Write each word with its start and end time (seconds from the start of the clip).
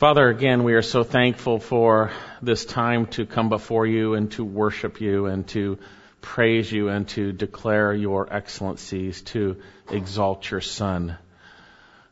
Father, 0.00 0.30
again, 0.30 0.64
we 0.64 0.72
are 0.72 0.80
so 0.80 1.04
thankful 1.04 1.58
for 1.58 2.10
this 2.40 2.64
time 2.64 3.04
to 3.08 3.26
come 3.26 3.50
before 3.50 3.86
you 3.86 4.14
and 4.14 4.32
to 4.32 4.42
worship 4.42 4.98
you 5.02 5.26
and 5.26 5.46
to 5.48 5.78
praise 6.22 6.72
you 6.72 6.88
and 6.88 7.06
to 7.08 7.32
declare 7.32 7.92
your 7.92 8.32
excellencies, 8.32 9.20
to 9.20 9.58
exalt 9.90 10.50
your 10.50 10.62
Son 10.62 11.18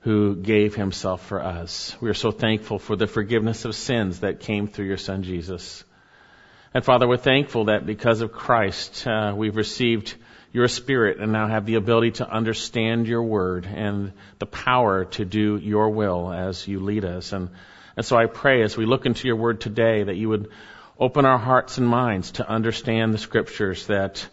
who 0.00 0.36
gave 0.36 0.74
himself 0.74 1.24
for 1.28 1.42
us. 1.42 1.96
We 1.98 2.10
are 2.10 2.14
so 2.14 2.30
thankful 2.30 2.78
for 2.78 2.94
the 2.94 3.06
forgiveness 3.06 3.64
of 3.64 3.74
sins 3.74 4.20
that 4.20 4.40
came 4.40 4.68
through 4.68 4.84
your 4.84 4.98
Son 4.98 5.22
Jesus. 5.22 5.82
And 6.74 6.84
Father, 6.84 7.08
we're 7.08 7.16
thankful 7.16 7.64
that 7.64 7.86
because 7.86 8.20
of 8.20 8.32
Christ, 8.32 9.06
uh, 9.06 9.32
we've 9.34 9.56
received 9.56 10.14
your 10.52 10.68
Spirit 10.68 11.20
and 11.20 11.32
now 11.32 11.46
have 11.46 11.64
the 11.64 11.76
ability 11.76 12.10
to 12.10 12.30
understand 12.30 13.06
your 13.06 13.22
Word 13.22 13.64
and 13.64 14.12
the 14.40 14.44
power 14.44 15.06
to 15.06 15.24
do 15.24 15.56
your 15.56 15.88
will 15.88 16.30
as 16.30 16.68
you 16.68 16.80
lead 16.80 17.06
us. 17.06 17.32
And 17.32 17.48
and 17.98 18.06
so 18.06 18.16
I 18.16 18.26
pray 18.26 18.62
as 18.62 18.76
we 18.76 18.86
look 18.86 19.06
into 19.06 19.26
your 19.26 19.34
word 19.34 19.60
today 19.60 20.04
that 20.04 20.14
you 20.14 20.28
would 20.28 20.50
open 21.00 21.24
our 21.24 21.36
hearts 21.36 21.78
and 21.78 21.88
minds 21.88 22.30
to 22.38 22.48
understand 22.48 23.12
the 23.12 23.18
scriptures, 23.18 23.88
that 23.88 24.24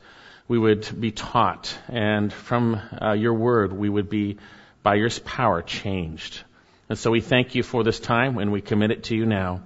we 0.47 0.59
would 0.59 0.87
be 1.01 1.09
taught, 1.09 1.75
and 1.87 2.31
from 2.31 2.79
uh, 3.01 3.13
your 3.13 3.33
word 3.33 3.73
we 3.73 3.89
would 3.89 4.07
be, 4.07 4.37
by 4.83 4.93
your 4.93 5.09
power, 5.09 5.63
changed. 5.63 6.43
And 6.89 6.99
so 6.99 7.09
we 7.09 7.21
thank 7.21 7.55
you 7.55 7.63
for 7.63 7.83
this 7.83 7.99
time 7.99 8.37
and 8.37 8.51
we 8.51 8.61
commit 8.61 8.91
it 8.91 9.05
to 9.05 9.15
you 9.15 9.25
now. 9.25 9.63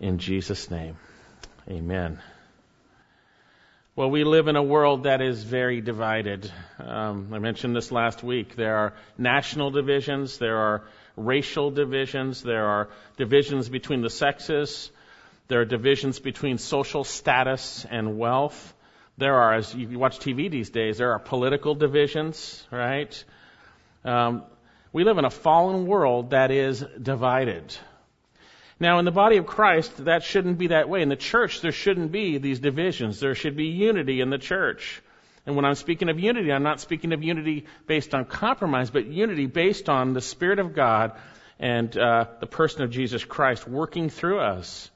In 0.00 0.16
Jesus' 0.16 0.70
name, 0.70 0.96
amen. 1.68 2.20
Well, 3.94 4.10
we 4.10 4.24
live 4.24 4.48
in 4.48 4.56
a 4.56 4.62
world 4.62 5.02
that 5.02 5.20
is 5.20 5.44
very 5.44 5.82
divided. 5.82 6.50
Um, 6.78 7.34
I 7.34 7.38
mentioned 7.38 7.76
this 7.76 7.92
last 7.92 8.22
week. 8.22 8.56
There 8.56 8.78
are 8.78 8.94
national 9.18 9.72
divisions, 9.72 10.38
there 10.38 10.56
are 10.56 10.84
racial 11.24 11.70
divisions, 11.70 12.42
there 12.42 12.66
are 12.66 12.88
divisions 13.16 13.68
between 13.68 14.02
the 14.02 14.10
sexes, 14.10 14.90
there 15.48 15.60
are 15.60 15.64
divisions 15.64 16.18
between 16.20 16.58
social 16.58 17.02
status 17.02 17.84
and 17.90 18.18
wealth. 18.18 18.74
There 19.18 19.34
are, 19.34 19.54
as 19.54 19.74
you 19.74 19.98
watch 19.98 20.18
TV 20.18 20.50
these 20.50 20.70
days, 20.70 20.98
there 20.98 21.12
are 21.12 21.18
political 21.18 21.74
divisions, 21.74 22.64
right? 22.70 23.24
Um, 24.04 24.44
we 24.92 25.04
live 25.04 25.18
in 25.18 25.24
a 25.24 25.30
fallen 25.30 25.86
world 25.86 26.30
that 26.30 26.50
is 26.50 26.84
divided. 27.00 27.76
Now, 28.78 28.98
in 28.98 29.04
the 29.04 29.10
body 29.10 29.36
of 29.36 29.46
Christ, 29.46 30.04
that 30.06 30.22
shouldn't 30.22 30.56
be 30.56 30.68
that 30.68 30.88
way. 30.88 31.02
In 31.02 31.10
the 31.10 31.16
church, 31.16 31.60
there 31.60 31.72
shouldn't 31.72 32.12
be 32.12 32.38
these 32.38 32.60
divisions. 32.60 33.20
There 33.20 33.34
should 33.34 33.56
be 33.56 33.66
unity 33.66 34.20
in 34.20 34.30
the 34.30 34.38
church. 34.38 35.02
And 35.46 35.56
when 35.56 35.64
I'm 35.64 35.74
speaking 35.74 36.08
of 36.08 36.20
unity, 36.20 36.52
I'm 36.52 36.62
not 36.62 36.80
speaking 36.80 37.12
of 37.12 37.22
unity 37.22 37.66
based 37.86 38.14
on 38.14 38.24
compromise, 38.24 38.90
but 38.90 39.06
unity 39.06 39.46
based 39.46 39.88
on 39.88 40.12
the 40.12 40.20
Spirit 40.20 40.58
of 40.58 40.74
God 40.74 41.12
and 41.58 41.96
uh, 41.96 42.26
the 42.40 42.46
person 42.46 42.82
of 42.82 42.90
Jesus 42.90 43.24
Christ 43.24 43.66
working 43.66 44.10
through 44.10 44.40
us. 44.40 44.90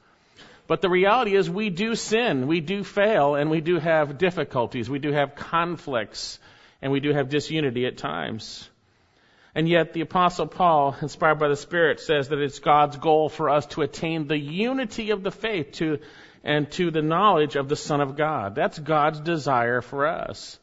But 0.67 0.81
the 0.81 0.89
reality 0.89 1.35
is 1.35 1.51
we 1.51 1.69
do 1.69 1.95
sin, 1.95 2.47
we 2.47 2.61
do 2.61 2.85
fail, 2.85 3.35
and 3.35 3.51
we 3.51 3.61
do 3.61 3.79
have 3.79 4.17
difficulties, 4.17 4.89
we 4.89 4.99
do 4.99 5.13
have 5.13 5.35
conflicts, 5.35 6.39
and 6.81 6.91
we 6.91 7.01
do 7.01 7.13
have 7.13 7.29
disunity 7.29 7.87
at 7.87 7.99
times. 7.99 8.69
And 9.55 9.69
yet 9.69 9.93
the 9.93 10.01
apostle 10.01 10.47
Paul, 10.47 10.97
inspired 11.01 11.39
by 11.39 11.49
the 11.49 11.57
Spirit, 11.57 12.01
says 12.01 12.29
that 12.29 12.41
it's 12.41 12.59
God's 12.59 12.97
goal 12.97 13.29
for 13.29 13.51
us 13.51 13.67
to 13.67 13.83
attain 13.83 14.27
the 14.27 14.39
unity 14.39 15.11
of 15.11 15.23
the 15.23 15.31
faith, 15.31 15.73
to 15.73 15.99
and 16.45 16.71
to 16.73 16.91
the 16.91 17.03
knowledge 17.03 17.57
of 17.57 17.69
the 17.69 17.77
Son 17.77 18.01
of 18.01 18.17
God. 18.17 18.55
That's 18.55 18.79
God's 18.79 19.19
desire 19.21 19.81
for 19.81 20.07
us. 20.07 20.59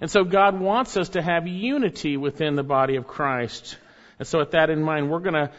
And 0.00 0.10
so 0.10 0.24
God 0.24 0.58
wants 0.58 0.96
us 0.96 1.10
to 1.10 1.22
have 1.22 1.46
unity 1.46 2.16
within 2.16 2.56
the 2.56 2.64
body 2.64 2.96
of 2.96 3.06
Christ. 3.06 3.78
And 4.18 4.26
so 4.26 4.40
with 4.40 4.50
that 4.50 4.70
in 4.70 4.82
mind, 4.82 5.10
we're 5.10 5.20
going 5.20 5.34
to 5.34 5.50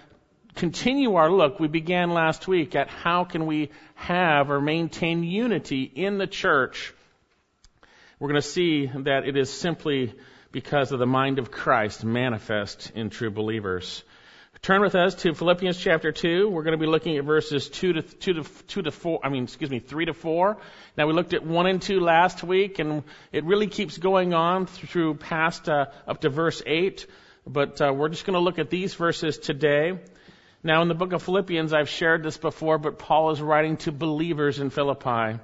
continue 0.56 1.16
our 1.16 1.32
look. 1.32 1.60
We 1.60 1.70
began 1.70 2.12
last 2.12 2.48
week 2.48 2.76
at 2.76 2.90
how 2.90 3.24
can 3.24 3.46
we 3.46 3.70
have 3.96 4.52
or 4.52 4.60
maintain 4.60 5.24
unity 5.24 5.84
in 5.84 6.18
the 6.18 6.28
church. 6.28 6.94
We're 8.20 8.30
going 8.30 8.42
to 8.42 8.48
see 8.48 8.88
that 8.88 9.26
it 9.26 9.38
is 9.38 9.52
simply 9.52 10.14
because 10.52 10.92
of 10.92 11.00
the 11.00 11.08
mind 11.08 11.40
of 11.40 11.50
Christ 11.50 12.04
manifest 12.04 12.92
in 12.94 13.10
true 13.10 13.32
believers. 13.32 14.04
Turn 14.64 14.84
with 14.84 14.94
us 14.94 15.16
to 15.16 15.34
Philippians 15.34 15.76
chapter 15.76 16.12
2. 16.12 16.48
We're 16.48 16.62
going 16.62 16.78
to 16.78 16.86
be 16.86 16.86
looking 16.86 17.18
at 17.18 17.24
verses 17.24 17.68
2 17.68 17.94
to, 17.94 18.02
2 18.04 18.34
to, 18.34 18.44
2 18.44 18.82
to 18.84 18.92
4, 18.92 19.22
I 19.24 19.30
mean, 19.30 19.46
excuse 19.46 19.72
me, 19.72 19.80
3 19.80 20.06
to 20.06 20.14
4. 20.14 20.56
Now 20.96 21.08
we 21.08 21.14
looked 21.14 21.34
at 21.34 21.44
1 21.44 21.66
and 21.66 21.82
2 21.82 22.00
last 22.00 22.44
week, 22.44 22.78
and 22.78 23.02
it 23.32 23.44
really 23.44 23.66
keeps 23.66 23.98
going 23.98 24.36
on 24.36 24.68
through 24.68 25.16
past, 25.16 25.68
uh, 25.68 25.88
up 26.08 26.22
to 26.22 26.30
verse 26.30 26.62
8. 26.64 27.08
But 27.48 27.82
uh, 27.82 27.92
we're 27.92 28.10
just 28.10 28.24
going 28.24 28.36
to 28.36 28.40
look 28.40 28.60
at 28.60 28.70
these 28.70 28.94
verses 28.94 29.40
today. 29.40 30.00
Now 30.62 30.84
in 30.84 30.90
the 30.90 30.94
book 30.94 31.14
of 31.14 31.24
Philippians, 31.24 31.74
I've 31.74 31.90
shared 31.90 32.22
this 32.22 32.38
before, 32.38 32.78
but 32.78 33.00
Paul 33.00 33.32
is 33.32 33.42
writing 33.42 33.78
to 33.78 33.92
believers 33.92 34.60
in 34.60 34.70
Philippi. 34.70 35.40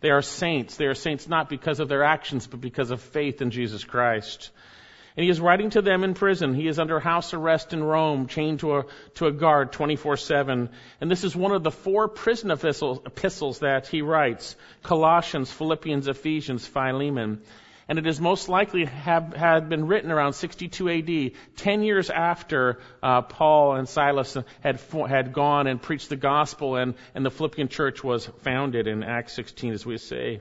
They 0.00 0.08
are 0.08 0.22
saints. 0.22 0.78
They 0.78 0.86
are 0.86 0.94
saints 0.94 1.28
not 1.28 1.50
because 1.50 1.78
of 1.78 1.90
their 1.90 2.04
actions, 2.04 2.46
but 2.46 2.62
because 2.62 2.90
of 2.90 3.02
faith 3.02 3.42
in 3.42 3.50
Jesus 3.50 3.84
Christ. 3.84 4.50
And 5.16 5.24
he 5.24 5.30
is 5.30 5.40
writing 5.40 5.70
to 5.70 5.82
them 5.82 6.04
in 6.04 6.14
prison. 6.14 6.54
He 6.54 6.66
is 6.66 6.78
under 6.78 6.98
house 6.98 7.34
arrest 7.34 7.74
in 7.74 7.84
Rome, 7.84 8.28
chained 8.28 8.60
to 8.60 8.78
a, 8.78 8.84
to 9.16 9.26
a 9.26 9.32
guard 9.32 9.72
24-7. 9.72 10.70
And 11.00 11.10
this 11.10 11.24
is 11.24 11.36
one 11.36 11.52
of 11.52 11.62
the 11.62 11.70
four 11.70 12.08
prison 12.08 12.50
epistles, 12.50 13.00
epistles 13.04 13.58
that 13.58 13.86
he 13.86 14.00
writes. 14.00 14.56
Colossians, 14.82 15.50
Philippians, 15.50 16.08
Ephesians, 16.08 16.66
Philemon. 16.66 17.42
And 17.88 17.98
it 17.98 18.06
is 18.06 18.20
most 18.20 18.48
likely 18.48 18.86
have 18.86 19.34
had 19.34 19.68
been 19.68 19.86
written 19.86 20.10
around 20.10 20.32
62 20.32 20.88
AD, 20.88 21.32
10 21.56 21.82
years 21.82 22.08
after 22.08 22.78
uh, 23.02 23.20
Paul 23.22 23.74
and 23.74 23.86
Silas 23.86 24.36
had 24.60 24.80
had 25.08 25.32
gone 25.34 25.66
and 25.66 25.82
preached 25.82 26.08
the 26.08 26.16
gospel, 26.16 26.76
and, 26.76 26.94
and 27.14 27.26
the 27.26 27.30
Philippian 27.30 27.68
church 27.68 28.02
was 28.02 28.26
founded 28.42 28.86
in 28.86 29.02
Acts 29.02 29.34
16, 29.34 29.72
as 29.74 29.84
we 29.84 29.98
say. 29.98 30.40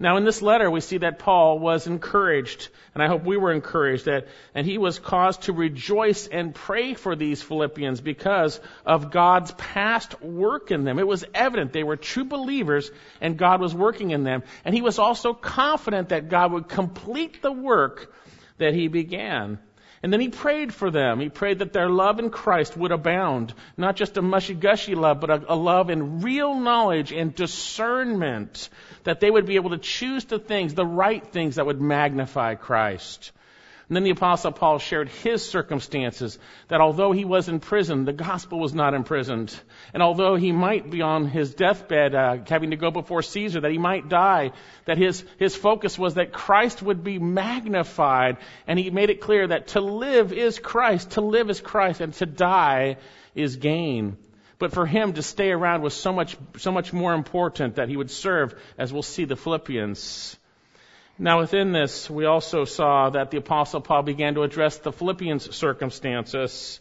Now 0.00 0.16
in 0.16 0.24
this 0.24 0.42
letter 0.42 0.70
we 0.70 0.80
see 0.80 0.98
that 0.98 1.18
Paul 1.18 1.58
was 1.58 1.88
encouraged, 1.88 2.68
and 2.94 3.02
I 3.02 3.08
hope 3.08 3.24
we 3.24 3.36
were 3.36 3.52
encouraged 3.52 4.04
that, 4.04 4.28
and 4.54 4.64
he 4.64 4.78
was 4.78 5.00
caused 5.00 5.42
to 5.42 5.52
rejoice 5.52 6.28
and 6.28 6.54
pray 6.54 6.94
for 6.94 7.16
these 7.16 7.42
Philippians 7.42 8.00
because 8.00 8.60
of 8.86 9.10
God's 9.10 9.50
past 9.52 10.22
work 10.22 10.70
in 10.70 10.84
them. 10.84 11.00
It 11.00 11.06
was 11.06 11.24
evident 11.34 11.72
they 11.72 11.82
were 11.82 11.96
true 11.96 12.24
believers 12.24 12.90
and 13.20 13.36
God 13.36 13.60
was 13.60 13.74
working 13.74 14.12
in 14.12 14.22
them. 14.22 14.44
And 14.64 14.74
he 14.74 14.82
was 14.82 15.00
also 15.00 15.34
confident 15.34 16.10
that 16.10 16.28
God 16.28 16.52
would 16.52 16.68
complete 16.68 17.42
the 17.42 17.52
work 17.52 18.12
that 18.58 18.74
he 18.74 18.86
began. 18.86 19.58
And 20.02 20.12
then 20.12 20.20
he 20.20 20.28
prayed 20.28 20.72
for 20.72 20.90
them. 20.90 21.18
He 21.18 21.28
prayed 21.28 21.58
that 21.58 21.72
their 21.72 21.88
love 21.88 22.20
in 22.20 22.30
Christ 22.30 22.76
would 22.76 22.92
abound. 22.92 23.52
Not 23.76 23.96
just 23.96 24.16
a 24.16 24.22
mushy 24.22 24.54
gushy 24.54 24.94
love, 24.94 25.20
but 25.20 25.30
a, 25.30 25.52
a, 25.52 25.56
love 25.56 25.90
in 25.90 26.20
real 26.20 26.54
knowledge 26.54 27.12
and 27.12 27.34
discernment. 27.34 28.68
That 29.04 29.20
they 29.20 29.30
would 29.30 29.46
be 29.46 29.56
able 29.56 29.70
to 29.70 29.78
choose 29.78 30.24
the 30.24 30.38
things, 30.38 30.74
the 30.74 30.86
right 30.86 31.26
things 31.26 31.56
that 31.56 31.66
would 31.66 31.80
magnify 31.80 32.54
Christ. 32.54 33.32
And 33.88 33.96
then 33.96 34.04
the 34.04 34.10
apostle 34.10 34.52
Paul 34.52 34.78
shared 34.78 35.08
his 35.08 35.48
circumstances, 35.48 36.38
that 36.68 36.82
although 36.82 37.12
he 37.12 37.24
was 37.24 37.48
in 37.48 37.58
prison, 37.58 38.04
the 38.04 38.12
gospel 38.12 38.60
was 38.60 38.74
not 38.74 38.92
imprisoned. 38.92 39.58
And 39.94 40.02
although 40.02 40.36
he 40.36 40.52
might 40.52 40.90
be 40.90 41.00
on 41.00 41.26
his 41.26 41.54
deathbed, 41.54 42.14
uh, 42.14 42.36
having 42.46 42.72
to 42.72 42.76
go 42.76 42.90
before 42.90 43.22
Caesar, 43.22 43.62
that 43.62 43.70
he 43.70 43.78
might 43.78 44.10
die, 44.10 44.52
that 44.84 44.98
his, 44.98 45.24
his 45.38 45.56
focus 45.56 45.98
was 45.98 46.14
that 46.14 46.34
Christ 46.34 46.82
would 46.82 47.02
be 47.02 47.18
magnified. 47.18 48.36
And 48.66 48.78
he 48.78 48.90
made 48.90 49.08
it 49.08 49.22
clear 49.22 49.46
that 49.46 49.68
to 49.68 49.80
live 49.80 50.34
is 50.34 50.58
Christ, 50.58 51.12
to 51.12 51.22
live 51.22 51.48
is 51.48 51.62
Christ, 51.62 52.02
and 52.02 52.12
to 52.14 52.26
die 52.26 52.98
is 53.34 53.56
gain. 53.56 54.18
But 54.58 54.72
for 54.72 54.84
him 54.84 55.14
to 55.14 55.22
stay 55.22 55.50
around 55.50 55.80
was 55.80 55.94
so 55.94 56.12
much, 56.12 56.36
so 56.58 56.72
much 56.72 56.92
more 56.92 57.14
important 57.14 57.76
that 57.76 57.88
he 57.88 57.96
would 57.96 58.10
serve, 58.10 58.54
as 58.76 58.92
we'll 58.92 59.02
see 59.02 59.24
the 59.24 59.36
Philippians. 59.36 60.36
Now, 61.20 61.40
within 61.40 61.72
this, 61.72 62.08
we 62.08 62.26
also 62.26 62.64
saw 62.64 63.10
that 63.10 63.32
the 63.32 63.38
Apostle 63.38 63.80
Paul 63.80 64.04
began 64.04 64.34
to 64.34 64.44
address 64.44 64.78
the 64.78 64.92
Philippians' 64.92 65.52
circumstances, 65.54 66.78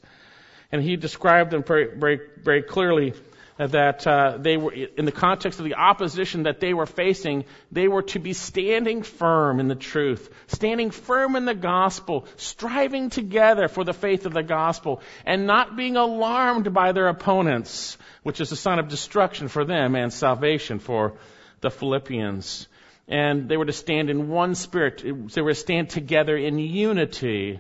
and 0.72 0.84
he 0.84 0.96
described 0.96 1.50
them 1.50 1.64
very, 1.64 1.88
very, 1.98 2.20
very 2.44 2.62
clearly 2.62 3.14
that 3.58 4.06
uh, 4.06 4.38
they 4.38 4.56
were, 4.56 4.72
in 4.72 5.06
the 5.06 5.12
context 5.12 5.58
of 5.58 5.66
the 5.66 5.74
opposition 5.74 6.44
that 6.44 6.60
they 6.60 6.76
were 6.76 6.86
facing, 6.86 7.46
they 7.72 7.88
were 7.88 8.04
to 8.04 8.20
be 8.20 8.34
standing 8.34 9.02
firm 9.02 9.60
in 9.60 9.68
the 9.68 9.76
truth, 9.76 10.32
standing 10.46 10.92
firm 10.92 11.36
in 11.36 11.46
the 11.46 11.56
gospel, 11.56 12.28
striving 12.36 13.10
together 13.10 13.68
for 13.68 13.84
the 13.84 13.94
faith 13.94 14.28
of 14.28 14.34
the 14.34 14.44
gospel, 14.44 15.02
and 15.26 15.48
not 15.48 15.76
being 15.76 15.98
alarmed 15.98 16.72
by 16.72 16.92
their 16.92 17.08
opponents, 17.08 17.98
which 18.22 18.40
is 18.40 18.52
a 18.52 18.56
sign 18.56 18.78
of 18.78 18.88
destruction 18.88 19.48
for 19.48 19.66
them 19.66 19.96
and 19.96 20.14
salvation 20.14 20.78
for 20.78 21.14
the 21.62 21.72
Philippians 21.72 22.68
and 23.08 23.48
they 23.48 23.58
were 23.58 23.66
to 23.66 23.74
stand 23.74 24.10
in 24.10 24.30
one 24.30 24.56
spirit. 24.56 25.02
They 25.04 25.42
were 25.42 25.54
to 25.54 25.60
stand 25.60 25.90
together 25.90 26.36
in 26.36 26.60
unity. 26.60 27.60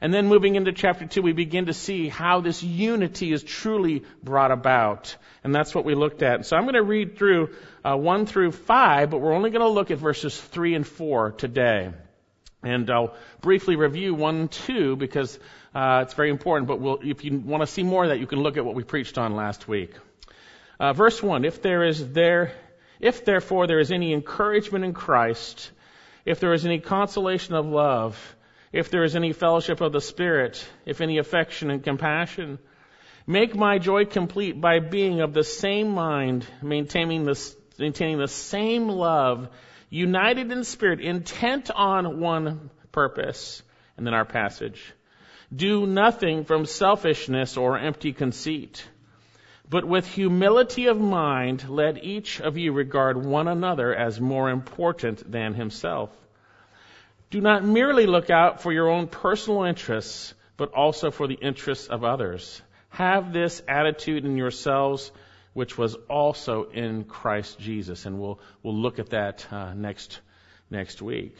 And 0.00 0.14
then 0.14 0.28
moving 0.28 0.54
into 0.54 0.72
chapter 0.72 1.06
2, 1.06 1.22
we 1.22 1.32
begin 1.32 1.66
to 1.66 1.74
see 1.74 2.08
how 2.08 2.40
this 2.40 2.62
unity 2.62 3.32
is 3.32 3.42
truly 3.42 4.04
brought 4.22 4.52
about. 4.52 5.16
And 5.42 5.52
that's 5.54 5.74
what 5.74 5.84
we 5.84 5.94
looked 5.94 6.22
at. 6.22 6.46
So 6.46 6.56
I'm 6.56 6.62
going 6.62 6.74
to 6.74 6.82
read 6.82 7.18
through 7.18 7.54
uh, 7.84 7.96
1 7.96 8.26
through 8.26 8.52
5, 8.52 9.10
but 9.10 9.18
we're 9.18 9.34
only 9.34 9.50
going 9.50 9.62
to 9.62 9.68
look 9.68 9.90
at 9.90 9.98
verses 9.98 10.40
3 10.40 10.76
and 10.76 10.86
4 10.86 11.32
today. 11.32 11.90
And 12.62 12.88
I'll 12.90 13.14
briefly 13.40 13.76
review 13.76 14.14
1 14.14 14.48
2 14.48 14.96
because 14.96 15.38
uh, 15.74 16.00
it's 16.04 16.14
very 16.14 16.30
important, 16.30 16.68
but 16.68 16.80
we'll, 16.80 16.98
if 17.02 17.24
you 17.24 17.38
want 17.38 17.62
to 17.62 17.66
see 17.66 17.82
more 17.82 18.04
of 18.04 18.10
that, 18.10 18.20
you 18.20 18.26
can 18.26 18.40
look 18.40 18.56
at 18.56 18.64
what 18.64 18.74
we 18.74 18.84
preached 18.84 19.18
on 19.18 19.36
last 19.36 19.68
week. 19.68 19.92
Uh, 20.80 20.92
verse 20.92 21.20
1, 21.20 21.44
if 21.44 21.60
there 21.60 21.84
is 21.84 22.12
there, 22.12 22.52
if 23.00 23.24
therefore 23.24 23.66
there 23.66 23.78
is 23.78 23.92
any 23.92 24.12
encouragement 24.12 24.84
in 24.84 24.92
Christ, 24.92 25.70
if 26.24 26.40
there 26.40 26.52
is 26.52 26.66
any 26.66 26.80
consolation 26.80 27.54
of 27.54 27.66
love, 27.66 28.36
if 28.72 28.90
there 28.90 29.04
is 29.04 29.16
any 29.16 29.32
fellowship 29.32 29.80
of 29.80 29.92
the 29.92 30.00
Spirit, 30.00 30.66
if 30.84 31.00
any 31.00 31.18
affection 31.18 31.70
and 31.70 31.82
compassion, 31.82 32.58
make 33.26 33.54
my 33.54 33.78
joy 33.78 34.04
complete 34.04 34.60
by 34.60 34.80
being 34.80 35.20
of 35.20 35.32
the 35.32 35.44
same 35.44 35.90
mind, 35.90 36.46
maintaining 36.62 37.24
the, 37.24 37.54
maintaining 37.78 38.18
the 38.18 38.28
same 38.28 38.88
love, 38.88 39.48
united 39.90 40.50
in 40.50 40.64
spirit, 40.64 41.00
intent 41.00 41.70
on 41.70 42.20
one 42.20 42.70
purpose. 42.92 43.62
And 43.96 44.06
then 44.06 44.14
our 44.14 44.24
passage. 44.24 44.80
Do 45.54 45.86
nothing 45.86 46.44
from 46.44 46.66
selfishness 46.66 47.56
or 47.56 47.78
empty 47.78 48.12
conceit, 48.12 48.86
but 49.70 49.84
with 49.84 50.06
humility 50.06 50.86
of 50.86 50.98
mind, 50.98 51.68
let 51.68 52.02
each 52.02 52.40
of 52.40 52.56
you 52.56 52.72
regard 52.72 53.22
one 53.24 53.48
another 53.48 53.94
as 53.94 54.20
more 54.20 54.48
important 54.48 55.30
than 55.30 55.54
himself. 55.54 56.10
Do 57.30 57.40
not 57.42 57.64
merely 57.64 58.06
look 58.06 58.30
out 58.30 58.62
for 58.62 58.72
your 58.72 58.88
own 58.88 59.08
personal 59.08 59.64
interests, 59.64 60.32
but 60.56 60.72
also 60.72 61.10
for 61.10 61.26
the 61.26 61.34
interests 61.34 61.88
of 61.88 62.02
others. 62.02 62.62
Have 62.88 63.34
this 63.34 63.62
attitude 63.68 64.24
in 64.24 64.38
yourselves, 64.38 65.12
which 65.52 65.76
was 65.76 65.94
also 66.08 66.64
in 66.70 67.04
Christ 67.04 67.58
Jesus. 67.58 68.06
And 68.06 68.18
we'll, 68.18 68.40
we'll 68.62 68.74
look 68.76 68.98
at 68.98 69.10
that 69.10 69.46
uh, 69.52 69.74
next, 69.74 70.20
next 70.70 71.02
week. 71.02 71.36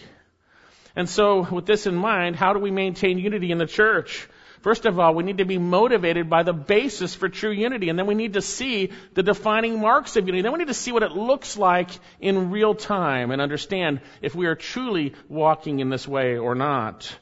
And 0.95 1.09
so, 1.09 1.43
with 1.51 1.65
this 1.65 1.87
in 1.87 1.95
mind, 1.95 2.37
how 2.37 2.53
do 2.53 2.59
we 2.59 2.71
maintain 2.71 3.19
unity 3.19 3.51
in 3.51 3.59
the 3.59 3.67
church? 3.67 4.29
First 4.61 4.87
of 4.87 4.99
all, 4.99 5.15
we 5.15 5.23
need 5.23 5.39
to 5.39 5.45
be 5.45 5.59
motivated 5.59 6.29
by 6.29 6.43
the 6.43 6.53
basis 6.53 7.15
for 7.15 7.29
true 7.29 7.53
unity, 7.53 7.89
and 7.89 7.99
then 7.99 8.07
we 8.07 8.15
need 8.15 8.33
to 8.33 8.43
see 8.43 8.91
the 9.15 9.23
defining 9.23 9.81
marks 9.81 10.17
of 10.17 10.27
unity. 10.27 10.43
Then 10.43 10.53
we 10.53 10.59
need 10.59 10.69
to 10.69 10.75
see 10.75 10.93
what 10.93 11.03
it 11.03 11.13
looks 11.13 11.57
like 11.57 11.91
in 12.21 12.51
real 12.51 12.75
time 12.75 13.31
and 13.31 13.41
understand 13.41 14.01
if 14.21 14.35
we 14.35 14.47
are 14.47 14.57
truly 14.57 15.15
walking 15.29 15.79
in 15.79 15.91
this 15.91 16.09
way 16.09 16.39
or 16.39 16.55
not. 16.55 17.17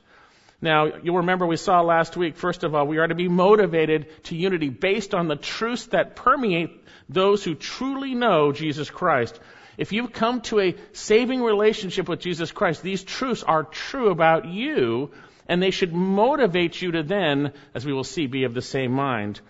Now, 0.62 0.86
you'll 1.02 1.18
remember 1.18 1.46
we 1.46 1.56
saw 1.56 1.82
last 1.82 2.16
week, 2.16 2.36
first 2.36 2.64
of 2.64 2.74
all, 2.74 2.86
we 2.86 2.96
are 2.98 3.06
to 3.06 3.14
be 3.14 3.28
motivated 3.28 4.24
to 4.24 4.36
unity 4.36 4.70
based 4.70 5.14
on 5.14 5.28
the 5.28 5.36
truths 5.36 5.86
that 5.86 6.16
permeate 6.16 6.82
those 7.08 7.44
who 7.44 7.54
truly 7.54 8.14
know 8.14 8.52
Jesus 8.52 8.88
Christ. 8.88 9.38
If 9.76 9.92
you've 9.92 10.12
come 10.12 10.40
to 10.42 10.60
a 10.60 10.74
saving 10.92 11.42
relationship 11.42 12.08
with 12.08 12.20
Jesus 12.20 12.50
Christ, 12.50 12.82
these 12.82 13.04
truths 13.04 13.42
are 13.42 13.64
true 13.64 14.08
about 14.08 14.46
you 14.46 15.10
and 15.48 15.62
they 15.62 15.70
should 15.70 15.92
motivate 15.92 16.80
you 16.80 16.92
to 16.92 17.02
then, 17.02 17.52
as 17.74 17.84
we 17.84 17.92
will 17.92 18.04
see, 18.04 18.26
be 18.26 18.44
of 18.44 18.54
the 18.54 18.62
same 18.62 18.92
mind. 18.92 19.40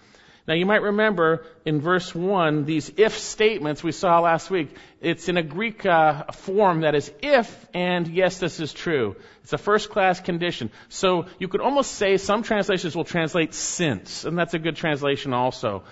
Now 0.47 0.55
you 0.55 0.65
might 0.65 0.83
remember 0.83 1.45
in 1.65 1.81
verse 1.81 2.15
1, 2.15 2.67
these 2.67 2.93
if 2.97 3.19
statements 3.19 3.83
we 3.83 3.91
saw 3.91 4.21
last 4.21 4.49
week. 4.49 4.77
It's 5.01 5.29
in 5.29 5.37
a 5.37 5.43
Greek 5.43 5.85
uh, 5.85 6.25
form 6.33 6.83
that 6.83 6.95
is 6.95 7.13
if 7.21 7.67
and 7.75 8.07
yes, 8.07 8.39
this 8.39 8.61
is 8.61 8.73
true. 8.73 9.17
It's 9.43 9.53
a 9.53 9.59
first 9.59 9.91
class 9.91 10.21
condition. 10.21 10.71
So 10.89 11.27
you 11.41 11.49
could 11.49 11.61
almost 11.61 11.93
say 11.93 12.17
some 12.17 12.45
translations 12.45 12.95
will 12.95 13.05
translate 13.05 13.55
since, 13.55 14.25
and 14.25 14.39
that's 14.39 14.55
a 14.55 14.61
good 14.61 14.77
translation 14.77 15.33
also. 15.33 15.83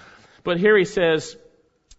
But 0.44 0.58
here 0.58 0.76
he 0.76 0.84
says, 0.84 1.36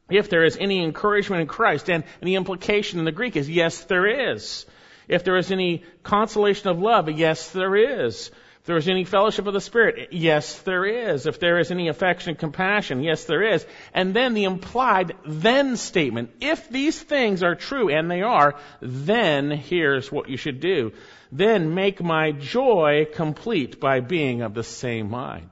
if 0.09 0.29
there 0.29 0.45
is 0.45 0.55
any 0.57 0.83
encouragement 0.83 1.41
in 1.41 1.47
Christ, 1.47 1.89
and, 1.89 2.03
and 2.21 2.27
the 2.27 2.35
implication 2.35 2.99
in 2.99 3.05
the 3.05 3.11
Greek 3.11 3.35
is 3.35 3.49
yes, 3.49 3.83
there 3.85 4.33
is. 4.33 4.65
If 5.07 5.23
there 5.23 5.37
is 5.37 5.51
any 5.51 5.83
consolation 6.03 6.69
of 6.69 6.79
love, 6.79 7.09
yes, 7.09 7.51
there 7.51 7.75
is. 7.75 8.31
If 8.65 8.67
there 8.67 8.77
is 8.77 8.89
any 8.89 9.03
fellowship 9.03 9.45
of 9.45 9.53
the 9.53 9.61
Spirit, 9.61 10.09
yes, 10.11 10.59
there 10.61 10.85
is. 10.85 11.27
If 11.27 11.39
there 11.39 11.59
is 11.59 11.69
any 11.69 11.87
affection 11.87 12.31
and 12.31 12.39
compassion, 12.39 13.03
yes, 13.03 13.25
there 13.25 13.43
is. 13.43 13.63
And 13.93 14.15
then 14.15 14.33
the 14.33 14.45
implied 14.45 15.13
then 15.23 15.77
statement. 15.77 16.31
If 16.41 16.67
these 16.69 16.99
things 16.99 17.43
are 17.43 17.53
true, 17.53 17.89
and 17.89 18.09
they 18.09 18.23
are, 18.23 18.55
then 18.81 19.51
here's 19.51 20.11
what 20.11 20.29
you 20.29 20.37
should 20.37 20.61
do. 20.61 20.93
Then 21.31 21.75
make 21.75 22.01
my 22.01 22.31
joy 22.31 23.05
complete 23.13 23.79
by 23.79 23.99
being 23.99 24.41
of 24.41 24.55
the 24.55 24.63
same 24.63 25.11
mind. 25.11 25.51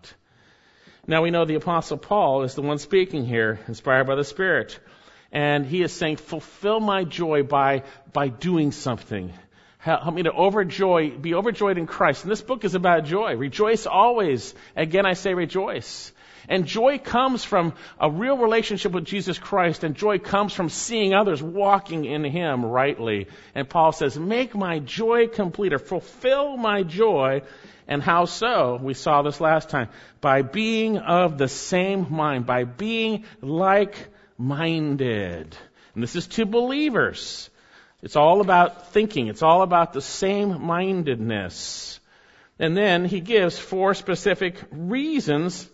Now 1.06 1.21
we 1.21 1.29
know 1.29 1.45
the 1.45 1.53
apostle 1.53 1.97
Paul 1.97 2.41
is 2.41 2.56
the 2.56 2.63
one 2.63 2.79
speaking 2.79 3.25
here, 3.25 3.59
inspired 3.67 4.07
by 4.07 4.15
the 4.15 4.23
Spirit. 4.23 4.79
And 5.31 5.67
he 5.67 5.83
is 5.83 5.91
saying, 5.91 6.17
fulfill 6.17 6.79
my 6.79 7.03
joy 7.03 7.44
by, 7.44 7.83
by 8.11 8.29
doing 8.29 8.71
something. 8.71 9.33
Help 9.83 10.13
me 10.13 10.24
to 10.24 10.31
overjoy, 10.31 11.21
be 11.21 11.33
overjoyed 11.33 11.77
in 11.77 11.88
Christ. 11.88 12.24
And 12.24 12.31
this 12.31 12.41
book 12.41 12.63
is 12.63 12.74
about 12.74 13.03
joy. 13.03 13.35
Rejoice 13.35 13.85
always. 13.85 14.56
Again, 14.77 15.06
I 15.06 15.12
say 15.12 15.33
rejoice. 15.33 16.13
And 16.47 16.65
joy 16.65 17.00
comes 17.00 17.44
from 17.44 17.74
a 18.00 18.09
real 18.09 18.38
relationship 18.38 18.94
with 18.94 19.03
Jesus 19.03 19.38
Christ, 19.38 19.83
and 19.83 19.94
joy 19.94 20.19
comes 20.19 20.53
from 20.53 20.69
seeing 20.69 21.13
others 21.13 21.44
walking 21.44 22.06
in 22.06 22.24
Him 22.24 22.65
rightly. 22.65 23.27
And 23.56 23.68
Paul 23.68 23.91
says, 23.91 24.18
make 24.18 24.56
my 24.56 24.80
joy 24.80 25.27
complete, 25.27 25.74
or 25.74 25.80
fulfill 25.80 26.56
my 26.56 26.83
joy. 26.83 27.41
And 27.85 28.01
how 28.01 28.24
so? 28.24 28.80
We 28.81 28.94
saw 28.94 29.21
this 29.21 29.41
last 29.41 29.69
time. 29.69 29.89
By 30.21 30.44
being 30.44 30.97
of 30.97 31.38
the 31.38 31.50
same 31.50 32.07
mind, 32.09 32.45
by 32.45 32.63
being 32.63 33.25
like 33.41 33.95
minded. 34.38 35.57
And 35.94 36.01
this 36.03 36.15
is 36.15 36.27
to 36.27 36.45
believers. 36.45 37.50
It's 38.03 38.17
all 38.17 38.41
about 38.41 38.91
thinking. 38.91 39.27
It's 39.27 39.41
all 39.41 39.61
about 39.61 39.94
the 39.94 40.01
same 40.01 40.61
mindedness. 40.61 42.01
And 42.59 42.75
then 42.75 43.05
he 43.05 43.21
gives 43.21 43.57
four 43.57 43.94
specific 43.94 44.61
reasons 44.71 45.69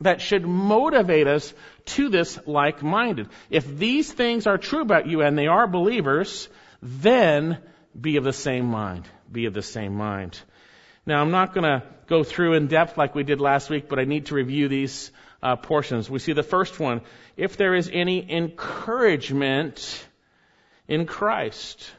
that 0.00 0.22
should 0.22 0.46
motivate 0.46 1.26
us 1.26 1.52
to 1.84 2.08
this 2.08 2.38
like 2.46 2.82
minded. 2.82 3.28
If 3.50 3.66
these 3.76 4.10
things 4.10 4.46
are 4.46 4.56
true 4.56 4.80
about 4.80 5.06
you 5.06 5.20
and 5.20 5.36
they 5.36 5.46
are 5.46 5.66
believers, 5.66 6.48
then 6.80 7.58
be 7.98 8.16
of 8.16 8.24
the 8.24 8.32
same 8.32 8.64
mind. 8.64 9.06
Be 9.30 9.44
of 9.44 9.52
the 9.52 9.62
same 9.62 9.94
mind. 9.94 10.40
Now, 11.04 11.20
I'm 11.20 11.30
not 11.32 11.52
going 11.52 11.64
to 11.64 11.82
go 12.06 12.24
through 12.24 12.54
in 12.54 12.66
depth 12.66 12.96
like 12.96 13.14
we 13.14 13.24
did 13.24 13.42
last 13.42 13.68
week, 13.68 13.90
but 13.90 13.98
I 13.98 14.04
need 14.04 14.26
to 14.26 14.34
review 14.34 14.68
these 14.68 15.12
uh, 15.42 15.56
portions. 15.56 16.08
We 16.08 16.18
see 16.18 16.32
the 16.32 16.42
first 16.42 16.80
one. 16.80 17.02
If 17.36 17.58
there 17.58 17.74
is 17.74 17.90
any 17.92 18.32
encouragement 18.32 20.06
in 20.88 21.06
Christ. 21.06 21.90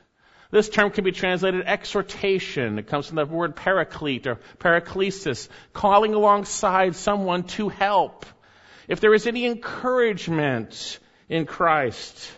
This 0.51 0.69
term 0.69 0.91
can 0.91 1.03
be 1.03 1.11
translated 1.11 1.65
exhortation. 1.65 2.79
It 2.79 2.87
comes 2.87 3.07
from 3.07 3.17
the 3.17 3.25
word 3.25 3.55
paraclete 3.55 4.27
or 4.27 4.39
paraklesis, 4.59 5.49
calling 5.73 6.13
alongside 6.13 6.95
someone 6.95 7.43
to 7.43 7.69
help. 7.69 8.25
If 8.87 8.99
there 8.99 9.13
is 9.13 9.27
any 9.27 9.45
encouragement 9.45 10.99
in 11.27 11.45
Christ, 11.45 12.31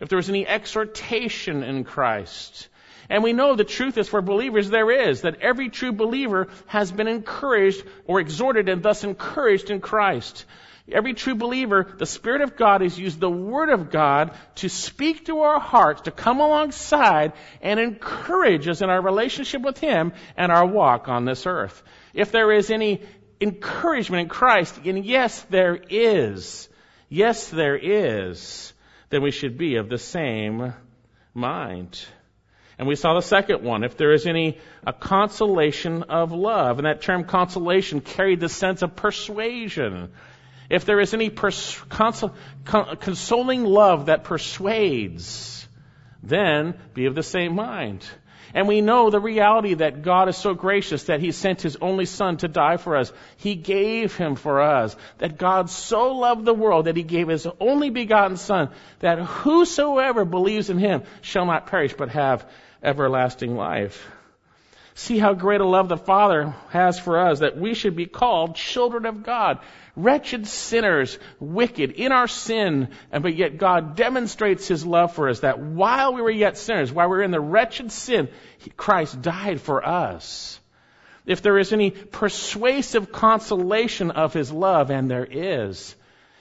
if 0.00 0.08
there 0.08 0.18
is 0.18 0.28
any 0.28 0.46
exhortation 0.46 1.62
in 1.62 1.84
Christ, 1.84 2.68
and 3.08 3.22
we 3.22 3.32
know 3.32 3.54
the 3.54 3.64
truth 3.64 3.98
is 3.98 4.08
for 4.08 4.22
believers 4.22 4.70
there 4.70 4.90
is, 4.90 5.22
that 5.22 5.40
every 5.40 5.68
true 5.68 5.92
believer 5.92 6.48
has 6.66 6.90
been 6.90 7.06
encouraged 7.06 7.84
or 8.06 8.20
exhorted 8.20 8.68
and 8.68 8.82
thus 8.82 9.04
encouraged 9.04 9.70
in 9.70 9.80
Christ. 9.80 10.44
Every 10.92 11.14
true 11.14 11.34
believer, 11.34 11.94
the 11.96 12.04
Spirit 12.04 12.42
of 12.42 12.56
God 12.56 12.82
has 12.82 12.98
used 12.98 13.18
the 13.18 13.30
Word 13.30 13.70
of 13.70 13.90
God 13.90 14.32
to 14.56 14.68
speak 14.68 15.26
to 15.26 15.40
our 15.40 15.58
hearts, 15.58 16.02
to 16.02 16.10
come 16.10 16.40
alongside 16.40 17.32
and 17.62 17.80
encourage 17.80 18.68
us 18.68 18.82
in 18.82 18.90
our 18.90 19.00
relationship 19.00 19.62
with 19.62 19.78
Him 19.78 20.12
and 20.36 20.52
our 20.52 20.66
walk 20.66 21.08
on 21.08 21.24
this 21.24 21.46
earth. 21.46 21.82
If 22.12 22.32
there 22.32 22.52
is 22.52 22.70
any 22.70 23.02
encouragement 23.40 24.22
in 24.22 24.28
Christ, 24.28 24.78
and 24.84 25.04
yes, 25.04 25.40
there 25.48 25.78
is, 25.88 26.68
yes, 27.08 27.48
there 27.48 27.76
is, 27.76 28.74
then 29.08 29.22
we 29.22 29.30
should 29.30 29.56
be 29.56 29.76
of 29.76 29.88
the 29.88 29.98
same 29.98 30.74
mind. 31.32 31.98
And 32.78 32.86
we 32.86 32.96
saw 32.96 33.14
the 33.14 33.22
second 33.22 33.62
one. 33.62 33.84
If 33.84 33.96
there 33.96 34.12
is 34.12 34.26
any 34.26 34.58
a 34.86 34.92
consolation 34.92 36.02
of 36.04 36.32
love, 36.32 36.78
and 36.78 36.86
that 36.86 37.00
term 37.00 37.24
consolation 37.24 38.00
carried 38.00 38.40
the 38.40 38.48
sense 38.50 38.82
of 38.82 38.96
persuasion. 38.96 40.12
If 40.70 40.84
there 40.84 41.00
is 41.00 41.14
any 41.14 41.30
pers- 41.30 41.80
consol- 41.90 42.34
con- 42.64 42.96
consoling 42.96 43.64
love 43.64 44.06
that 44.06 44.24
persuades, 44.24 45.68
then 46.22 46.74
be 46.94 47.06
of 47.06 47.14
the 47.14 47.22
same 47.22 47.54
mind. 47.54 48.04
And 48.54 48.68
we 48.68 48.80
know 48.80 49.10
the 49.10 49.18
reality 49.18 49.74
that 49.74 50.02
God 50.02 50.28
is 50.28 50.36
so 50.36 50.54
gracious 50.54 51.04
that 51.04 51.20
He 51.20 51.32
sent 51.32 51.62
His 51.62 51.76
only 51.80 52.04
Son 52.04 52.36
to 52.36 52.48
die 52.48 52.76
for 52.76 52.96
us. 52.96 53.12
He 53.36 53.56
gave 53.56 54.14
Him 54.16 54.36
for 54.36 54.62
us. 54.62 54.96
That 55.18 55.38
God 55.38 55.70
so 55.70 56.14
loved 56.14 56.44
the 56.44 56.54
world 56.54 56.84
that 56.84 56.96
He 56.96 57.02
gave 57.02 57.26
His 57.26 57.48
only 57.58 57.90
begotten 57.90 58.36
Son, 58.36 58.70
that 59.00 59.18
whosoever 59.18 60.24
believes 60.24 60.70
in 60.70 60.78
Him 60.78 61.02
shall 61.20 61.46
not 61.46 61.66
perish 61.66 61.94
but 61.94 62.10
have 62.10 62.48
everlasting 62.80 63.56
life. 63.56 64.08
See 64.96 65.18
how 65.18 65.34
great 65.34 65.60
a 65.60 65.66
love 65.66 65.88
the 65.88 65.96
Father 65.96 66.54
has 66.70 67.00
for 67.00 67.18
us 67.18 67.40
that 67.40 67.58
we 67.58 67.74
should 67.74 67.96
be 67.96 68.06
called 68.06 68.54
children 68.54 69.06
of 69.06 69.24
God. 69.24 69.58
Wretched 69.96 70.46
sinners, 70.46 71.18
wicked 71.40 71.90
in 71.90 72.12
our 72.12 72.28
sin, 72.28 72.88
and 73.10 73.22
but 73.22 73.34
yet 73.34 73.58
God 73.58 73.96
demonstrates 73.96 74.68
His 74.68 74.86
love 74.86 75.12
for 75.12 75.28
us 75.28 75.40
that 75.40 75.58
while 75.58 76.14
we 76.14 76.22
were 76.22 76.30
yet 76.30 76.56
sinners, 76.56 76.92
while 76.92 77.08
we 77.08 77.16
were 77.16 77.22
in 77.22 77.32
the 77.32 77.40
wretched 77.40 77.90
sin, 77.90 78.28
Christ 78.76 79.20
died 79.20 79.60
for 79.60 79.84
us. 79.84 80.60
if 81.26 81.42
there 81.42 81.58
is 81.58 81.72
any 81.72 81.90
persuasive 81.90 83.10
consolation 83.10 84.10
of 84.10 84.32
his 84.32 84.52
love, 84.52 84.90
and 84.90 85.10
there 85.10 85.26
is. 85.28 85.96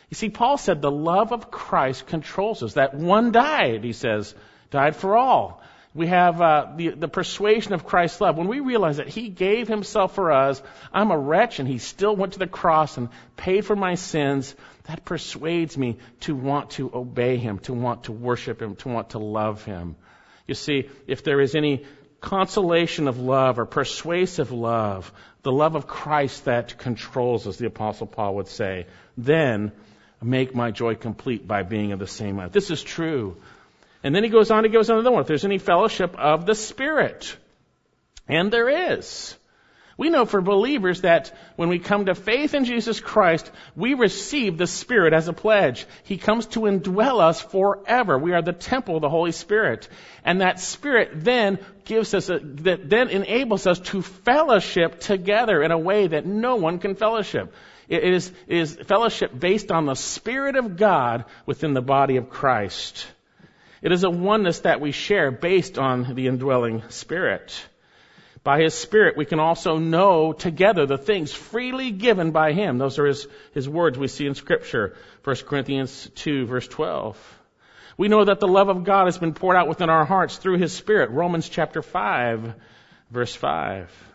You 0.09 0.15
see, 0.15 0.29
Paul 0.29 0.57
said 0.57 0.81
the 0.81 0.91
love 0.91 1.31
of 1.31 1.49
Christ 1.49 2.05
controls 2.05 2.61
us. 2.61 2.73
That 2.73 2.93
one 2.93 3.31
died, 3.31 3.83
he 3.83 3.93
says, 3.93 4.35
died 4.69 4.95
for 4.95 5.15
all. 5.17 5.62
We 5.95 6.07
have 6.07 6.41
uh, 6.41 6.67
the, 6.75 6.89
the 6.89 7.07
persuasion 7.07 7.73
of 7.73 7.85
Christ's 7.85 8.19
love. 8.19 8.35
When 8.35 8.47
we 8.47 8.61
realize 8.61 8.97
that 8.97 9.07
He 9.07 9.29
gave 9.29 9.67
Himself 9.67 10.15
for 10.15 10.31
us, 10.31 10.61
I'm 10.91 11.11
a 11.11 11.17
wretch 11.17 11.59
and 11.59 11.67
He 11.67 11.77
still 11.77 12.15
went 12.15 12.33
to 12.33 12.39
the 12.39 12.47
cross 12.47 12.97
and 12.97 13.09
paid 13.37 13.65
for 13.65 13.75
my 13.75 13.95
sins, 13.95 14.55
that 14.85 15.05
persuades 15.05 15.77
me 15.77 15.97
to 16.21 16.35
want 16.35 16.71
to 16.71 16.91
obey 16.93 17.37
Him, 17.37 17.59
to 17.59 17.73
want 17.73 18.05
to 18.05 18.11
worship 18.11 18.61
Him, 18.61 18.75
to 18.77 18.89
want 18.89 19.11
to 19.11 19.19
love 19.19 19.63
Him. 19.63 19.95
You 20.47 20.55
see, 20.55 20.89
if 21.07 21.23
there 21.23 21.39
is 21.39 21.55
any 21.55 21.85
consolation 22.19 23.07
of 23.07 23.19
love 23.19 23.59
or 23.59 23.65
persuasive 23.65 24.51
love, 24.51 25.11
the 25.43 25.51
love 25.51 25.75
of 25.75 25.87
Christ 25.87 26.45
that 26.45 26.77
controls 26.77 27.45
us, 27.45 27.57
the 27.57 27.67
Apostle 27.67 28.07
Paul 28.07 28.35
would 28.35 28.47
say, 28.47 28.87
then 29.17 29.73
make 30.21 30.55
my 30.55 30.71
joy 30.71 30.95
complete 30.95 31.47
by 31.47 31.63
being 31.63 31.91
of 31.91 31.99
the 31.99 32.07
same 32.07 32.37
mind. 32.37 32.51
This 32.51 32.71
is 32.71 32.81
true. 32.81 33.37
And 34.03 34.13
then 34.13 34.23
he 34.23 34.29
goes 34.29 34.51
on 34.51 34.63
to 34.63 34.69
give 34.69 34.81
us 34.81 34.89
another 34.89 35.11
one. 35.11 35.21
If 35.21 35.27
there's 35.27 35.45
any 35.45 35.57
fellowship 35.57 36.15
of 36.17 36.45
the 36.45 36.55
Spirit. 36.55 37.37
And 38.27 38.51
there 38.51 38.91
is. 38.91 39.35
We 39.95 40.09
know 40.09 40.25
for 40.25 40.41
believers 40.41 41.01
that 41.01 41.31
when 41.55 41.69
we 41.69 41.77
come 41.77 42.07
to 42.07 42.15
faith 42.15 42.55
in 42.55 42.65
Jesus 42.65 42.99
Christ, 42.99 43.49
we 43.75 43.93
receive 43.93 44.57
the 44.57 44.65
Spirit 44.65 45.13
as 45.13 45.27
a 45.27 45.33
pledge. 45.33 45.85
He 46.03 46.17
comes 46.17 46.47
to 46.47 46.61
indwell 46.61 47.21
us 47.21 47.39
forever. 47.41 48.17
We 48.17 48.33
are 48.33 48.41
the 48.41 48.53
temple 48.53 48.95
of 48.95 49.01
the 49.01 49.09
Holy 49.09 49.31
Spirit. 49.31 49.87
And 50.25 50.41
that 50.41 50.59
Spirit 50.59 51.11
then 51.13 51.59
gives 51.85 52.13
us, 52.13 52.29
a, 52.29 52.39
that 52.39 52.89
then 52.89 53.09
enables 53.09 53.67
us 53.67 53.79
to 53.79 54.01
fellowship 54.01 54.99
together 54.99 55.61
in 55.61 55.71
a 55.71 55.77
way 55.77 56.07
that 56.07 56.25
no 56.25 56.55
one 56.55 56.79
can 56.79 56.95
fellowship. 56.95 57.53
It 57.87 58.03
is, 58.03 58.31
it 58.47 58.57
is 58.57 58.75
fellowship 58.75 59.37
based 59.37 59.71
on 59.71 59.85
the 59.85 59.95
Spirit 59.95 60.55
of 60.55 60.75
God 60.75 61.25
within 61.45 61.73
the 61.73 61.81
body 61.81 62.17
of 62.17 62.29
Christ. 62.29 63.05
It 63.83 63.91
is 63.91 64.05
a 64.05 64.09
oneness 64.09 64.61
that 64.61 64.79
we 64.79 64.93
share 64.93 65.29
based 65.29 65.77
on 65.77 66.15
the 66.15 66.27
indwelling 66.27 66.83
Spirit. 66.87 67.53
By 68.41 68.61
His 68.61 68.73
Spirit, 68.73 69.17
we 69.17 69.25
can 69.25 69.41
also 69.41 69.77
know 69.77 70.31
together 70.31 70.85
the 70.85 70.97
things 70.97 71.33
freely 71.33 71.91
given 71.91 72.31
by 72.31 72.53
Him. 72.53 72.77
Those 72.77 72.97
are 72.97 73.05
His, 73.05 73.27
His 73.53 73.67
words 73.67 73.97
we 73.97 74.07
see 74.07 74.25
in 74.25 74.35
Scripture. 74.35 74.95
1 75.25 75.35
Corinthians 75.45 76.09
2 76.15 76.45
verse 76.45 76.67
12. 76.69 77.39
We 77.97 78.07
know 78.07 78.23
that 78.23 78.39
the 78.39 78.47
love 78.47 78.69
of 78.69 78.85
God 78.85 79.05
has 79.05 79.17
been 79.17 79.33
poured 79.33 79.57
out 79.57 79.67
within 79.67 79.89
our 79.89 80.05
hearts 80.05 80.37
through 80.37 80.59
His 80.59 80.71
Spirit. 80.71 81.09
Romans 81.09 81.49
chapter 81.49 81.81
5 81.81 82.53
verse 83.11 83.35
5. 83.35 84.12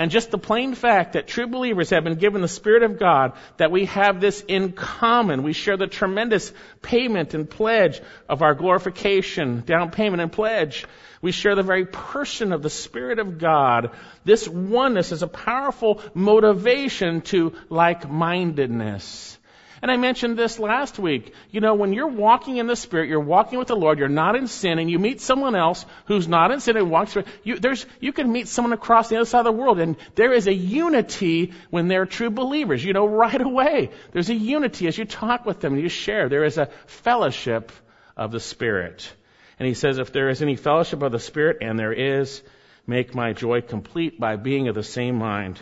And 0.00 0.10
just 0.10 0.30
the 0.30 0.38
plain 0.38 0.74
fact 0.74 1.12
that 1.12 1.28
true 1.28 1.46
believers 1.46 1.90
have 1.90 2.04
been 2.04 2.14
given 2.14 2.40
the 2.40 2.48
Spirit 2.48 2.84
of 2.84 2.98
God, 2.98 3.34
that 3.58 3.70
we 3.70 3.84
have 3.84 4.18
this 4.18 4.42
in 4.48 4.72
common. 4.72 5.42
We 5.42 5.52
share 5.52 5.76
the 5.76 5.88
tremendous 5.88 6.54
payment 6.80 7.34
and 7.34 7.48
pledge 7.48 8.00
of 8.26 8.40
our 8.40 8.54
glorification, 8.54 9.62
down 9.66 9.90
payment 9.90 10.22
and 10.22 10.32
pledge. 10.32 10.86
We 11.20 11.32
share 11.32 11.54
the 11.54 11.62
very 11.62 11.84
person 11.84 12.54
of 12.54 12.62
the 12.62 12.70
Spirit 12.70 13.18
of 13.18 13.36
God. 13.36 13.90
This 14.24 14.48
oneness 14.48 15.12
is 15.12 15.22
a 15.22 15.28
powerful 15.28 16.00
motivation 16.14 17.20
to 17.32 17.52
like-mindedness. 17.68 19.38
And 19.82 19.90
I 19.90 19.96
mentioned 19.96 20.36
this 20.36 20.58
last 20.58 20.98
week. 20.98 21.32
You 21.50 21.60
know, 21.60 21.74
when 21.74 21.94
you're 21.94 22.06
walking 22.06 22.58
in 22.58 22.66
the 22.66 22.76
Spirit, 22.76 23.08
you're 23.08 23.18
walking 23.18 23.58
with 23.58 23.68
the 23.68 23.76
Lord, 23.76 23.98
you're 23.98 24.08
not 24.08 24.36
in 24.36 24.46
sin, 24.46 24.78
and 24.78 24.90
you 24.90 24.98
meet 24.98 25.20
someone 25.22 25.54
else 25.54 25.86
who's 26.04 26.28
not 26.28 26.50
in 26.50 26.60
sin 26.60 26.76
and 26.76 26.90
walks 26.90 27.14
through, 27.14 27.24
you, 27.44 27.58
there's, 27.58 27.86
you 27.98 28.12
can 28.12 28.30
meet 28.30 28.48
someone 28.48 28.74
across 28.74 29.08
the 29.08 29.16
other 29.16 29.24
side 29.24 29.40
of 29.40 29.44
the 29.46 29.52
world, 29.52 29.78
and 29.78 29.96
there 30.16 30.32
is 30.32 30.46
a 30.46 30.52
unity 30.52 31.54
when 31.70 31.88
they're 31.88 32.04
true 32.04 32.30
believers. 32.30 32.84
You 32.84 32.92
know, 32.92 33.06
right 33.20 33.40
away. 33.40 33.90
There's 34.12 34.28
a 34.28 34.34
unity 34.34 34.86
as 34.86 34.98
you 34.98 35.06
talk 35.06 35.46
with 35.46 35.60
them 35.60 35.74
and 35.74 35.82
you 35.82 35.88
share. 35.88 36.28
There 36.28 36.44
is 36.44 36.58
a 36.58 36.66
fellowship 36.86 37.72
of 38.16 38.32
the 38.32 38.40
Spirit. 38.40 39.10
And 39.58 39.66
he 39.66 39.74
says, 39.74 39.98
if 39.98 40.12
there 40.12 40.28
is 40.28 40.42
any 40.42 40.56
fellowship 40.56 41.02
of 41.02 41.12
the 41.12 41.18
Spirit, 41.18 41.58
and 41.62 41.78
there 41.78 41.92
is, 41.92 42.42
make 42.86 43.14
my 43.14 43.32
joy 43.32 43.60
complete 43.62 44.20
by 44.20 44.36
being 44.36 44.68
of 44.68 44.74
the 44.74 44.82
same 44.82 45.16
mind. 45.16 45.58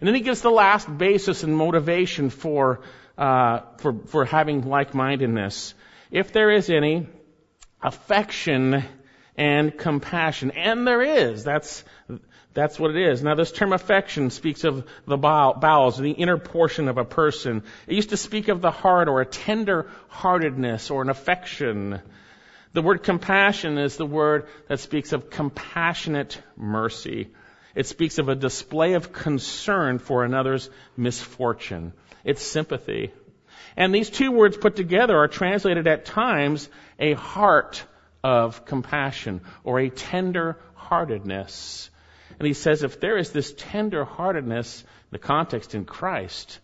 And 0.00 0.08
then 0.08 0.14
he 0.14 0.22
gives 0.22 0.40
the 0.40 0.50
last 0.50 0.86
basis 0.98 1.42
and 1.42 1.56
motivation 1.56 2.30
for 2.30 2.80
uh, 3.20 3.60
for, 3.76 3.92
for 4.06 4.24
having 4.24 4.62
like-mindedness. 4.62 5.74
If 6.10 6.32
there 6.32 6.50
is 6.50 6.70
any 6.70 7.06
affection 7.82 8.82
and 9.36 9.76
compassion, 9.76 10.52
and 10.52 10.86
there 10.86 11.02
is, 11.02 11.44
that's, 11.44 11.84
that's 12.54 12.80
what 12.80 12.96
it 12.96 13.10
is. 13.10 13.22
Now 13.22 13.34
this 13.34 13.52
term 13.52 13.74
affection 13.74 14.30
speaks 14.30 14.64
of 14.64 14.86
the 15.06 15.18
bowels, 15.18 15.98
the 15.98 16.10
inner 16.12 16.38
portion 16.38 16.88
of 16.88 16.96
a 16.96 17.04
person. 17.04 17.62
It 17.86 17.94
used 17.94 18.10
to 18.10 18.16
speak 18.16 18.48
of 18.48 18.62
the 18.62 18.70
heart 18.70 19.06
or 19.06 19.20
a 19.20 19.26
tender 19.26 19.90
heartedness 20.08 20.90
or 20.90 21.02
an 21.02 21.10
affection. 21.10 22.00
The 22.72 22.82
word 22.82 23.02
compassion 23.02 23.76
is 23.76 23.98
the 23.98 24.06
word 24.06 24.48
that 24.68 24.80
speaks 24.80 25.12
of 25.12 25.28
compassionate 25.28 26.40
mercy. 26.56 27.28
It 27.74 27.86
speaks 27.86 28.18
of 28.18 28.30
a 28.30 28.34
display 28.34 28.94
of 28.94 29.12
concern 29.12 29.98
for 29.98 30.24
another's 30.24 30.70
misfortune. 30.96 31.92
It's 32.24 32.42
sympathy. 32.42 33.12
And 33.76 33.94
these 33.94 34.10
two 34.10 34.32
words 34.32 34.56
put 34.56 34.76
together 34.76 35.16
are 35.16 35.28
translated 35.28 35.86
at 35.86 36.04
times 36.04 36.68
a 36.98 37.14
heart 37.14 37.84
of 38.22 38.64
compassion 38.64 39.40
or 39.64 39.80
a 39.80 39.90
tender 39.90 40.58
heartedness. 40.74 41.90
And 42.38 42.46
he 42.46 42.54
says, 42.54 42.82
if 42.82 43.00
there 43.00 43.16
is 43.16 43.32
this 43.32 43.54
tender 43.56 44.04
heartedness, 44.04 44.84
the 45.10 45.18
context 45.18 45.74
in 45.74 45.84
Christ, 45.84 46.58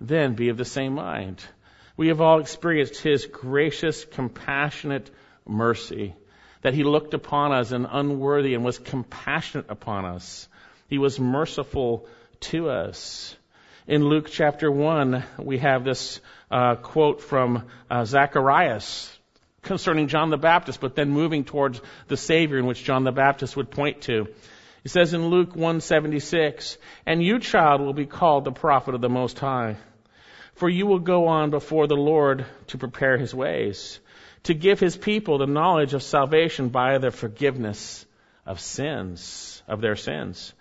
then 0.00 0.34
be 0.34 0.48
of 0.48 0.56
the 0.56 0.64
same 0.64 0.94
mind. 0.94 1.42
We 1.96 2.08
have 2.08 2.20
all 2.20 2.40
experienced 2.40 3.00
his 3.00 3.26
gracious, 3.26 4.04
compassionate 4.04 5.10
mercy, 5.46 6.14
that 6.62 6.74
he 6.74 6.84
looked 6.84 7.14
upon 7.14 7.52
us 7.52 7.72
and 7.72 7.86
unworthy 7.90 8.54
and 8.54 8.64
was 8.64 8.78
compassionate 8.78 9.66
upon 9.68 10.04
us. 10.04 10.48
He 10.88 10.98
was 10.98 11.18
merciful 11.18 12.06
to 12.40 12.70
us. 12.70 13.36
In 13.88 14.04
Luke 14.04 14.28
chapter 14.30 14.70
1, 14.70 15.24
we 15.38 15.58
have 15.58 15.82
this 15.82 16.20
uh, 16.52 16.76
quote 16.76 17.20
from 17.20 17.64
uh, 17.90 18.04
Zacharias 18.04 19.18
concerning 19.62 20.06
John 20.06 20.30
the 20.30 20.36
Baptist, 20.36 20.80
but 20.80 20.94
then 20.94 21.10
moving 21.10 21.42
towards 21.42 21.80
the 22.06 22.16
Savior 22.16 22.58
in 22.58 22.66
which 22.66 22.84
John 22.84 23.02
the 23.02 23.10
Baptist 23.10 23.56
would 23.56 23.72
point 23.72 24.02
to. 24.02 24.28
He 24.84 24.88
says 24.88 25.14
in 25.14 25.26
Luke 25.26 25.56
176, 25.56 26.78
And 27.06 27.24
you, 27.24 27.40
child, 27.40 27.80
will 27.80 27.92
be 27.92 28.06
called 28.06 28.44
the 28.44 28.52
prophet 28.52 28.94
of 28.94 29.00
the 29.00 29.08
Most 29.08 29.40
High. 29.40 29.76
For 30.54 30.68
you 30.68 30.86
will 30.86 31.00
go 31.00 31.26
on 31.26 31.50
before 31.50 31.88
the 31.88 31.96
Lord 31.96 32.46
to 32.68 32.78
prepare 32.78 33.18
his 33.18 33.34
ways, 33.34 33.98
to 34.44 34.54
give 34.54 34.78
his 34.78 34.96
people 34.96 35.38
the 35.38 35.46
knowledge 35.46 35.92
of 35.92 36.04
salvation 36.04 36.68
by 36.68 36.98
the 36.98 37.10
forgiveness 37.10 38.06
of 38.46 38.60
sins, 38.60 39.60
of 39.66 39.80
their 39.80 39.96
sins 39.96 40.54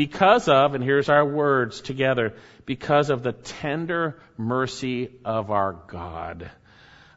because 0.00 0.48
of, 0.48 0.74
and 0.74 0.82
here's 0.82 1.10
our 1.10 1.26
words 1.26 1.82
together, 1.82 2.32
because 2.64 3.10
of 3.10 3.22
the 3.22 3.32
tender 3.32 4.18
mercy 4.38 5.10
of 5.26 5.50
our 5.50 5.74
God, 5.88 6.50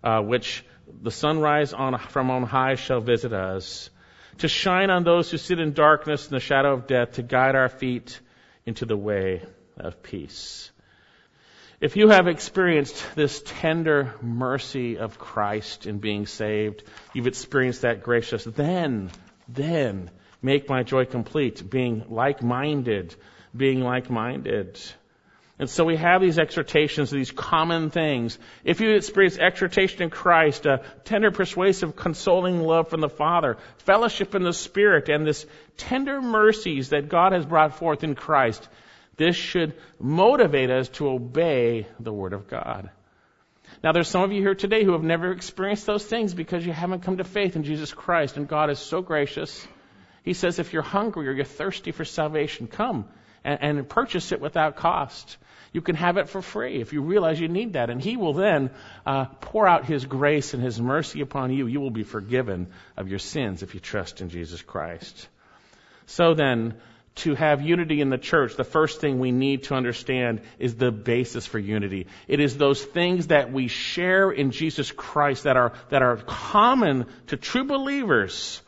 uh, 0.04 0.20
which 0.20 0.66
the 1.02 1.10
sunrise 1.10 1.72
on, 1.72 1.98
from 1.98 2.30
on 2.30 2.44
high 2.44 2.76
shall 2.76 3.00
visit 3.00 3.32
us, 3.32 3.90
to 4.40 4.50
shine 4.50 4.90
on 4.90 5.06
those 5.06 5.32
who 5.32 5.38
sit 5.38 5.62
in 5.62 5.72
darkness 5.72 6.26
and 6.26 6.36
the 6.36 6.42
shadow 6.42 6.74
of 6.74 6.86
death, 6.86 7.14
to 7.14 7.24
guide 7.24 7.56
our 7.56 7.70
feet 7.70 8.20
into 8.66 8.84
the 8.86 8.98
way 8.98 9.44
of 9.78 10.04
peace. 10.04 10.70
If 11.80 11.96
you 11.96 12.10
have 12.10 12.28
experienced 12.28 13.16
this 13.16 13.42
tender 13.46 14.14
mercy 14.22 14.98
of 14.98 15.18
Christ 15.18 15.88
in 15.88 16.00
being 16.00 16.26
saved, 16.26 16.84
you've 17.14 17.28
experienced 17.28 17.84
that 17.84 18.04
gracious, 18.04 18.44
then, 18.44 19.10
then, 19.48 20.12
make 20.44 20.70
my 20.70 20.84
joy 20.84 21.06
complete, 21.06 21.68
being 21.68 22.06
like-minded, 22.10 23.16
being 23.56 23.82
like-minded. 23.82 24.80
And 25.60 25.70
so 25.70 25.86
we 25.86 25.96
have 25.96 26.20
these 26.20 26.40
exhortations, 26.40 27.10
these 27.10 27.32
common 27.32 27.90
things. 27.90 28.38
If 28.66 28.82
you 28.82 28.96
experience 28.96 29.38
exhortation 29.38 30.02
in 30.02 30.10
Christ, 30.10 30.66
a 30.66 30.82
tender, 31.06 31.32
persuasive, 31.32 31.96
consoling 31.96 32.62
love 32.62 32.90
from 32.90 33.02
the 33.02 33.10
Father, 33.10 33.58
fellowship 33.78 34.36
in 34.36 34.44
the 34.44 34.52
Spirit, 34.52 35.10
and 35.10 35.26
this 35.26 35.46
tender 35.78 36.22
mercies 36.22 36.90
that 36.90 37.08
God 37.08 37.32
has 37.32 37.46
brought 37.46 37.78
forth 37.78 38.04
in 38.04 38.16
Christ, 38.16 38.68
this 39.16 39.36
should 39.36 39.76
motivate 40.00 40.72
us 40.72 40.90
to 40.90 41.10
obey 41.10 41.88
the 42.00 42.12
Word 42.12 42.34
of 42.34 42.48
God. 42.48 42.90
Now 43.84 43.92
there's 43.92 44.08
some 44.08 44.24
of 44.24 44.32
you 44.32 44.42
here 44.42 44.56
today 44.56 44.84
who 44.84 44.94
have 44.94 45.04
never 45.04 45.32
experienced 45.32 45.86
those 45.86 46.06
things 46.06 46.34
because 46.34 46.66
you 46.66 46.74
haven't 46.74 47.04
come 47.04 47.18
to 47.18 47.24
faith 47.24 47.56
in 47.56 47.64
Jesus 47.64 47.94
Christ, 47.94 48.38
and 48.38 48.48
God 48.48 48.70
is 48.70 48.80
so 48.80 49.02
gracious 49.02 49.68
he 50.24 50.34
says, 50.34 50.60
if 50.60 50.74
you're 50.74 50.82
hungry 50.82 51.28
or 51.28 51.34
you're 51.34 51.46
thirsty 51.46 51.92
for 51.92 52.06
salvation, 52.06 52.68
come 52.68 53.06
and, 53.44 53.60
and 53.62 53.90
purchase 53.90 54.32
it 54.32 54.42
without 54.42 54.78
cost. 54.78 55.38
You 55.74 55.82
can 55.82 55.96
have 55.96 56.18
it 56.18 56.30
for 56.30 56.42
free 56.42 56.80
if 56.80 56.94
you 56.94 57.02
realize 57.02 57.40
you 57.40 57.48
need 57.48 57.74
that. 57.74 57.90
And 57.90 58.02
He 58.02 58.16
will 58.16 58.34
then 58.34 58.70
uh, 59.06 59.26
pour 59.26 59.68
out 59.68 59.86
His 59.86 60.06
grace 60.06 60.54
and 60.54 60.64
His 60.64 60.80
mercy 60.80 61.22
upon 61.22 61.52
you. 61.52 61.68
You 61.68 61.82
will 61.82 61.92
be 61.92 62.04
forgiven 62.04 62.68
of 62.96 63.10
your 63.10 63.20
sins 63.20 63.64
if 63.64 63.74
you 63.74 63.80
trust 63.80 64.22
in 64.22 64.30
Jesus 64.30 64.62
Christ. 64.62 65.28
So 66.06 66.36
then, 66.36 66.76
to 67.16 67.36
have 67.36 67.62
unity 67.62 68.02
in 68.02 68.10
the 68.10 68.18
church, 68.18 68.56
the 68.56 68.64
first 68.64 69.00
thing 69.00 69.20
we 69.20 69.32
need 69.32 69.64
to 69.64 69.76
understand 69.76 70.42
is 70.58 70.76
the 70.76 70.92
basis 70.92 71.46
for 71.46 71.60
unity. 71.60 72.08
It 72.28 72.40
is 72.40 72.58
those 72.58 72.84
things 72.84 73.28
that 73.28 73.52
we 73.52 73.68
share 73.68 74.32
in 74.32 74.52
Jesus 74.52 74.92
Christ 74.92 75.44
that 75.44 75.56
are, 75.56 75.74
that 75.90 76.02
are 76.02 76.18
common 76.18 77.06
to 77.28 77.38
true 77.38 77.66
believers. 77.66 78.62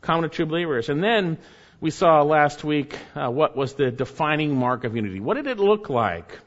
Common 0.00 0.28
to 0.28 0.34
true 0.34 0.46
believers. 0.46 0.88
And 0.88 1.02
then 1.02 1.38
we 1.80 1.90
saw 1.90 2.22
last 2.22 2.64
week 2.64 2.98
uh, 3.14 3.30
what 3.30 3.56
was 3.56 3.74
the 3.74 3.90
defining 3.90 4.56
mark 4.56 4.84
of 4.84 4.96
unity. 4.96 5.20
What 5.20 5.34
did 5.34 5.46
it 5.46 5.58
look 5.58 5.88
like? 5.88 6.38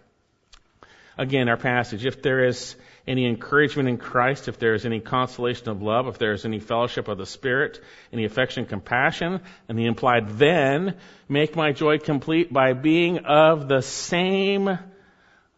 Again, 1.17 1.47
our 1.49 1.57
passage. 1.57 2.05
If 2.05 2.21
there 2.21 2.45
is 2.45 2.75
any 3.07 3.27
encouragement 3.27 3.89
in 3.89 3.97
Christ, 3.97 4.47
if 4.47 4.57
there 4.57 4.73
is 4.73 4.85
any 4.85 4.99
consolation 4.99 5.69
of 5.69 5.81
love, 5.81 6.07
if 6.07 6.17
there 6.17 6.33
is 6.33 6.45
any 6.45 6.59
fellowship 6.59 7.07
of 7.07 7.17
the 7.17 7.25
Spirit, 7.25 7.79
any 8.11 8.25
affection, 8.25 8.65
compassion, 8.65 9.41
and 9.67 9.77
the 9.77 9.85
implied 9.85 10.37
then, 10.39 10.95
make 11.29 11.55
my 11.55 11.71
joy 11.71 11.99
complete 11.99 12.51
by 12.51 12.73
being 12.73 13.19
of 13.19 13.67
the 13.67 13.81
same 13.81 14.79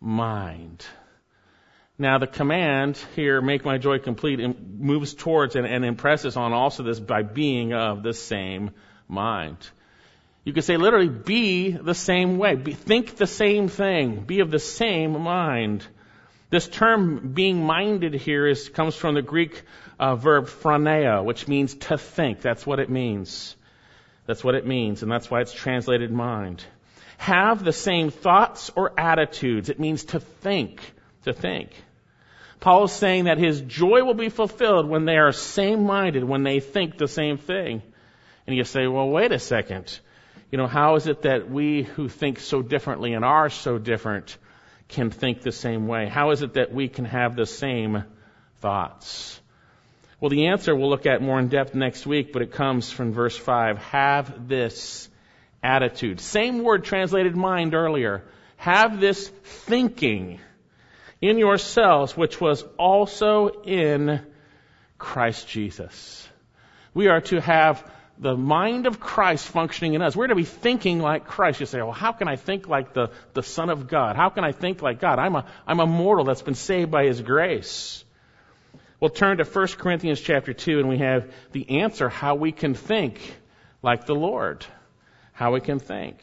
mind. 0.02 0.86
Now 1.98 2.18
the 2.18 2.28
command 2.28 2.98
here, 3.16 3.42
make 3.42 3.64
my 3.64 3.78
joy 3.78 4.00
complete, 4.00 4.40
moves 4.60 5.14
towards 5.14 5.56
and, 5.56 5.66
and 5.66 5.86
impresses 5.86 6.36
on 6.36 6.52
also 6.52 6.84
this 6.84 7.00
by 7.00 7.24
being 7.24 7.74
of 7.74 8.04
the 8.04 8.14
same 8.14 8.72
mind. 9.08 9.58
You 10.44 10.54
could 10.54 10.66
say 10.66 10.78
literally, 10.78 11.10
be 11.10 11.72
the 11.72 11.96
same 11.96 12.38
way. 12.38 12.56
Be, 12.56 12.74
think 12.74 13.16
the 13.16 13.28
same 13.28 13.70
thing. 13.70 14.20
Be 14.22 14.42
of 14.42 14.52
the 14.52 14.60
same 14.60 15.20
mind. 15.22 15.88
This 16.50 16.68
term 16.68 17.34
being 17.34 17.64
minded 17.64 18.14
here 18.14 18.46
is, 18.46 18.70
comes 18.70 18.96
from 18.96 19.16
the 19.16 19.22
Greek 19.22 19.64
uh, 19.98 20.16
verb 20.16 20.46
phroneo, 20.46 21.24
which 21.24 21.48
means 21.48 21.76
to 21.76 21.98
think. 21.98 22.42
That's 22.42 22.66
what 22.66 22.80
it 22.80 22.90
means. 22.90 23.56
That's 24.28 24.44
what 24.44 24.56
it 24.56 24.68
means, 24.68 25.02
and 25.02 25.12
that's 25.12 25.32
why 25.32 25.42
it's 25.42 25.54
translated 25.54 26.12
mind. 26.12 26.64
Have 27.18 27.64
the 27.64 27.74
same 27.74 28.12
thoughts 28.12 28.70
or 28.76 29.00
attitudes. 29.00 29.70
It 29.70 29.80
means 29.80 30.06
to 30.06 30.20
think. 30.20 30.82
To 31.26 31.34
think. 31.34 31.72
Paul 32.60 32.86
is 32.86 32.92
saying 32.92 33.26
that 33.26 33.40
his 33.40 33.62
joy 33.62 34.04
will 34.04 34.14
be 34.14 34.30
fulfilled 34.30 34.88
when 34.88 35.06
they 35.06 35.18
are 35.18 35.32
same 35.32 35.84
minded, 35.84 36.24
when 36.24 36.44
they 36.44 36.60
think 36.60 36.98
the 36.98 37.08
same 37.08 37.38
thing. 37.38 37.82
And 38.46 38.56
you 38.56 38.64
say, 38.64 38.86
well, 38.86 39.10
wait 39.10 39.32
a 39.32 39.40
second. 39.40 40.00
You 40.52 40.60
know, 40.60 40.68
how 40.68 40.96
is 40.96 41.08
it 41.08 41.24
that 41.24 41.50
we 41.50 41.82
who 41.82 42.10
think 42.10 42.40
so 42.40 42.62
differently 42.62 43.14
and 43.14 43.26
are 43.26 43.50
so 43.50 43.80
different 43.80 44.38
can 44.88 45.10
think 45.10 45.42
the 45.42 45.52
same 45.52 45.88
way? 45.88 46.08
How 46.08 46.30
is 46.30 46.44
it 46.44 46.54
that 46.54 46.72
we 46.72 46.90
can 46.90 47.06
have 47.06 47.36
the 47.36 47.48
same 47.48 48.04
thoughts? 48.58 49.40
Well, 50.20 50.30
the 50.30 50.48
answer 50.48 50.76
we'll 50.76 50.90
look 50.90 51.08
at 51.08 51.24
more 51.24 51.40
in 51.40 51.48
depth 51.48 51.74
next 51.74 52.06
week, 52.06 52.34
but 52.34 52.44
it 52.44 52.52
comes 52.52 52.92
from 52.92 53.14
verse 53.14 53.36
5. 53.36 53.80
Have 53.80 54.48
this 54.48 55.10
attitude. 55.64 56.20
Same 56.20 56.64
word 56.64 56.84
translated 56.84 57.36
mind 57.36 57.74
earlier. 57.74 58.24
Have 58.58 59.00
this 59.00 59.28
thinking 59.28 60.40
in 61.30 61.38
yourselves, 61.38 62.16
which 62.16 62.40
was 62.40 62.64
also 62.78 63.62
in 63.64 64.22
Christ 64.98 65.48
Jesus. 65.48 66.28
We 66.94 67.08
are 67.08 67.22
to 67.22 67.42
have 67.42 67.84
the 68.18 68.36
mind 68.36 68.88
of 68.88 69.00
Christ 69.00 69.48
functioning 69.48 69.94
in 69.94 70.02
us. 70.02 70.16
We're 70.16 70.28
to 70.28 70.36
be 70.36 70.46
thinking 70.46 71.00
like 71.00 71.26
Christ. 71.26 71.60
You 71.60 71.66
say, 71.66 71.82
well, 71.82 71.92
how 71.92 72.14
can 72.14 72.28
I 72.28 72.38
think 72.38 72.68
like 72.68 72.94
the, 72.94 73.12
the 73.34 73.44
Son 73.44 73.70
of 73.70 73.88
God? 73.88 74.16
How 74.16 74.30
can 74.30 74.44
I 74.44 74.52
think 74.54 74.82
like 74.82 75.00
God? 75.00 75.20
I'm 75.20 75.36
a, 75.36 75.46
I'm 75.68 75.80
a 75.80 75.86
mortal 75.86 76.26
that's 76.26 76.42
been 76.42 76.56
saved 76.56 76.92
by 76.92 77.06
His 77.06 77.22
grace. 77.22 78.04
We'll 79.00 79.10
turn 79.10 79.38
to 79.38 79.44
1 79.44 79.68
Corinthians 79.78 80.22
chapter 80.22 80.54
2 80.54 80.80
and 80.80 80.88
we 80.88 81.00
have 81.00 81.32
the 81.52 81.82
answer 81.82 82.08
how 82.08 82.36
we 82.36 82.54
can 82.54 82.74
think 82.74 83.20
like 83.84 84.06
the 84.06 84.16
Lord. 84.16 84.66
How 85.34 85.54
we 85.54 85.60
can 85.60 85.80
think. 85.80 86.18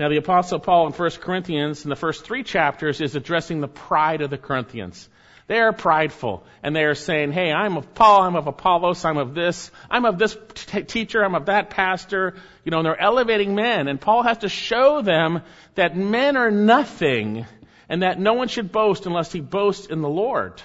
Now 0.00 0.08
the 0.08 0.16
apostle 0.16 0.58
Paul 0.60 0.86
in 0.86 0.94
1 0.94 1.10
Corinthians 1.20 1.84
in 1.84 1.90
the 1.90 1.94
first 1.94 2.24
three 2.24 2.42
chapters 2.42 3.02
is 3.02 3.16
addressing 3.16 3.60
the 3.60 3.68
pride 3.68 4.22
of 4.22 4.30
the 4.30 4.38
Corinthians. 4.38 5.06
They 5.46 5.58
are 5.58 5.74
prideful 5.74 6.42
and 6.62 6.74
they 6.74 6.84
are 6.84 6.94
saying, 6.94 7.32
hey, 7.32 7.52
I'm 7.52 7.76
of 7.76 7.94
Paul, 7.94 8.22
I'm 8.22 8.34
of 8.34 8.46
Apollos, 8.46 9.04
I'm 9.04 9.18
of 9.18 9.34
this, 9.34 9.70
I'm 9.90 10.06
of 10.06 10.18
this 10.18 10.34
t- 10.54 10.84
teacher, 10.84 11.22
I'm 11.22 11.34
of 11.34 11.46
that 11.46 11.68
pastor. 11.68 12.34
You 12.64 12.70
know, 12.70 12.78
and 12.78 12.86
they're 12.86 12.98
elevating 12.98 13.54
men. 13.54 13.88
And 13.88 14.00
Paul 14.00 14.22
has 14.22 14.38
to 14.38 14.48
show 14.48 15.02
them 15.02 15.42
that 15.74 15.98
men 15.98 16.38
are 16.38 16.50
nothing 16.50 17.44
and 17.90 18.02
that 18.02 18.18
no 18.18 18.32
one 18.32 18.48
should 18.48 18.72
boast 18.72 19.04
unless 19.04 19.30
he 19.30 19.40
boasts 19.40 19.86
in 19.86 20.00
the 20.00 20.08
Lord. 20.08 20.62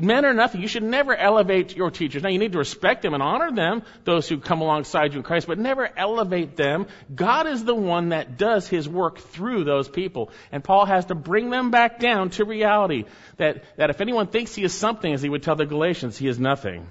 Men 0.00 0.24
are 0.24 0.34
nothing. 0.34 0.60
You 0.60 0.68
should 0.68 0.84
never 0.84 1.14
elevate 1.14 1.76
your 1.76 1.90
teachers. 1.90 2.22
Now, 2.22 2.28
you 2.28 2.38
need 2.38 2.52
to 2.52 2.58
respect 2.58 3.02
them 3.02 3.14
and 3.14 3.22
honor 3.22 3.50
them, 3.50 3.82
those 4.04 4.28
who 4.28 4.38
come 4.38 4.60
alongside 4.60 5.12
you 5.12 5.18
in 5.18 5.24
Christ, 5.24 5.46
but 5.46 5.58
never 5.58 5.88
elevate 5.96 6.56
them. 6.56 6.86
God 7.14 7.46
is 7.46 7.64
the 7.64 7.74
one 7.74 8.10
that 8.10 8.36
does 8.38 8.68
his 8.68 8.88
work 8.88 9.18
through 9.18 9.64
those 9.64 9.88
people. 9.88 10.30
And 10.52 10.62
Paul 10.62 10.86
has 10.86 11.06
to 11.06 11.14
bring 11.14 11.50
them 11.50 11.70
back 11.70 11.98
down 11.98 12.30
to 12.30 12.44
reality 12.44 13.04
that, 13.38 13.64
that 13.76 13.90
if 13.90 14.00
anyone 14.00 14.28
thinks 14.28 14.54
he 14.54 14.62
is 14.62 14.72
something, 14.72 15.12
as 15.12 15.22
he 15.22 15.28
would 15.28 15.42
tell 15.42 15.56
the 15.56 15.66
Galatians, 15.66 16.16
he 16.16 16.28
is 16.28 16.38
nothing. 16.38 16.86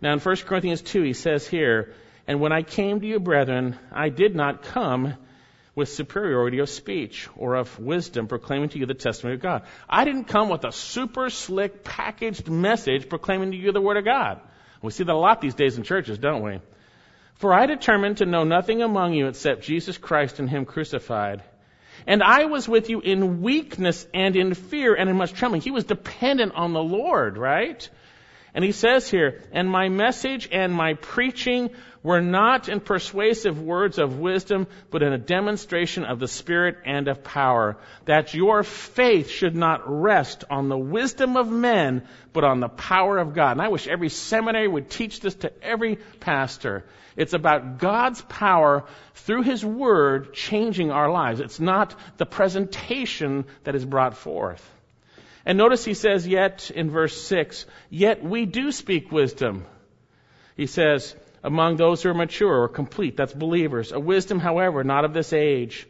Now, 0.00 0.12
in 0.12 0.18
1 0.18 0.36
Corinthians 0.38 0.82
2, 0.82 1.02
he 1.02 1.12
says 1.12 1.46
here, 1.46 1.94
And 2.26 2.40
when 2.40 2.52
I 2.52 2.62
came 2.62 3.00
to 3.00 3.06
you, 3.06 3.20
brethren, 3.20 3.78
I 3.92 4.08
did 4.08 4.34
not 4.34 4.62
come 4.62 5.14
with 5.74 5.88
superiority 5.88 6.58
of 6.58 6.68
speech 6.68 7.28
or 7.36 7.54
of 7.54 7.78
wisdom 7.78 8.28
proclaiming 8.28 8.68
to 8.70 8.78
you 8.78 8.86
the 8.86 8.94
testimony 8.94 9.36
of 9.36 9.40
God. 9.40 9.62
I 9.88 10.04
didn't 10.04 10.24
come 10.24 10.48
with 10.48 10.64
a 10.64 10.72
super 10.72 11.30
slick 11.30 11.82
packaged 11.82 12.48
message 12.48 13.08
proclaiming 13.08 13.52
to 13.52 13.56
you 13.56 13.72
the 13.72 13.80
Word 13.80 13.96
of 13.96 14.04
God. 14.04 14.40
We 14.82 14.90
see 14.90 15.04
that 15.04 15.12
a 15.12 15.14
lot 15.14 15.40
these 15.40 15.54
days 15.54 15.78
in 15.78 15.84
churches, 15.84 16.18
don't 16.18 16.42
we? 16.42 16.60
For 17.36 17.54
I 17.54 17.66
determined 17.66 18.18
to 18.18 18.26
know 18.26 18.44
nothing 18.44 18.82
among 18.82 19.14
you 19.14 19.28
except 19.28 19.62
Jesus 19.62 19.96
Christ 19.96 20.38
and 20.38 20.50
Him 20.50 20.64
crucified. 20.64 21.42
And 22.06 22.22
I 22.22 22.46
was 22.46 22.68
with 22.68 22.90
you 22.90 23.00
in 23.00 23.42
weakness 23.42 24.06
and 24.12 24.36
in 24.36 24.54
fear 24.54 24.94
and 24.94 25.08
in 25.08 25.16
much 25.16 25.32
trembling. 25.32 25.62
He 25.62 25.70
was 25.70 25.84
dependent 25.84 26.54
on 26.54 26.72
the 26.72 26.82
Lord, 26.82 27.38
right? 27.38 27.88
And 28.54 28.64
he 28.64 28.72
says 28.72 29.10
here, 29.10 29.40
and 29.52 29.68
my 29.68 29.88
message 29.88 30.48
and 30.52 30.74
my 30.74 30.94
preaching 30.94 31.70
were 32.02 32.20
not 32.20 32.68
in 32.68 32.80
persuasive 32.80 33.62
words 33.62 33.98
of 33.98 34.18
wisdom, 34.18 34.66
but 34.90 35.02
in 35.02 35.12
a 35.12 35.18
demonstration 35.18 36.04
of 36.04 36.18
the 36.18 36.28
Spirit 36.28 36.76
and 36.84 37.08
of 37.08 37.24
power, 37.24 37.78
that 38.04 38.34
your 38.34 38.62
faith 38.62 39.30
should 39.30 39.56
not 39.56 39.82
rest 39.86 40.44
on 40.50 40.68
the 40.68 40.76
wisdom 40.76 41.36
of 41.36 41.50
men, 41.50 42.06
but 42.32 42.44
on 42.44 42.60
the 42.60 42.68
power 42.68 43.18
of 43.18 43.34
God. 43.34 43.52
And 43.52 43.62
I 43.62 43.68
wish 43.68 43.86
every 43.88 44.10
seminary 44.10 44.68
would 44.68 44.90
teach 44.90 45.20
this 45.20 45.36
to 45.36 45.52
every 45.62 45.96
pastor. 46.20 46.84
It's 47.16 47.34
about 47.34 47.78
God's 47.78 48.20
power 48.22 48.84
through 49.14 49.42
His 49.42 49.64
Word 49.64 50.34
changing 50.34 50.90
our 50.90 51.10
lives. 51.10 51.40
It's 51.40 51.60
not 51.60 51.94
the 52.18 52.26
presentation 52.26 53.44
that 53.64 53.76
is 53.76 53.84
brought 53.84 54.16
forth. 54.16 54.68
And 55.44 55.58
notice 55.58 55.84
he 55.84 55.94
says, 55.94 56.26
yet 56.26 56.70
in 56.70 56.90
verse 56.90 57.20
6, 57.20 57.66
yet 57.90 58.22
we 58.22 58.46
do 58.46 58.70
speak 58.70 59.10
wisdom. 59.10 59.66
He 60.56 60.66
says, 60.66 61.16
among 61.42 61.76
those 61.76 62.02
who 62.02 62.10
are 62.10 62.14
mature 62.14 62.62
or 62.62 62.68
complete, 62.68 63.16
that's 63.16 63.32
believers. 63.32 63.90
A 63.92 63.98
wisdom, 63.98 64.38
however, 64.38 64.84
not 64.84 65.04
of 65.04 65.12
this 65.12 65.32
age, 65.32 65.88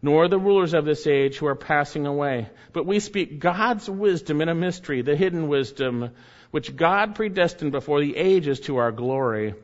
nor 0.00 0.28
the 0.28 0.38
rulers 0.38 0.74
of 0.74 0.84
this 0.84 1.06
age 1.06 1.36
who 1.36 1.46
are 1.46 1.54
passing 1.54 2.06
away. 2.06 2.48
But 2.72 2.86
we 2.86 3.00
speak 3.00 3.38
God's 3.38 3.88
wisdom 3.88 4.40
in 4.40 4.48
a 4.48 4.54
mystery, 4.54 5.02
the 5.02 5.16
hidden 5.16 5.48
wisdom, 5.48 6.10
which 6.50 6.74
God 6.74 7.14
predestined 7.14 7.72
before 7.72 8.00
the 8.00 8.16
ages 8.16 8.60
to 8.60 8.76
our 8.76 8.92
glory. 8.92 9.54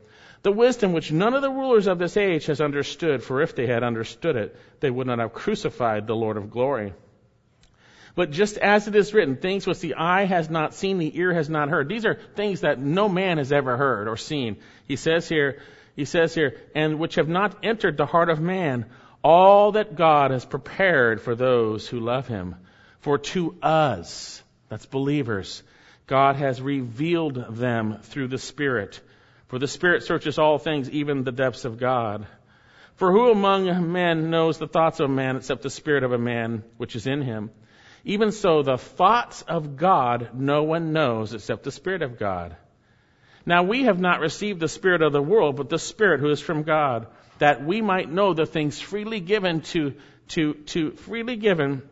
The 0.43 0.51
wisdom 0.51 0.93
which 0.93 1.11
none 1.11 1.33
of 1.33 1.41
the 1.41 1.51
rulers 1.51 1.87
of 1.87 1.99
this 1.99 2.17
age 2.17 2.47
has 2.47 2.61
understood, 2.61 3.23
for 3.23 3.41
if 3.41 3.55
they 3.55 3.67
had 3.67 3.83
understood 3.83 4.35
it, 4.35 4.55
they 4.79 4.89
would 4.89 5.07
not 5.07 5.19
have 5.19 5.33
crucified 5.33 6.05
the 6.05 6.15
Lord 6.15 6.37
of 6.37 6.49
glory. 6.51 6.93
But 8.15 8.31
just 8.31 8.57
as 8.57 8.87
it 8.87 8.95
is 8.95 9.13
written, 9.13 9.37
things 9.37 9.65
which 9.65 9.79
the 9.79 9.95
eye 9.95 10.25
has 10.25 10.49
not 10.49 10.73
seen, 10.73 10.97
the 10.97 11.17
ear 11.17 11.33
has 11.33 11.49
not 11.49 11.69
heard. 11.69 11.87
These 11.87 12.05
are 12.05 12.19
things 12.35 12.61
that 12.61 12.79
no 12.79 13.07
man 13.07 13.37
has 13.37 13.51
ever 13.51 13.77
heard 13.77 14.07
or 14.07 14.17
seen. 14.17 14.57
He 14.87 14.95
says 14.95 15.29
here, 15.29 15.59
he 15.95 16.05
says 16.05 16.33
here, 16.33 16.57
and 16.75 16.99
which 16.99 17.15
have 17.15 17.29
not 17.29 17.63
entered 17.63 17.97
the 17.97 18.05
heart 18.05 18.29
of 18.29 18.39
man, 18.39 18.85
all 19.23 19.73
that 19.73 19.95
God 19.95 20.31
has 20.31 20.45
prepared 20.45 21.21
for 21.21 21.35
those 21.35 21.87
who 21.87 21.99
love 21.99 22.27
him. 22.27 22.55
For 22.99 23.17
to 23.17 23.55
us, 23.61 24.41
that's 24.69 24.85
believers, 24.85 25.63
God 26.07 26.35
has 26.35 26.61
revealed 26.61 27.57
them 27.57 27.99
through 28.01 28.27
the 28.27 28.37
Spirit. 28.37 28.99
For 29.47 29.59
the 29.59 29.67
Spirit 29.67 30.03
searches 30.03 30.37
all 30.37 30.57
things, 30.57 30.89
even 30.89 31.23
the 31.23 31.31
depths 31.31 31.65
of 31.65 31.77
God. 31.77 32.25
For 32.95 33.11
who 33.11 33.31
among 33.31 33.91
men 33.91 34.29
knows 34.29 34.57
the 34.57 34.67
thoughts 34.67 34.99
of 34.99 35.09
a 35.09 35.13
man 35.13 35.37
except 35.37 35.61
the 35.61 35.69
Spirit 35.69 36.03
of 36.03 36.11
a 36.11 36.17
man 36.17 36.63
which 36.77 36.95
is 36.95 37.07
in 37.07 37.21
him? 37.21 37.51
Even 38.03 38.31
so, 38.31 38.63
the 38.63 38.77
thoughts 38.77 39.43
of 39.43 39.77
God 39.77 40.29
no 40.33 40.63
one 40.63 40.93
knows 40.93 41.33
except 41.33 41.63
the 41.63 41.71
Spirit 41.71 42.01
of 42.01 42.17
God. 42.17 42.55
Now 43.45 43.63
we 43.63 43.83
have 43.83 43.99
not 43.99 44.19
received 44.19 44.59
the 44.59 44.67
Spirit 44.67 45.01
of 45.01 45.13
the 45.13 45.21
world, 45.21 45.55
but 45.55 45.69
the 45.69 45.79
Spirit 45.79 46.19
who 46.19 46.29
is 46.29 46.41
from 46.41 46.63
God, 46.63 47.07
that 47.39 47.63
we 47.63 47.81
might 47.81 48.11
know 48.11 48.33
the 48.33 48.45
things 48.45 48.79
freely 48.79 49.19
given 49.19 49.61
to, 49.61 49.93
to, 50.29 50.53
to, 50.53 50.91
freely 50.91 51.35
given 51.35 51.83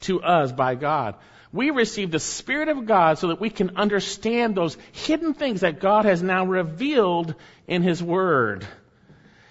to 0.00 0.22
us 0.22 0.52
by 0.52 0.74
God. 0.74 1.16
We 1.52 1.70
receive 1.70 2.10
the 2.10 2.18
Spirit 2.18 2.68
of 2.68 2.86
God 2.86 3.18
so 3.18 3.28
that 3.28 3.40
we 3.40 3.50
can 3.50 3.76
understand 3.76 4.54
those 4.54 4.76
hidden 4.92 5.34
things 5.34 5.60
that 5.60 5.80
God 5.80 6.04
has 6.04 6.22
now 6.22 6.44
revealed 6.44 7.34
in 7.66 7.82
His 7.82 8.02
Word. 8.02 8.66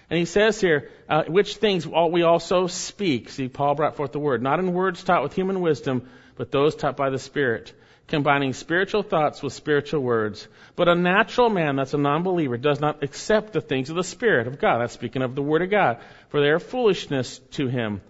And 0.08 0.18
he 0.18 0.24
says 0.24 0.60
here, 0.60 0.90
uh, 1.08 1.24
which 1.24 1.56
things 1.56 1.86
we 1.86 2.22
also 2.22 2.66
speak. 2.66 3.28
See, 3.30 3.48
Paul 3.48 3.74
brought 3.74 3.96
forth 3.96 4.12
the 4.12 4.18
word, 4.18 4.42
not 4.42 4.58
in 4.58 4.72
words 4.72 5.02
taught 5.04 5.22
with 5.22 5.34
human 5.34 5.60
wisdom, 5.60 6.08
but 6.36 6.50
those 6.50 6.74
taught 6.74 6.96
by 6.96 7.10
the 7.10 7.18
Spirit, 7.18 7.72
combining 8.08 8.52
spiritual 8.52 9.02
thoughts 9.02 9.42
with 9.42 9.52
spiritual 9.52 10.00
words. 10.00 10.46
But 10.74 10.88
a 10.88 10.94
natural 10.94 11.48
man, 11.48 11.76
that's 11.76 11.94
a 11.94 11.98
non-believer, 11.98 12.56
does 12.56 12.80
not 12.80 13.02
accept 13.02 13.52
the 13.52 13.60
things 13.60 13.90
of 13.90 13.96
the 13.96 14.04
Spirit 14.04 14.46
of 14.46 14.58
God. 14.58 14.80
That's 14.80 14.94
speaking 14.94 15.22
of 15.22 15.34
the 15.34 15.42
Word 15.42 15.62
of 15.62 15.70
God, 15.70 15.98
for 16.28 16.40
they 16.40 16.48
are 16.48 16.58
foolishness 16.58 17.38
to 17.52 17.68
him. 17.68 18.00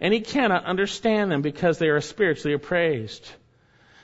And 0.00 0.12
he 0.12 0.20
cannot 0.20 0.64
understand 0.64 1.30
them 1.30 1.42
because 1.42 1.78
they 1.78 1.88
are 1.88 2.00
spiritually 2.00 2.54
appraised. 2.54 3.30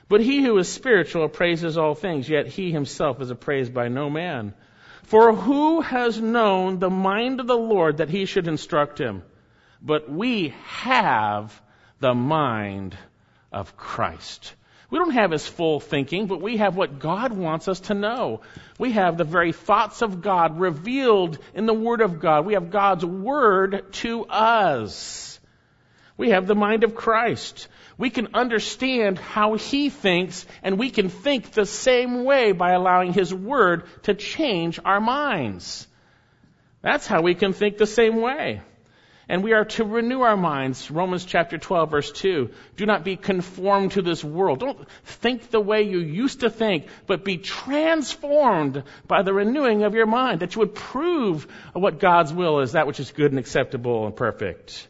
But 0.09 0.21
he 0.21 0.43
who 0.43 0.59
is 0.59 0.69
spiritual 0.69 1.25
appraises 1.25 1.79
all 1.79 1.95
things, 1.95 2.29
yet 2.29 2.49
he 2.49 2.73
himself 2.73 3.21
is 3.21 3.31
appraised 3.31 3.73
by 3.73 3.89
no 3.89 4.11
man. 4.11 4.55
For 5.11 5.33
who 5.33 5.81
has 5.81 6.21
known 6.21 6.79
the 6.79 6.89
mind 6.89 7.41
of 7.41 7.49
the 7.49 7.57
Lord 7.57 7.97
that 7.97 8.11
he 8.11 8.27
should 8.27 8.47
instruct 8.47 9.01
him? 9.01 9.25
But 9.83 10.09
we 10.09 10.55
have 10.83 11.61
the 11.99 12.15
mind 12.15 12.97
of 13.51 13.77
Christ. 13.77 14.55
We 14.89 15.01
don't 15.01 15.11
have 15.11 15.33
his 15.33 15.45
full 15.45 15.81
thinking, 15.81 16.29
but 16.29 16.41
we 16.41 16.59
have 16.59 16.77
what 16.77 17.01
God 17.01 17.33
wants 17.33 17.67
us 17.67 17.81
to 17.81 17.95
know. 17.95 18.43
We 18.79 18.93
have 18.93 19.17
the 19.17 19.25
very 19.25 19.51
thoughts 19.51 20.01
of 20.01 20.23
God 20.23 20.61
revealed 20.61 21.39
in 21.55 21.67
the 21.67 21.75
Word 21.75 22.03
of 22.03 22.21
God. 22.21 22.47
We 22.47 22.55
have 22.55 22.71
God's 22.71 23.05
Word 23.05 23.93
to 23.95 24.27
us. 24.27 25.41
We 26.17 26.31
have 26.31 26.47
the 26.47 26.55
mind 26.55 26.85
of 26.85 26.95
Christ 26.95 27.67
we 28.01 28.09
can 28.09 28.29
understand 28.33 29.19
how 29.19 29.57
he 29.57 29.91
thinks 29.91 30.47
and 30.63 30.79
we 30.79 30.89
can 30.89 31.11
think 31.11 31.51
the 31.51 31.67
same 31.67 32.25
way 32.25 32.53
by 32.53 32.73
allowing 32.73 33.13
his 33.13 33.33
word 33.33 33.85
to 34.05 34.15
change 34.15 34.81
our 34.83 35.03
minds. 35.03 35.87
That's 36.81 37.07
how 37.07 37.21
we 37.21 37.35
can 37.35 37.53
think 37.53 37.77
the 37.77 37.87
same 37.87 38.23
way. 38.23 38.63
And 39.29 39.45
we 39.45 39.53
are 39.53 39.67
to 39.67 39.85
renew 39.85 40.23
our 40.23 40.39
minds. 40.39 40.91
Romans 40.91 41.27
chapter 41.27 41.59
12 41.59 41.91
verse 41.91 42.11
2. 42.11 42.49
Do 42.79 42.87
not 42.87 43.05
be 43.05 43.17
conformed 43.17 43.93
to 43.93 44.03
this 44.03 44.25
world. 44.25 44.61
Don't 44.61 44.89
think 45.05 45.51
the 45.51 45.61
way 45.61 45.83
you 45.83 45.99
used 45.99 46.41
to 46.41 46.49
think, 46.49 46.87
but 47.07 47.23
be 47.23 47.37
transformed 47.37 48.83
by 49.07 49.23
the 49.23 49.35
renewing 49.35 49.83
of 49.83 49.95
your 49.95 50.07
mind, 50.07 50.41
that 50.41 50.55
you 50.55 50.61
would 50.61 50.75
prove 50.75 51.47
what 51.75 52.01
God's 52.01 52.33
will 52.33 52.61
is, 52.61 52.73
that 52.73 52.87
which 52.87 52.99
is 52.99 53.13
good 53.13 53.31
and 53.31 53.39
acceptable 53.39 54.07
and 54.07 54.17
perfect. 54.17 54.89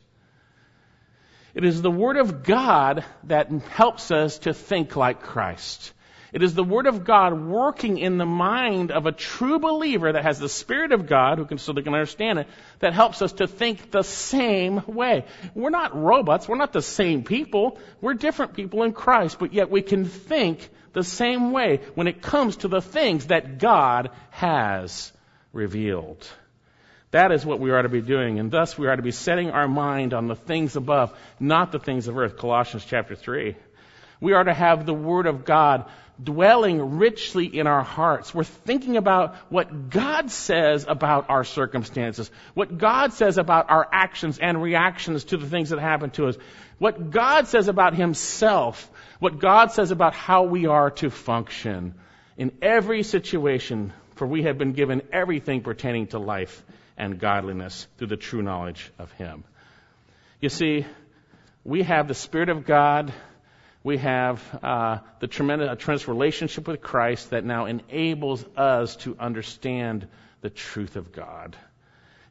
It 1.54 1.64
is 1.64 1.82
the 1.82 1.90
Word 1.90 2.16
of 2.16 2.42
God 2.42 3.04
that 3.24 3.50
helps 3.50 4.10
us 4.10 4.38
to 4.40 4.54
think 4.54 4.96
like 4.96 5.22
Christ. 5.22 5.92
It 6.32 6.44
is 6.44 6.54
the 6.54 6.62
Word 6.62 6.86
of 6.86 7.04
God 7.04 7.40
working 7.40 7.98
in 7.98 8.16
the 8.16 8.26
mind 8.26 8.92
of 8.92 9.06
a 9.06 9.12
true 9.12 9.58
believer 9.58 10.12
that 10.12 10.22
has 10.22 10.38
the 10.38 10.48
Spirit 10.48 10.92
of 10.92 11.08
God, 11.08 11.38
who 11.38 11.44
can 11.44 11.58
so 11.58 11.72
they 11.72 11.82
can 11.82 11.92
understand 11.92 12.38
it, 12.38 12.46
that 12.78 12.94
helps 12.94 13.20
us 13.20 13.32
to 13.34 13.48
think 13.48 13.90
the 13.90 14.04
same 14.04 14.82
way. 14.86 15.24
We're 15.54 15.70
not 15.70 15.96
robots. 16.00 16.48
We're 16.48 16.56
not 16.56 16.72
the 16.72 16.82
same 16.82 17.24
people. 17.24 17.78
We're 18.00 18.14
different 18.14 18.54
people 18.54 18.84
in 18.84 18.92
Christ, 18.92 19.38
but 19.40 19.52
yet 19.52 19.70
we 19.70 19.82
can 19.82 20.04
think 20.04 20.68
the 20.92 21.02
same 21.02 21.50
way 21.50 21.80
when 21.94 22.06
it 22.06 22.22
comes 22.22 22.58
to 22.58 22.68
the 22.68 22.80
things 22.80 23.26
that 23.26 23.58
God 23.58 24.10
has 24.30 25.12
revealed. 25.52 26.28
That 27.12 27.33
is 27.33 27.44
what 27.44 27.59
we 27.59 27.73
are 27.73 27.83
to 27.83 27.88
be 27.88 28.01
doing, 28.01 28.38
and 28.38 28.53
thus 28.53 28.79
we 28.79 28.87
are 28.87 28.94
to 28.94 29.03
be 29.03 29.11
setting 29.11 29.51
our 29.51 29.66
mind 29.66 30.14
on 30.14 30.29
the 30.29 30.37
things 30.37 30.77
above, 30.77 31.12
not 31.40 31.73
the 31.73 31.81
things 31.81 32.07
of 32.07 32.16
earth. 32.16 32.37
Colossians 32.37 32.85
chapter 32.85 33.16
3. 33.16 33.57
We 34.20 34.33
are 34.33 34.44
to 34.44 34.55
have 34.55 34.87
the 34.87 34.94
Word 34.94 35.27
of 35.27 35.44
God 35.44 35.87
dwelling 36.23 36.99
richly 36.99 37.46
in 37.46 37.66
our 37.66 37.83
hearts. 37.83 38.33
We're 38.33 38.44
thinking 38.44 38.96
about 38.96 39.35
what 39.49 39.90
God 39.90 40.31
says 40.31 40.85
about 40.87 41.31
our 41.31 41.42
circumstances, 41.42 42.31
what 42.55 42.79
God 42.79 43.12
says 43.12 43.38
about 43.38 43.70
our 43.70 43.88
actions 43.90 44.38
and 44.38 44.62
reactions 44.62 45.25
to 45.25 45.37
the 45.37 45.46
things 45.46 45.70
that 45.70 45.81
happen 45.81 46.11
to 46.11 46.29
us, 46.29 46.37
what 46.79 47.11
God 47.11 47.49
says 47.49 47.66
about 47.66 47.94
Himself, 47.94 48.88
what 49.18 49.40
God 49.40 49.73
says 49.73 49.90
about 49.90 50.14
how 50.14 50.44
we 50.44 50.66
are 50.66 50.90
to 50.92 51.11
function 51.11 51.94
in 52.37 52.53
every 52.62 53.03
situation, 53.03 53.92
for 54.14 54.27
we 54.27 54.44
have 54.44 54.59
been 54.59 54.75
given 54.75 55.03
everything 55.12 55.62
pertaining 55.62 56.07
to 56.09 56.20
life 56.20 56.62
and 57.00 57.18
godliness 57.18 57.88
through 57.96 58.08
the 58.08 58.16
true 58.16 58.42
knowledge 58.42 58.92
of 58.98 59.10
Him. 59.12 59.42
You 60.40 60.50
see, 60.50 60.86
we 61.64 61.82
have 61.82 62.06
the 62.06 62.14
Spirit 62.14 62.50
of 62.50 62.66
God. 62.66 63.12
We 63.82 63.96
have 63.96 64.42
uh, 64.62 64.98
the 65.18 65.26
tremendous, 65.26 65.82
tremendous 65.82 66.06
relationship 66.06 66.68
with 66.68 66.82
Christ 66.82 67.30
that 67.30 67.44
now 67.44 67.64
enables 67.64 68.44
us 68.54 68.96
to 68.96 69.16
understand 69.18 70.06
the 70.42 70.50
truth 70.50 70.96
of 70.96 71.10
God. 71.10 71.56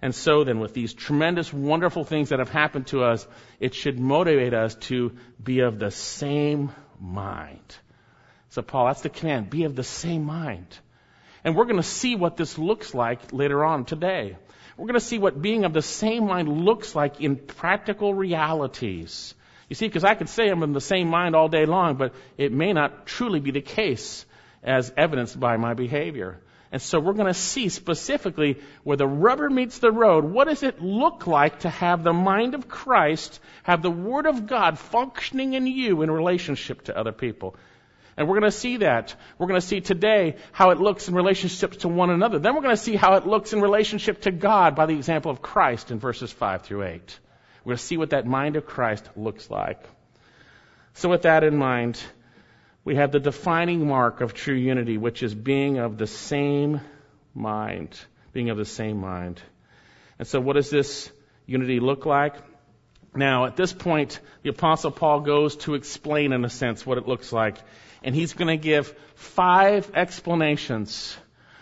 And 0.03 0.13
so 0.13 0.43
then, 0.43 0.59
with 0.59 0.73
these 0.75 0.93
tremendous, 0.93 1.51
wonderful 1.51 2.03
things 2.03 2.29
that 2.29 2.39
have 2.39 2.49
happened 2.49 2.87
to 2.87 3.03
us, 3.03 3.27
it 3.59 3.73
should 3.73 3.99
motivate 3.99 4.53
us 4.53 4.75
to 4.75 5.13
be 5.43 5.61
of 5.61 5.79
the 5.79 5.91
same 5.91 6.71
mind. 6.99 7.75
So, 8.49 8.61
Paul, 8.61 8.85
that's 8.85 9.01
the 9.01 9.09
command 9.09 9.49
be 9.49 9.63
of 9.63 9.75
the 9.75 9.83
same 9.83 10.23
mind. 10.23 10.67
And 11.43 11.55
we're 11.55 11.65
going 11.65 11.77
to 11.77 11.83
see 11.83 12.15
what 12.15 12.37
this 12.37 12.57
looks 12.57 12.93
like 12.93 13.33
later 13.33 13.63
on 13.65 13.85
today 13.85 14.37
we're 14.79 14.87
going 14.87 14.93
to 14.93 15.01
see 15.01 15.19
what 15.19 15.41
being 15.41 15.65
of 15.65 15.73
the 15.73 15.81
same 15.81 16.27
mind 16.27 16.47
looks 16.47 16.95
like 16.95 17.19
in 17.19 17.35
practical 17.35 18.13
realities. 18.13 19.35
You 19.67 19.75
see, 19.75 19.87
because 19.87 20.05
I 20.05 20.15
could 20.15 20.29
say 20.29 20.47
I'm 20.47 20.63
in 20.63 20.71
the 20.71 20.79
same 20.79 21.09
mind 21.09 21.35
all 21.35 21.49
day 21.49 21.65
long, 21.65 21.95
but 21.95 22.13
it 22.37 22.53
may 22.53 22.71
not 22.71 23.05
truly 23.05 23.41
be 23.41 23.51
the 23.51 23.61
case 23.61 24.25
as 24.63 24.91
evidenced 24.95 25.37
by 25.37 25.57
my 25.57 25.73
behavior. 25.73 26.39
And 26.71 26.81
so 26.81 26.99
we're 26.99 27.13
going 27.13 27.27
to 27.27 27.33
see 27.33 27.67
specifically 27.67 28.59
where 28.83 28.95
the 28.95 29.07
rubber 29.07 29.49
meets 29.49 29.79
the 29.79 29.91
road. 29.91 30.23
What 30.23 30.47
does 30.47 30.63
it 30.63 30.81
look 30.81 31.27
like 31.27 31.59
to 31.61 31.69
have 31.69 32.03
the 32.03 32.13
mind 32.13 32.53
of 32.53 32.69
Christ, 32.69 33.39
have 33.63 33.81
the 33.81 33.91
Word 33.91 34.27
of 34.27 34.47
God 34.47 34.79
functioning 34.79 35.55
in 35.55 35.67
you 35.67 36.03
in 36.03 36.11
relationship 36.11 36.83
to 36.83 36.97
other 36.97 37.11
people? 37.11 37.55
And 38.19 38.27
we're 38.27 38.37
going 38.37 38.51
to 38.51 38.57
see 38.57 38.77
that. 38.77 39.15
We're 39.37 39.47
going 39.47 39.61
to 39.61 39.65
see 39.65 39.79
today 39.79 40.35
how 40.51 40.71
it 40.71 40.77
looks 40.77 41.07
in 41.07 41.15
relationships 41.15 41.77
to 41.77 41.87
one 41.87 42.09
another. 42.09 42.37
Then 42.37 42.53
we're 42.53 42.61
going 42.61 42.75
to 42.75 42.81
see 42.81 42.97
how 42.97 43.15
it 43.15 43.25
looks 43.25 43.53
in 43.53 43.61
relationship 43.61 44.23
to 44.23 44.31
God 44.31 44.75
by 44.75 44.87
the 44.87 44.93
example 44.93 45.31
of 45.31 45.41
Christ 45.41 45.89
in 45.89 45.99
verses 45.99 46.29
5 46.29 46.63
through 46.63 46.83
8. 46.83 47.19
We're 47.63 47.69
going 47.69 47.77
to 47.77 47.83
see 47.83 47.95
what 47.95 48.09
that 48.09 48.27
mind 48.27 48.57
of 48.57 48.65
Christ 48.65 49.09
looks 49.15 49.49
like. 49.49 49.81
So 50.95 51.07
with 51.07 51.21
that 51.21 51.45
in 51.45 51.55
mind, 51.55 51.97
we 52.83 52.97
have 52.97 53.13
the 53.13 53.21
defining 53.21 53.87
mark 53.87 54.19
of 54.19 54.33
true 54.33 54.53
unity, 54.53 54.97
which 54.97 55.23
is 55.23 55.33
being 55.33 55.77
of 55.77 55.97
the 55.97 56.07
same 56.07 56.81
mind. 57.33 57.97
Being 58.33 58.49
of 58.49 58.57
the 58.57 58.65
same 58.65 58.97
mind. 58.97 59.41
And 60.19 60.27
so 60.27 60.41
what 60.41 60.57
does 60.57 60.69
this 60.69 61.09
unity 61.45 61.79
look 61.79 62.05
like? 62.05 62.35
Now, 63.15 63.45
at 63.45 63.55
this 63.55 63.71
point, 63.71 64.19
the 64.43 64.49
apostle 64.49 64.91
Paul 64.91 65.21
goes 65.21 65.55
to 65.57 65.75
explain 65.75 66.33
in 66.33 66.43
a 66.43 66.49
sense 66.49 66.85
what 66.85 66.97
it 66.97 67.07
looks 67.07 67.31
like 67.31 67.59
and 68.03 68.15
he's 68.15 68.33
going 68.33 68.47
to 68.47 68.57
give 68.57 68.93
five 69.15 69.91
explanations, 69.93 71.17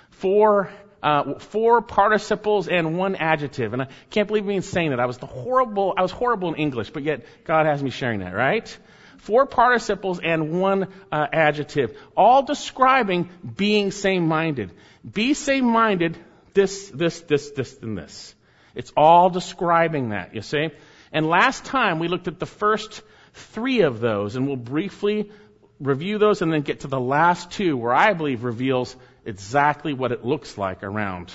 four 0.10 0.69
uh, 1.02 1.38
four 1.39 1.82
participles 1.82 2.67
and 2.67 2.97
one 2.97 3.15
adjective. 3.15 3.73
And 3.73 3.84
I 3.84 3.88
can't 4.10 4.28
believe 4.28 4.45
me 4.45 4.60
saying 4.62 4.89
that. 4.89 5.00
I 5.00 5.06
was 5.06 5.19
the 5.19 5.28
horrible. 5.28 5.93
I 5.95 6.02
was 6.02 6.12
horrible 6.12 6.54
in 6.54 6.60
English, 6.60 6.89
but 6.89 7.04
yet 7.04 7.26
God 7.45 7.65
has 7.65 7.84
me 7.84 7.91
sharing 7.91 8.21
that, 8.21 8.34
right? 8.34 8.78
Four 9.17 9.45
participles 9.45 10.19
and 10.23 10.60
one 10.60 10.88
uh, 11.12 11.28
adjective, 11.32 11.97
all 12.15 12.43
describing 12.43 13.30
being 13.56 13.91
same-minded. 13.91 14.71
Be 15.10 15.34
same-minded. 15.34 16.17
This, 16.54 16.89
this, 16.89 17.21
this, 17.21 17.52
this, 17.52 17.78
and 17.82 17.97
this. 17.97 18.34
It's 18.73 18.91
all 18.97 19.30
describing 19.30 20.10
that. 20.10 20.34
You 20.34 20.41
see. 20.41 20.69
And 21.12 21.26
last 21.28 21.65
time 21.65 22.00
we 22.00 22.08
looked 22.08 22.28
at 22.28 22.39
the 22.39 22.45
first 22.45 23.02
three 23.34 23.82
of 23.82 24.00
those, 24.00 24.36
and 24.36 24.47
we'll 24.47 24.56
briefly 24.56 25.32
review 25.80 26.18
those 26.18 26.42
and 26.42 26.52
then 26.52 26.62
get 26.62 26.82
to 26.82 26.88
the 26.88 27.00
last 27.00 27.52
two 27.52 27.78
where 27.78 27.94
I 27.94 28.13
believe 28.13 28.44
reveals 28.44 28.96
exactly 29.26 29.94
what 29.94 30.12
it 30.12 30.26
looks 30.26 30.58
like 30.58 30.84
around 30.84 31.32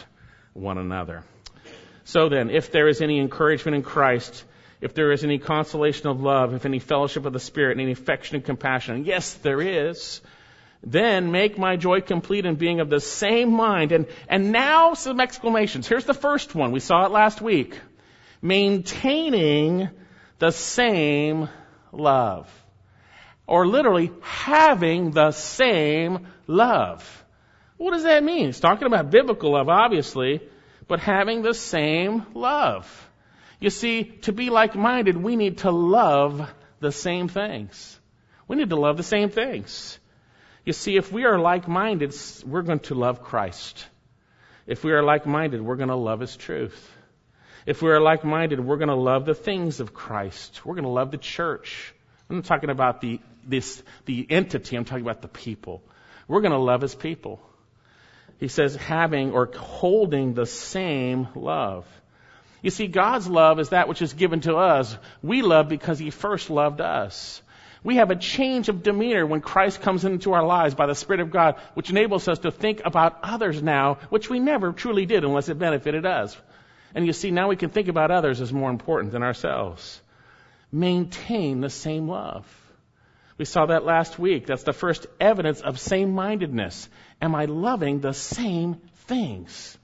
one 0.52 0.78
another. 0.78 1.24
So 2.05 2.28
then, 2.28 2.50
if 2.50 2.72
there 2.72 2.88
is 2.88 3.00
any 3.00 3.20
encouragement 3.20 3.76
in 3.76 3.83
Christ, 3.83 4.44
if 4.81 4.94
there 4.94 5.12
is 5.12 5.22
any 5.22 5.38
consolation 5.38 6.09
of 6.09 6.20
love, 6.20 6.55
if 6.55 6.66
any 6.66 6.81
fellowship 6.81 7.24
of 7.26 7.33
the 7.33 7.38
Spirit, 7.38 7.78
any 7.78 7.92
affection 7.92 8.37
and 8.37 8.44
compassion, 8.44 9.05
yes, 9.05 9.35
there 9.35 9.61
is, 9.61 10.20
then 10.83 11.31
make 11.31 11.57
my 11.57 11.76
joy 11.76 12.00
complete 12.00 12.44
in 12.44 12.57
being 12.57 12.81
of 12.81 12.90
the 12.90 12.98
same 12.98 13.52
mind. 13.52 13.92
And, 13.92 14.07
and 14.28 14.50
now 14.50 14.94
some 14.94 15.20
exclamations. 15.20 15.87
Here's 15.87 16.05
the 16.05 16.14
first 16.14 16.57
one. 16.57 16.72
We 16.72 16.81
saw 16.81 17.07
it 17.07 17.12
last 17.12 17.40
week. 17.40 17.78
Maintaining 18.40 19.88
the 20.40 20.50
same 20.50 21.48
love 21.92 22.50
or 23.46 23.66
literally 23.66 24.12
having 24.22 25.11
the 25.11 25.31
same 25.33 26.26
love. 26.46 27.24
What 27.76 27.92
does 27.92 28.05
that 28.05 28.22
mean? 28.22 28.48
It's 28.48 28.61
talking 28.61 28.87
about 28.87 29.11
biblical 29.11 29.52
love, 29.52 29.68
obviously, 29.68 30.40
but 30.87 31.00
having 31.00 31.42
the 31.42 31.55
same 31.55 32.26
love. 32.35 33.09
You 33.61 33.70
see, 33.70 34.05
to 34.22 34.33
be 34.33 34.50
like-minded, 34.50 35.16
we 35.16 35.37
need 35.37 35.59
to 35.59 35.70
love 35.70 36.48
the 36.81 36.92
same 36.92 37.28
things. 37.28 37.98
We 38.48 38.57
need 38.57 38.70
to 38.70 38.76
love 38.76 38.96
the 38.96 39.02
same 39.02 39.31
things. 39.31 39.98
You 40.64 40.72
see, 40.72 40.96
if 40.96 41.12
we 41.12 41.24
are 41.24 41.38
like-minded, 41.38 42.14
we're 42.44 42.62
going 42.62 42.81
to 42.81 42.94
love 42.94 43.22
Christ. 43.22 43.87
If 44.66 44.85
we 44.85 44.92
are 44.92 45.02
like-minded, 45.02 45.61
we're 45.61 45.76
going 45.76 45.88
to 45.88 45.96
love 45.96 46.20
His 46.20 46.37
truth. 46.37 46.90
If 47.64 47.81
we 47.83 47.90
are 47.90 48.00
like 48.00 48.24
minded, 48.24 48.59
we're 48.59 48.76
going 48.76 48.88
to 48.88 48.94
love 48.94 49.24
the 49.24 49.35
things 49.35 49.78
of 49.78 49.94
Christ. 49.94 50.64
We're 50.64 50.74
going 50.74 50.85
to 50.85 50.90
love 50.90 51.12
the 51.12 51.18
church. 51.18 51.94
I'm 52.28 52.42
talking 52.42 52.70
about 52.70 53.00
the, 53.00 53.20
this, 53.46 53.83
the 54.07 54.26
entity, 54.28 54.76
I'm 54.76 54.85
talking 54.85 55.05
about 55.05 55.22
the 55.22 55.28
people. 55.28 55.83
We're 56.28 56.40
going 56.40 56.52
to 56.52 56.59
love 56.59 56.81
his 56.81 56.94
people. 56.94 57.40
He 58.38 58.48
says 58.48 58.74
having 58.74 59.33
or 59.33 59.50
holding 59.57 60.35
the 60.35 60.46
same 60.46 61.28
love. 61.35 61.87
You 62.62 62.70
see, 62.70 62.87
God's 62.87 63.28
love 63.28 63.59
is 63.59 63.70
that 63.70 63.88
which 63.88 64.02
is 64.02 64.12
given 64.12 64.40
to 64.42 64.57
us. 64.57 64.96
We 65.22 65.42
love 65.42 65.68
because 65.68 65.98
he 65.98 66.11
first 66.11 66.48
loved 66.48 66.81
us. 66.81 67.42
We 67.85 67.96
have 67.96 68.12
a 68.12 68.16
change 68.16 68.68
of 68.68 68.85
demeanor 68.85 69.26
when 69.26 69.40
Christ 69.40 69.83
comes 69.83 70.05
into 70.05 70.33
our 70.33 70.44
lives 70.44 70.74
by 70.74 70.87
the 70.87 70.94
Spirit 70.94 71.20
of 71.20 71.33
God, 71.33 71.57
which 71.74 71.90
enables 71.90 72.28
us 72.28 72.38
to 72.40 72.52
think 72.52 72.83
about 72.85 73.18
others 73.24 73.61
now, 73.61 73.98
which 74.09 74.31
we 74.31 74.38
never 74.38 74.72
truly 74.72 75.05
did 75.05 75.24
unless 75.24 75.48
it 75.48 75.59
benefited 75.59 76.07
us. 76.07 76.37
And 76.94 77.05
you 77.07 77.12
see, 77.12 77.33
now 77.33 77.48
we 77.48 77.57
can 77.57 77.70
think 77.70 77.88
about 77.88 78.12
others 78.12 78.40
as 78.40 78.52
more 78.52 78.70
important 78.70 79.12
than 79.12 79.24
ourselves. 79.24 80.00
Maintain 80.70 81.61
the 81.61 81.70
same 81.70 82.09
love. 82.09 82.46
We 83.42 83.46
saw 83.46 83.66
that 83.66 83.85
last 83.85 84.20
week. 84.20 84.46
That's 84.46 84.62
the 84.62 84.72
first 84.72 85.09
evidence 85.18 85.62
of 85.62 85.81
same 85.81 86.12
mindedness. 86.12 86.88
Am 87.20 87.35
I 87.35 87.46
loving 87.46 87.98
the 87.98 88.12
same 88.12 88.74
things? 89.09 89.76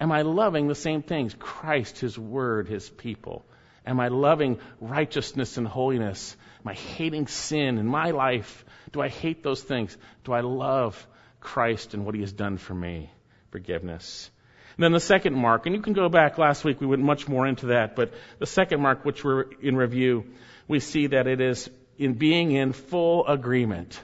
Am 0.00 0.10
I 0.10 0.22
loving 0.22 0.66
the 0.66 0.74
same 0.74 1.02
things? 1.02 1.36
Christ, 1.38 1.98
His 1.98 2.18
Word, 2.18 2.68
His 2.68 2.88
people. 2.88 3.44
Am 3.84 4.00
I 4.00 4.08
loving 4.08 4.60
righteousness 4.80 5.58
and 5.58 5.68
holiness? 5.68 6.34
Am 6.64 6.68
I 6.68 6.72
hating 6.72 7.26
sin 7.26 7.76
in 7.76 7.86
my 7.86 8.12
life? 8.12 8.64
Do 8.92 9.02
I 9.02 9.08
hate 9.08 9.42
those 9.42 9.62
things? 9.62 9.94
Do 10.24 10.32
I 10.32 10.40
love 10.40 11.06
Christ 11.38 11.92
and 11.92 12.06
what 12.06 12.14
He 12.14 12.22
has 12.22 12.32
done 12.32 12.56
for 12.56 12.72
me? 12.72 13.10
Forgiveness. 13.50 14.30
And 14.78 14.84
then 14.84 14.92
the 14.92 15.00
second 15.00 15.34
mark, 15.34 15.66
and 15.66 15.74
you 15.74 15.82
can 15.82 15.92
go 15.92 16.08
back 16.08 16.38
last 16.38 16.64
week, 16.64 16.80
we 16.80 16.86
went 16.86 17.02
much 17.02 17.28
more 17.28 17.46
into 17.46 17.66
that, 17.66 17.94
but 17.94 18.14
the 18.38 18.46
second 18.46 18.80
mark, 18.80 19.04
which 19.04 19.22
we're 19.22 19.50
in 19.60 19.76
review, 19.76 20.24
we 20.66 20.80
see 20.80 21.08
that 21.08 21.26
it 21.26 21.42
is 21.42 21.68
in 22.02 22.14
being 22.14 22.52
in 22.52 22.72
full 22.72 23.26
agreement. 23.26 24.00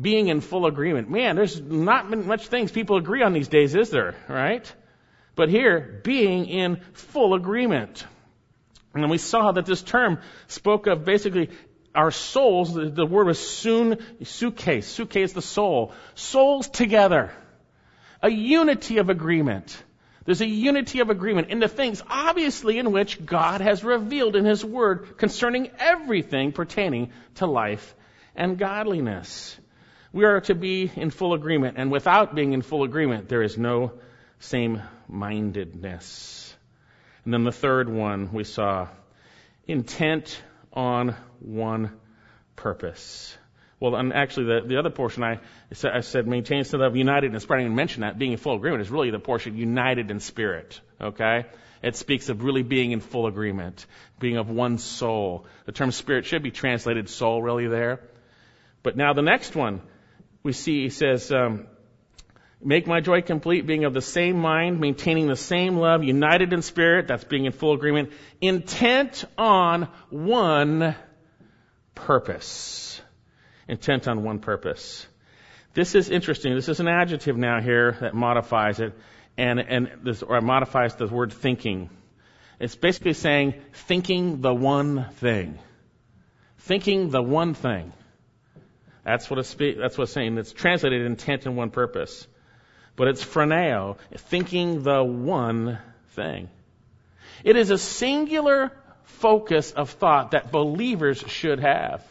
Being 0.00 0.28
in 0.28 0.40
full 0.40 0.66
agreement. 0.66 1.10
Man, 1.10 1.36
there's 1.36 1.60
not 1.60 2.10
much 2.10 2.46
things 2.48 2.70
people 2.70 2.96
agree 2.96 3.22
on 3.22 3.32
these 3.32 3.48
days, 3.48 3.74
is 3.74 3.90
there? 3.90 4.14
Right? 4.28 4.70
But 5.34 5.48
here, 5.48 6.00
being 6.04 6.46
in 6.46 6.80
full 6.92 7.34
agreement. 7.34 8.04
And 8.94 9.02
then 9.02 9.10
we 9.10 9.18
saw 9.18 9.52
that 9.52 9.66
this 9.66 9.82
term 9.82 10.20
spoke 10.46 10.86
of 10.86 11.04
basically 11.04 11.50
our 11.94 12.10
souls, 12.10 12.74
the, 12.74 12.90
the 12.90 13.06
word 13.06 13.26
was 13.26 13.38
soon, 13.38 13.98
suke, 14.22 14.82
suke 14.82 15.16
is 15.16 15.32
the 15.32 15.42
soul. 15.42 15.92
Souls 16.14 16.68
together. 16.68 17.32
A 18.22 18.30
unity 18.30 18.98
of 18.98 19.10
agreement. 19.10 19.82
There's 20.28 20.42
a 20.42 20.46
unity 20.46 21.00
of 21.00 21.08
agreement 21.08 21.48
in 21.48 21.58
the 21.58 21.68
things, 21.68 22.02
obviously, 22.06 22.78
in 22.78 22.92
which 22.92 23.24
God 23.24 23.62
has 23.62 23.82
revealed 23.82 24.36
in 24.36 24.44
His 24.44 24.62
Word 24.62 25.16
concerning 25.16 25.70
everything 25.78 26.52
pertaining 26.52 27.12
to 27.36 27.46
life 27.46 27.94
and 28.36 28.58
godliness. 28.58 29.58
We 30.12 30.26
are 30.26 30.42
to 30.42 30.54
be 30.54 30.92
in 30.94 31.08
full 31.08 31.32
agreement, 31.32 31.78
and 31.78 31.90
without 31.90 32.34
being 32.34 32.52
in 32.52 32.60
full 32.60 32.84
agreement, 32.84 33.30
there 33.30 33.40
is 33.40 33.56
no 33.56 33.92
same 34.38 34.82
mindedness. 35.08 36.54
And 37.24 37.32
then 37.32 37.44
the 37.44 37.50
third 37.50 37.88
one 37.88 38.30
we 38.30 38.44
saw 38.44 38.88
intent 39.66 40.42
on 40.74 41.16
one 41.40 41.90
purpose. 42.54 43.34
Well, 43.80 43.94
and 43.94 44.12
actually, 44.12 44.46
the, 44.46 44.66
the 44.66 44.76
other 44.78 44.90
portion 44.90 45.22
I, 45.22 45.38
I 45.84 46.00
said 46.00 46.26
maintain 46.26 46.58
instead 46.58 46.80
of 46.80 46.96
united 46.96 47.32
in 47.32 47.40
spirit. 47.40 47.60
I 47.60 47.62
didn't 47.62 47.76
mention 47.76 48.00
that 48.00 48.18
being 48.18 48.32
in 48.32 48.38
full 48.38 48.56
agreement 48.56 48.82
is 48.82 48.90
really 48.90 49.10
the 49.10 49.20
portion 49.20 49.56
united 49.56 50.10
in 50.10 50.18
spirit. 50.18 50.80
Okay, 51.00 51.46
it 51.82 51.94
speaks 51.94 52.28
of 52.28 52.42
really 52.42 52.64
being 52.64 52.90
in 52.90 53.00
full 53.00 53.28
agreement, 53.28 53.86
being 54.18 54.36
of 54.36 54.50
one 54.50 54.78
soul. 54.78 55.46
The 55.66 55.72
term 55.72 55.92
spirit 55.92 56.26
should 56.26 56.42
be 56.42 56.50
translated 56.50 57.08
soul, 57.08 57.40
really 57.40 57.68
there. 57.68 58.00
But 58.82 58.96
now 58.96 59.12
the 59.12 59.22
next 59.22 59.54
one 59.54 59.80
we 60.42 60.52
see 60.52 60.84
he 60.84 60.90
says. 60.90 61.30
Um, 61.30 61.66
Make 62.60 62.88
my 62.88 62.98
joy 62.98 63.22
complete, 63.22 63.68
being 63.68 63.84
of 63.84 63.94
the 63.94 64.02
same 64.02 64.40
mind, 64.40 64.80
maintaining 64.80 65.28
the 65.28 65.36
same 65.36 65.76
love, 65.76 66.02
united 66.02 66.52
in 66.52 66.62
spirit, 66.62 67.06
that's 67.06 67.22
being 67.22 67.44
in 67.44 67.52
full 67.52 67.72
agreement, 67.72 68.10
intent 68.40 69.24
on 69.38 69.88
one 70.10 70.96
purpose 71.94 73.00
intent 73.68 74.08
on 74.08 74.24
one 74.24 74.40
purpose. 74.40 75.06
This 75.74 75.94
is 75.94 76.08
interesting. 76.10 76.54
This 76.54 76.68
is 76.68 76.80
an 76.80 76.88
adjective 76.88 77.36
now 77.36 77.60
here 77.60 77.96
that 78.00 78.14
modifies 78.14 78.80
it, 78.80 78.94
and, 79.36 79.60
and 79.60 79.90
this, 80.02 80.22
or 80.22 80.40
modifies 80.40 80.96
the 80.96 81.06
word 81.06 81.32
thinking. 81.32 81.90
It's 82.58 82.74
basically 82.74 83.12
saying 83.12 83.54
thinking 83.72 84.40
the 84.40 84.54
one 84.54 85.10
thing. 85.16 85.58
Thinking 86.58 87.10
the 87.10 87.22
one 87.22 87.54
thing. 87.54 87.92
That's 89.04 89.30
what 89.30 89.38
it's, 89.38 89.54
that's 89.54 89.96
what 89.96 90.04
it's 90.04 90.12
saying. 90.12 90.36
It's 90.38 90.52
translated 90.52 91.06
intent 91.06 91.46
and 91.46 91.56
one 91.56 91.70
purpose. 91.70 92.26
But 92.96 93.08
it's 93.08 93.24
phroneo, 93.24 93.96
thinking 94.16 94.82
the 94.82 95.04
one 95.04 95.78
thing. 96.10 96.50
It 97.44 97.56
is 97.56 97.70
a 97.70 97.78
singular 97.78 98.72
focus 99.04 99.70
of 99.70 99.90
thought 99.90 100.32
that 100.32 100.50
believers 100.50 101.22
should 101.28 101.60
have. 101.60 102.04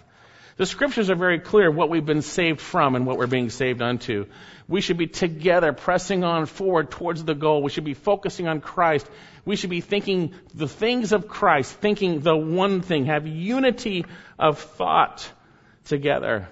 The 0.57 0.65
scriptures 0.65 1.11
are 1.11 1.15
very 1.15 1.39
clear 1.39 1.69
what 1.69 1.89
we've 1.89 2.05
been 2.05 2.23
saved 2.23 2.59
from 2.59 2.95
and 2.95 3.05
what 3.05 3.19
we're 3.19 3.27
being 3.27 3.51
saved 3.51 3.79
unto. 3.79 4.25
We 4.67 4.81
should 4.81 4.97
be 4.97 5.05
together 5.05 5.71
pressing 5.71 6.23
on 6.23 6.47
forward 6.47 6.89
towards 6.89 7.23
the 7.23 7.35
goal. 7.35 7.61
We 7.61 7.69
should 7.69 7.83
be 7.83 7.93
focusing 7.93 8.47
on 8.47 8.59
Christ. 8.59 9.07
We 9.45 9.55
should 9.55 9.69
be 9.69 9.81
thinking 9.81 10.33
the 10.55 10.67
things 10.67 11.11
of 11.11 11.27
Christ, 11.27 11.73
thinking 11.73 12.21
the 12.21 12.35
one 12.35 12.81
thing, 12.81 13.05
have 13.05 13.27
unity 13.27 14.05
of 14.39 14.57
thought 14.57 15.31
together. 15.85 16.49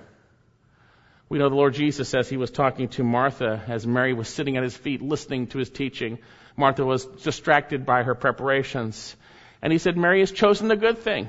We 1.27 1.39
know 1.39 1.49
the 1.49 1.55
Lord 1.55 1.73
Jesus 1.73 2.07
says 2.07 2.29
he 2.29 2.37
was 2.37 2.51
talking 2.51 2.89
to 2.89 3.03
Martha 3.03 3.63
as 3.67 3.87
Mary 3.87 4.13
was 4.13 4.29
sitting 4.29 4.55
at 4.55 4.63
his 4.63 4.77
feet 4.77 5.01
listening 5.01 5.47
to 5.47 5.57
his 5.57 5.71
teaching. 5.71 6.19
Martha 6.55 6.85
was 6.85 7.05
distracted 7.05 7.87
by 7.87 8.03
her 8.03 8.13
preparations. 8.13 9.15
And 9.63 9.73
he 9.73 9.79
said, 9.79 9.97
Mary 9.97 10.19
has 10.19 10.31
chosen 10.31 10.67
the 10.67 10.75
good 10.75 10.99
thing. 10.99 11.27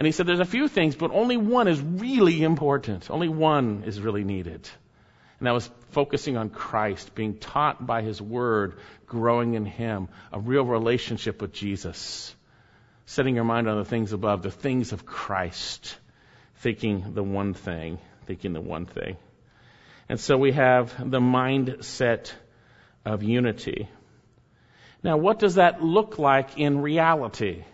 And 0.00 0.06
he 0.06 0.12
said 0.12 0.24
there's 0.24 0.40
a 0.40 0.46
few 0.46 0.66
things, 0.66 0.96
but 0.96 1.10
only 1.10 1.36
one 1.36 1.68
is 1.68 1.78
really 1.78 2.42
important. 2.42 3.10
Only 3.10 3.28
one 3.28 3.82
is 3.84 4.00
really 4.00 4.24
needed. 4.24 4.66
And 5.38 5.46
that 5.46 5.52
was 5.52 5.70
focusing 5.90 6.38
on 6.38 6.48
Christ, 6.48 7.14
being 7.14 7.36
taught 7.36 7.86
by 7.86 8.00
His 8.00 8.18
Word, 8.18 8.78
growing 9.04 9.52
in 9.52 9.66
Him, 9.66 10.08
a 10.32 10.40
real 10.40 10.64
relationship 10.64 11.42
with 11.42 11.52
Jesus. 11.52 12.34
Setting 13.04 13.34
your 13.34 13.44
mind 13.44 13.68
on 13.68 13.76
the 13.76 13.84
things 13.84 14.14
above, 14.14 14.40
the 14.40 14.50
things 14.50 14.94
of 14.94 15.04
Christ, 15.04 15.98
thinking 16.60 17.12
the 17.12 17.22
one 17.22 17.52
thing, 17.52 17.98
thinking 18.24 18.54
the 18.54 18.62
one 18.62 18.86
thing. 18.86 19.18
And 20.08 20.18
so 20.18 20.38
we 20.38 20.52
have 20.52 20.96
the 20.98 21.20
mindset 21.20 22.32
of 23.04 23.22
unity. 23.22 23.90
Now, 25.02 25.18
what 25.18 25.38
does 25.38 25.56
that 25.56 25.82
look 25.82 26.18
like 26.18 26.56
in 26.56 26.80
reality? 26.80 27.64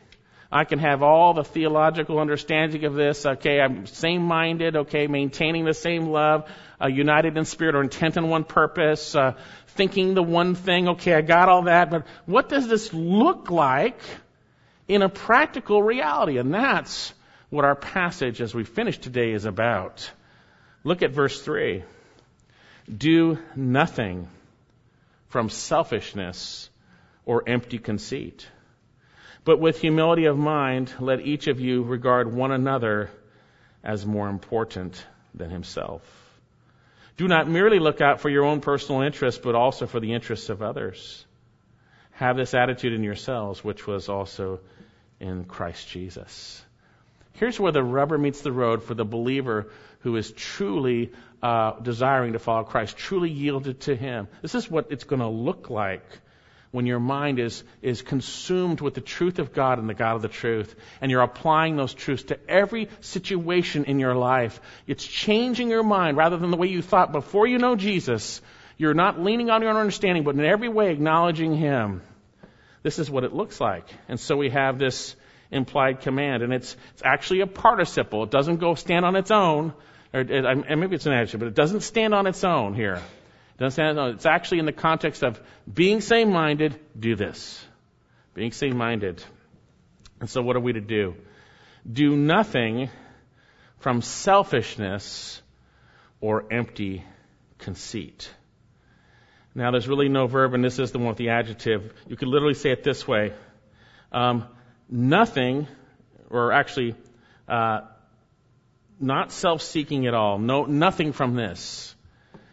I 0.50 0.64
can 0.64 0.78
have 0.78 1.02
all 1.02 1.34
the 1.34 1.42
theological 1.42 2.20
understanding 2.20 2.84
of 2.84 2.94
this. 2.94 3.26
Okay, 3.26 3.60
I'm 3.60 3.86
same 3.86 4.22
minded. 4.22 4.76
Okay, 4.76 5.06
maintaining 5.06 5.64
the 5.64 5.74
same 5.74 6.08
love, 6.08 6.48
uh, 6.80 6.86
united 6.86 7.36
in 7.36 7.44
spirit 7.44 7.74
or 7.74 7.82
intent 7.82 8.16
on 8.16 8.28
one 8.28 8.44
purpose, 8.44 9.14
uh, 9.14 9.34
thinking 9.68 10.14
the 10.14 10.22
one 10.22 10.54
thing. 10.54 10.88
Okay, 10.90 11.14
I 11.14 11.20
got 11.20 11.48
all 11.48 11.62
that. 11.62 11.90
But 11.90 12.06
what 12.26 12.48
does 12.48 12.68
this 12.68 12.92
look 12.92 13.50
like 13.50 14.00
in 14.86 15.02
a 15.02 15.08
practical 15.08 15.82
reality? 15.82 16.38
And 16.38 16.54
that's 16.54 17.12
what 17.50 17.64
our 17.64 17.76
passage 17.76 18.40
as 18.40 18.54
we 18.54 18.64
finish 18.64 18.98
today 18.98 19.32
is 19.32 19.46
about. 19.46 20.10
Look 20.84 21.02
at 21.02 21.10
verse 21.10 21.40
3. 21.42 21.82
Do 22.96 23.38
nothing 23.56 24.28
from 25.28 25.48
selfishness 25.50 26.70
or 27.24 27.42
empty 27.48 27.78
conceit 27.78 28.46
but 29.46 29.60
with 29.60 29.80
humility 29.80 30.24
of 30.24 30.36
mind, 30.36 30.92
let 30.98 31.20
each 31.20 31.46
of 31.46 31.60
you 31.60 31.84
regard 31.84 32.34
one 32.34 32.50
another 32.50 33.08
as 33.84 34.04
more 34.04 34.28
important 34.28 35.06
than 35.34 35.50
himself. 35.50 36.02
Do 37.16 37.28
not 37.28 37.48
merely 37.48 37.78
look 37.78 38.00
out 38.00 38.20
for 38.20 38.28
your 38.28 38.44
own 38.44 38.60
personal 38.60 39.02
interests, 39.02 39.40
but 39.40 39.54
also 39.54 39.86
for 39.86 40.00
the 40.00 40.14
interests 40.14 40.48
of 40.48 40.62
others. 40.62 41.24
Have 42.14 42.36
this 42.36 42.54
attitude 42.54 42.92
in 42.92 43.04
yourselves, 43.04 43.62
which 43.62 43.86
was 43.86 44.08
also 44.08 44.58
in 45.20 45.44
Christ 45.44 45.88
Jesus. 45.88 46.60
Here's 47.34 47.60
where 47.60 47.72
the 47.72 47.84
rubber 47.84 48.18
meets 48.18 48.40
the 48.40 48.50
road 48.50 48.82
for 48.82 48.94
the 48.94 49.04
believer 49.04 49.70
who 50.00 50.16
is 50.16 50.32
truly 50.32 51.12
uh, 51.40 51.78
desiring 51.78 52.32
to 52.32 52.40
follow 52.40 52.64
Christ, 52.64 52.96
truly 52.96 53.30
yielded 53.30 53.82
to 53.82 53.94
Him. 53.94 54.26
This 54.42 54.56
is 54.56 54.68
what 54.68 54.88
it's 54.90 55.04
going 55.04 55.20
to 55.20 55.28
look 55.28 55.70
like 55.70 56.02
when 56.76 56.84
your 56.84 57.00
mind 57.00 57.38
is, 57.38 57.64
is 57.80 58.02
consumed 58.02 58.82
with 58.82 58.92
the 58.92 59.00
truth 59.00 59.38
of 59.38 59.54
God 59.54 59.78
and 59.78 59.88
the 59.88 59.94
God 59.94 60.16
of 60.16 60.20
the 60.20 60.28
truth, 60.28 60.74
and 61.00 61.10
you're 61.10 61.22
applying 61.22 61.74
those 61.74 61.94
truths 61.94 62.24
to 62.24 62.38
every 62.50 62.90
situation 63.00 63.86
in 63.86 63.98
your 63.98 64.14
life, 64.14 64.60
it's 64.86 65.02
changing 65.06 65.70
your 65.70 65.82
mind 65.82 66.18
rather 66.18 66.36
than 66.36 66.50
the 66.50 66.56
way 66.58 66.66
you 66.66 66.82
thought 66.82 67.12
before 67.12 67.46
you 67.46 67.56
know 67.56 67.76
Jesus. 67.76 68.42
You're 68.76 68.92
not 68.92 69.18
leaning 69.18 69.48
on 69.48 69.62
your 69.62 69.70
own 69.70 69.78
understanding, 69.78 70.22
but 70.22 70.34
in 70.34 70.44
every 70.44 70.68
way 70.68 70.92
acknowledging 70.92 71.56
Him. 71.56 72.02
This 72.82 72.98
is 72.98 73.10
what 73.10 73.24
it 73.24 73.32
looks 73.32 73.58
like. 73.58 73.88
And 74.06 74.20
so 74.20 74.36
we 74.36 74.50
have 74.50 74.78
this 74.78 75.16
implied 75.50 76.02
command, 76.02 76.42
and 76.42 76.52
it's, 76.52 76.76
it's 76.92 77.02
actually 77.02 77.40
a 77.40 77.46
participle. 77.46 78.24
It 78.24 78.30
doesn't 78.30 78.58
go 78.58 78.74
stand 78.74 79.06
on 79.06 79.16
its 79.16 79.30
own, 79.30 79.72
or 80.12 80.20
it, 80.20 80.76
maybe 80.76 80.94
it's 80.94 81.06
an 81.06 81.14
adjective, 81.14 81.40
but 81.40 81.46
it 81.46 81.54
doesn't 81.54 81.80
stand 81.80 82.12
on 82.12 82.26
its 82.26 82.44
own 82.44 82.74
here. 82.74 83.00
Doesn't 83.58 83.98
on, 83.98 84.10
it's 84.10 84.26
actually 84.26 84.58
in 84.58 84.66
the 84.66 84.72
context 84.72 85.22
of 85.22 85.40
being 85.72 86.00
same-minded, 86.00 86.78
do 86.98 87.16
this. 87.16 87.64
Being 88.34 88.52
same-minded. 88.52 89.22
And 90.20 90.28
so 90.28 90.42
what 90.42 90.56
are 90.56 90.60
we 90.60 90.74
to 90.74 90.80
do? 90.80 91.14
Do 91.90 92.16
nothing 92.16 92.90
from 93.78 94.02
selfishness 94.02 95.40
or 96.20 96.52
empty 96.52 97.04
conceit. 97.58 98.30
Now, 99.54 99.70
there's 99.70 99.88
really 99.88 100.10
no 100.10 100.26
verb, 100.26 100.52
and 100.52 100.62
this 100.62 100.78
is 100.78 100.92
the 100.92 100.98
one 100.98 101.08
with 101.08 101.16
the 101.16 101.30
adjective. 101.30 101.94
You 102.06 102.16
could 102.16 102.28
literally 102.28 102.54
say 102.54 102.72
it 102.72 102.84
this 102.84 103.08
way 103.08 103.32
um, 104.12 104.44
nothing, 104.88 105.66
or 106.28 106.52
actually, 106.52 106.94
uh, 107.48 107.80
not 109.00 109.32
self 109.32 109.62
seeking 109.62 110.06
at 110.06 110.12
all. 110.12 110.38
No, 110.38 110.66
nothing 110.66 111.12
from 111.12 111.34
this. 111.34 111.95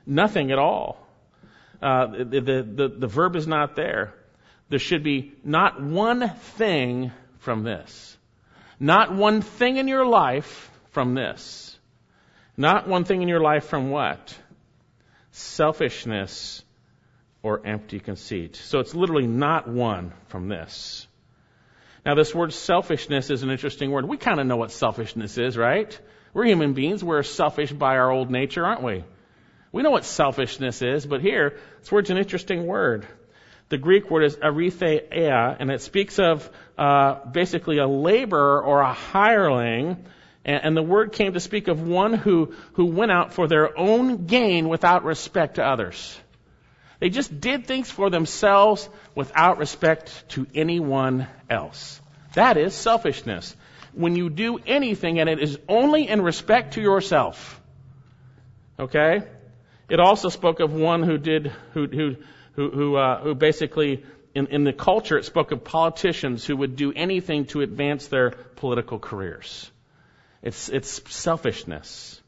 Nothing 0.06 0.52
at 0.52 0.60
all. 0.60 0.98
Uh, 1.82 2.08
the, 2.08 2.42
the, 2.42 2.64
the, 2.64 2.88
the 3.00 3.08
verb 3.08 3.36
is 3.36 3.48
not 3.48 3.76
there. 3.76 4.14
There 4.70 4.80
should 4.80 5.04
be 5.04 5.34
not 5.44 5.82
one 5.82 6.30
thing 6.30 7.12
from 7.40 7.64
this. 7.64 8.18
Not 8.80 9.14
one 9.14 9.42
thing 9.42 9.78
in 9.78 9.88
your 9.88 10.06
life 10.06 10.72
from 10.92 11.14
this. 11.14 11.78
Not 12.56 12.88
one 12.88 13.04
thing 13.04 13.22
in 13.22 13.28
your 13.28 13.42
life 13.42 13.66
from 13.66 13.90
what? 13.90 14.38
Selfishness 15.32 16.64
or 17.42 17.66
empty 17.66 18.00
conceit. 18.00 18.56
So 18.56 18.80
it's 18.80 18.96
literally 18.96 19.28
not 19.28 19.68
one 19.68 20.14
from 20.28 20.48
this. 20.48 21.08
Now, 22.06 22.16
this 22.16 22.36
word 22.36 22.54
selfishness 22.54 23.30
is 23.30 23.44
an 23.44 23.50
interesting 23.50 23.92
word. 23.92 24.06
We 24.06 24.18
kind 24.18 24.40
of 24.40 24.48
know 24.48 24.58
what 24.58 24.72
selfishness 24.72 25.38
is, 25.38 25.58
right? 25.58 25.98
We're 26.34 26.46
human 26.46 26.74
beings. 26.74 27.04
We're 27.04 27.24
selfish 27.24 27.72
by 27.72 27.98
our 27.98 28.12
old 28.12 28.30
nature, 28.30 28.66
aren't 28.66 28.84
we? 28.84 29.04
We 29.74 29.82
know 29.82 29.90
what 29.90 30.06
selfishness 30.06 30.84
is, 30.84 31.04
but 31.04 31.20
here, 31.20 31.58
this 31.80 31.92
word's 31.92 32.12
an 32.12 32.18
interesting 32.18 32.68
word. 32.68 33.08
The 33.70 33.80
Greek 33.80 34.12
word 34.12 34.24
is 34.24 34.36
eritheia, 34.36 35.58
and 35.60 35.72
it 35.72 35.82
speaks 35.82 36.20
of 36.20 36.48
uh, 36.78 37.26
basically 37.32 37.80
a 37.80 37.88
laborer 37.88 38.62
or 38.62 38.82
a 38.82 38.94
hireling. 38.94 40.06
And, 40.46 40.64
and 40.64 40.78
the 40.78 40.84
word 40.84 41.12
came 41.12 41.34
to 41.34 41.40
speak 41.40 41.70
of 41.70 41.82
one 41.82 42.14
who, 42.14 42.54
who 42.74 42.86
went 42.86 43.12
out 43.12 43.34
for 43.34 43.48
their 43.48 43.76
own 43.76 44.28
gain 44.28 44.70
without 44.70 45.06
respect 45.06 45.56
to 45.56 45.66
others. 45.66 46.16
They 47.00 47.10
just 47.10 47.42
did 47.42 47.66
things 47.66 47.90
for 47.90 48.12
themselves 48.12 48.88
without 49.16 49.58
respect 49.58 50.30
to 50.30 50.46
anyone 50.54 51.28
else. 51.50 52.00
That 52.36 52.58
is 52.58 52.76
selfishness. 52.76 53.56
When 53.94 54.16
you 54.16 54.30
do 54.30 54.60
anything 54.68 55.20
and 55.20 55.28
it 55.28 55.40
is 55.40 55.58
only 55.68 56.08
in 56.08 56.22
respect 56.22 56.76
to 56.76 56.82
yourself. 56.82 57.60
Okay? 58.80 59.24
It 59.90 60.00
also 60.00 60.30
spoke 60.30 60.60
of 60.60 60.74
one 60.74 61.04
who 61.04 61.18
did, 61.18 61.48
who, 61.74 61.88
who, 61.88 62.16
who, 62.56 62.70
who, 62.70 62.96
uh, 62.96 63.22
who 63.22 63.36
basically, 63.36 64.04
in, 64.34 64.48
in 64.48 64.64
the 64.64 64.74
culture, 64.74 65.18
it 65.18 65.26
spoke 65.26 65.52
of 65.52 65.64
politicians 65.64 66.46
who 66.46 66.58
would 66.58 66.76
do 66.76 66.94
anything 66.94 67.46
to 67.48 67.62
advance 67.62 68.08
their 68.08 68.32
political 68.32 69.00
careers. 69.00 69.70
It's, 70.42 70.70
it's 70.70 71.02
selfishness. 71.14 72.22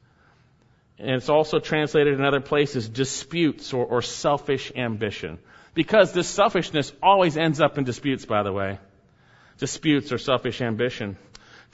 And 0.97 1.11
it's 1.11 1.29
also 1.29 1.59
translated 1.59 2.13
in 2.13 2.23
other 2.23 2.39
places 2.39 2.87
disputes 2.87 3.73
or, 3.73 3.85
or 3.85 4.01
selfish 4.01 4.71
ambition. 4.75 5.39
Because 5.73 6.13
this 6.13 6.27
selfishness 6.27 6.93
always 7.03 7.35
ends 7.35 7.59
up 7.59 7.77
in 7.77 7.83
disputes, 7.83 8.25
by 8.25 8.43
the 8.43 8.53
way. 8.53 8.79
Disputes 9.57 10.13
or 10.13 10.17
selfish 10.17 10.61
ambition. 10.61 11.17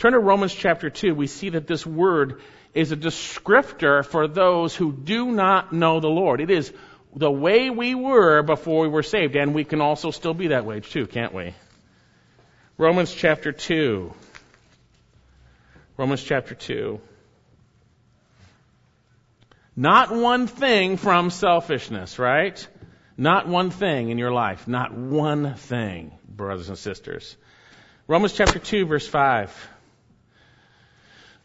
Turn 0.02 0.14
to 0.14 0.20
Romans 0.20 0.52
chapter 0.52 0.90
2. 0.90 1.14
We 1.14 1.28
see 1.28 1.50
that 1.50 1.68
this 1.68 1.86
word 1.86 2.42
is 2.74 2.92
a 2.92 2.98
descriptor 2.98 4.04
for 4.04 4.28
those 4.28 4.76
who 4.76 4.92
do 4.92 5.28
not 5.28 5.74
know 5.74 6.00
the 6.00 6.08
Lord. 6.08 6.42
It 6.42 6.50
is 6.50 6.74
the 7.16 7.30
way 7.30 7.70
we 7.70 7.94
were 7.94 8.42
before 8.42 8.82
we 8.82 8.88
were 8.88 9.04
saved, 9.04 9.36
and 9.36 9.54
we 9.54 9.64
can 9.64 9.80
also 9.80 10.10
still 10.10 10.34
be 10.34 10.48
that 10.48 10.66
way 10.66 10.80
too, 10.80 11.06
can't 11.06 11.36
we? 11.36 11.54
Romans 12.80 13.14
chapter 13.14 13.52
2. 13.52 14.12
Romans 15.98 16.24
chapter 16.24 16.56
2. 16.56 17.00
Not 19.76 20.10
one 20.12 20.48
thing 20.48 20.98
from 20.98 21.30
selfishness, 21.30 22.18
right? 22.18 22.68
Not 23.18 23.48
one 23.48 23.70
thing 23.70 24.10
in 24.10 24.18
your 24.18 24.32
life. 24.32 24.68
Not 24.68 24.96
one 24.96 25.54
thing, 25.54 26.12
brothers 26.28 26.70
and 26.70 26.78
sisters. 26.80 27.38
Romans 28.08 28.34
chapter 28.34 28.58
2 28.58 28.88
verse 28.88 29.08
5. 29.08 29.70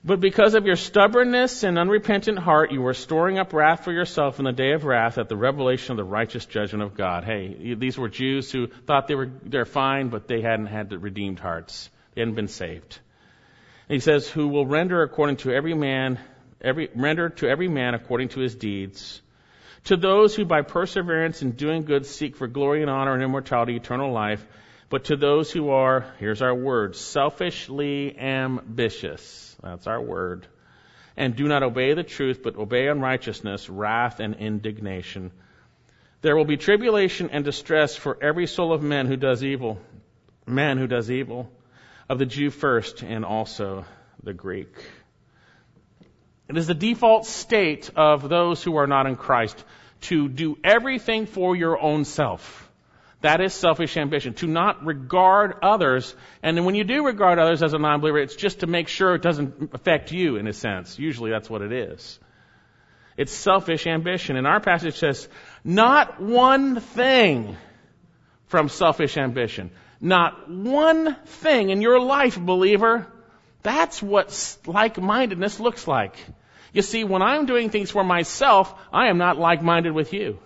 But 0.07 0.21
because 0.21 0.55
of 0.55 0.67
your 0.67 0.77
stubbornness 0.77 1.65
and 1.65 1.77
unrepentant 1.79 2.39
heart, 2.39 2.71
you 2.71 2.87
are 2.87 2.95
storing 2.95 3.39
up 3.39 3.53
wrath 3.53 3.85
for 3.85 3.93
yourself 3.93 4.39
in 4.39 4.45
the 4.45 4.53
day 4.53 4.71
of 4.71 4.85
wrath 4.85 5.19
at 5.19 5.29
the 5.29 5.37
revelation 5.37 5.91
of 5.91 5.97
the 5.97 6.05
righteous 6.05 6.47
judgment 6.47 6.85
of 6.85 6.95
God. 6.95 7.25
Hey, 7.25 7.75
these 7.75 7.99
were 7.99 8.09
Jews 8.09 8.53
who 8.53 8.69
thought 8.69 9.09
they 9.09 9.17
were 9.17 9.31
they're 9.43 9.65
fine, 9.65 10.09
but 10.09 10.29
they 10.29 10.43
hadn't 10.43 10.67
had 10.67 10.89
the 10.91 10.99
redeemed 10.99 11.41
hearts. 11.41 11.91
They 12.15 12.21
hadn't 12.21 12.37
been 12.37 12.47
saved. 12.47 13.01
And 13.89 13.95
he 13.95 14.01
says, 14.01 14.31
"Who 14.31 14.47
will 14.47 14.65
render 14.65 15.03
according 15.03 15.39
to 15.39 15.53
every 15.53 15.75
man 15.75 16.21
every, 16.61 16.89
render 16.95 17.29
to 17.29 17.49
every 17.49 17.69
man 17.69 17.95
according 17.95 18.29
to 18.31 18.41
his 18.41 18.55
deeds. 18.55 19.21
To 19.85 19.97
those 19.97 20.35
who 20.35 20.45
by 20.45 20.63
perseverance 20.63 21.43
in 21.43 21.53
doing 21.53 21.85
good 21.85 22.07
seek 22.07 22.37
for 22.37 22.47
glory 22.47 22.83
and 22.83 22.91
honor 22.91 23.15
and 23.15 23.23
immortality, 23.23 23.77
eternal 23.77 24.13
life, 24.13 24.45
but 24.89 25.05
to 25.05 25.17
those 25.17 25.51
who 25.51 25.71
are, 25.71 26.07
here's 26.19 26.43
our 26.43 26.55
word, 26.55 26.97
selfishly 26.97 28.17
ambitious. 28.19 29.56
That's 29.63 29.87
our 29.87 30.01
word. 30.01 30.47
And 31.17 31.35
do 31.35 31.49
not 31.49 31.63
obey 31.63 31.95
the 31.95 32.03
truth, 32.03 32.43
but 32.43 32.57
obey 32.57 32.89
unrighteousness, 32.89 33.71
wrath, 33.71 34.21
and 34.21 34.35
indignation. 34.37 35.33
There 36.21 36.37
will 36.37 36.45
be 36.45 36.57
tribulation 36.57 37.31
and 37.31 37.45
distress 37.45 37.97
for 37.97 38.19
every 38.23 38.47
soul 38.47 38.73
of 38.73 38.83
men 38.83 39.07
who 39.07 39.17
does 39.17 39.43
evil, 39.45 39.79
man 40.47 40.79
who 40.79 40.87
does 40.87 41.11
evil, 41.11 41.51
of 42.09 42.19
the 42.19 42.27
Jew 42.27 42.51
first, 42.51 43.03
and 43.03 43.25
also 43.25 43.85
the 44.23 44.35
Greek. 44.35 44.75
It 46.49 46.57
is 46.57 46.67
the 46.67 46.75
default 46.75 47.27
state 47.27 47.91
of 47.97 48.29
those 48.29 48.63
who 48.63 48.77
are 48.77 48.87
not 48.87 49.07
in 49.07 49.17
Christ 49.17 49.65
to 50.03 50.29
do 50.29 50.59
everything 50.63 51.27
for 51.27 51.57
your 51.57 51.81
own 51.81 52.05
self. 52.05 52.66
That 53.23 53.41
is 53.41 53.55
selfish 53.55 53.97
ambition. 53.97 54.35
To 54.35 54.47
not 54.47 54.85
regard 54.85 55.55
others. 55.63 56.15
And 56.43 56.65
when 56.67 56.75
you 56.75 56.85
do 56.85 57.05
regard 57.05 57.39
others 57.39 57.63
as 57.63 57.73
a 57.73 57.79
non-believer, 57.79 58.19
it's 58.19 58.37
just 58.37 58.61
to 58.61 58.67
make 58.67 58.89
sure 58.89 59.15
it 59.15 59.23
doesn't 59.23 59.71
affect 59.73 60.13
you 60.13 60.37
in 60.37 60.47
a 60.47 60.53
sense. 60.53 60.99
Usually 60.99 61.31
that's 61.31 61.49
what 61.49 61.63
it 61.63 61.73
is. 61.73 62.19
It's 63.17 63.33
selfish 63.33 63.87
ambition. 63.87 64.37
And 64.37 64.47
our 64.47 64.61
passage 64.61 64.97
says, 64.99 65.29
not 65.65 66.21
one 66.21 66.81
thing 66.81 67.57
from 68.47 68.69
selfish 68.69 69.17
ambition. 69.17 69.71
Not 70.01 70.51
one 70.51 71.17
thing 71.25 71.71
in 71.71 71.81
your 71.81 71.99
life, 71.99 72.39
believer, 72.39 73.07
that's 73.63 74.03
what 74.03 74.59
like-mindedness 74.67 75.59
looks 75.59 75.89
like. 75.89 76.15
You 76.73 76.83
see, 76.83 77.05
when 77.05 77.23
I'm 77.23 77.47
doing 77.47 77.71
things 77.71 77.91
for 77.91 78.05
myself, 78.05 78.75
I 78.93 79.09
am 79.09 79.17
not 79.17 79.39
like-minded 79.39 79.93
with 79.93 80.13
you. 80.13 80.39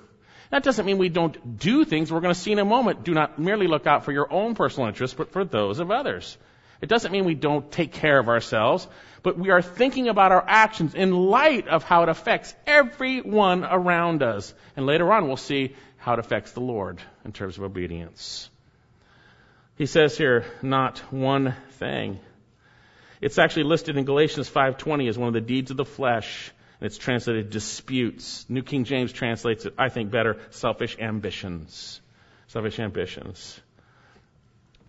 That 0.50 0.64
doesn't 0.64 0.84
mean 0.84 0.98
we 0.98 1.08
don't 1.08 1.58
do 1.58 1.84
things 1.84 2.12
we're 2.12 2.20
going 2.20 2.34
to 2.34 2.40
see 2.40 2.52
in 2.52 2.58
a 2.58 2.64
moment. 2.64 3.04
Do 3.04 3.14
not 3.14 3.38
merely 3.38 3.68
look 3.68 3.86
out 3.86 4.04
for 4.04 4.12
your 4.12 4.32
own 4.32 4.54
personal 4.54 4.88
interests, 4.88 5.16
but 5.16 5.32
for 5.32 5.44
those 5.44 5.78
of 5.78 5.90
others. 5.90 6.36
It 6.80 6.88
doesn't 6.88 7.12
mean 7.12 7.24
we 7.24 7.34
don't 7.34 7.70
take 7.70 7.92
care 7.92 8.18
of 8.18 8.28
ourselves, 8.28 8.88
but 9.22 9.38
we 9.38 9.50
are 9.50 9.62
thinking 9.62 10.08
about 10.08 10.32
our 10.32 10.44
actions 10.46 10.94
in 10.94 11.14
light 11.14 11.68
of 11.68 11.84
how 11.84 12.02
it 12.02 12.08
affects 12.08 12.54
everyone 12.66 13.64
around 13.64 14.22
us. 14.22 14.52
And 14.76 14.86
later 14.86 15.12
on, 15.12 15.28
we'll 15.28 15.36
see 15.36 15.76
how 15.98 16.14
it 16.14 16.18
affects 16.18 16.52
the 16.52 16.60
Lord 16.60 16.98
in 17.24 17.32
terms 17.32 17.58
of 17.58 17.64
obedience. 17.64 18.48
He 19.76 19.86
says 19.86 20.16
here, 20.16 20.44
not 20.62 20.98
one 21.12 21.54
thing. 21.72 22.18
It's 23.20 23.38
actually 23.38 23.64
listed 23.64 23.98
in 23.98 24.04
Galatians 24.04 24.48
5:20 24.48 25.08
as 25.08 25.18
one 25.18 25.28
of 25.28 25.34
the 25.34 25.40
deeds 25.42 25.70
of 25.70 25.76
the 25.76 25.84
flesh, 25.84 26.50
and 26.80 26.86
it's 26.86 26.98
translated 26.98 27.50
disputes. 27.50 28.46
New 28.48 28.62
King 28.62 28.84
James 28.84 29.12
translates 29.12 29.66
it, 29.66 29.74
I 29.76 29.90
think, 29.90 30.10
better, 30.10 30.38
selfish 30.50 30.96
ambitions. 30.98 32.00
Selfish 32.48 32.78
ambitions. 32.78 33.60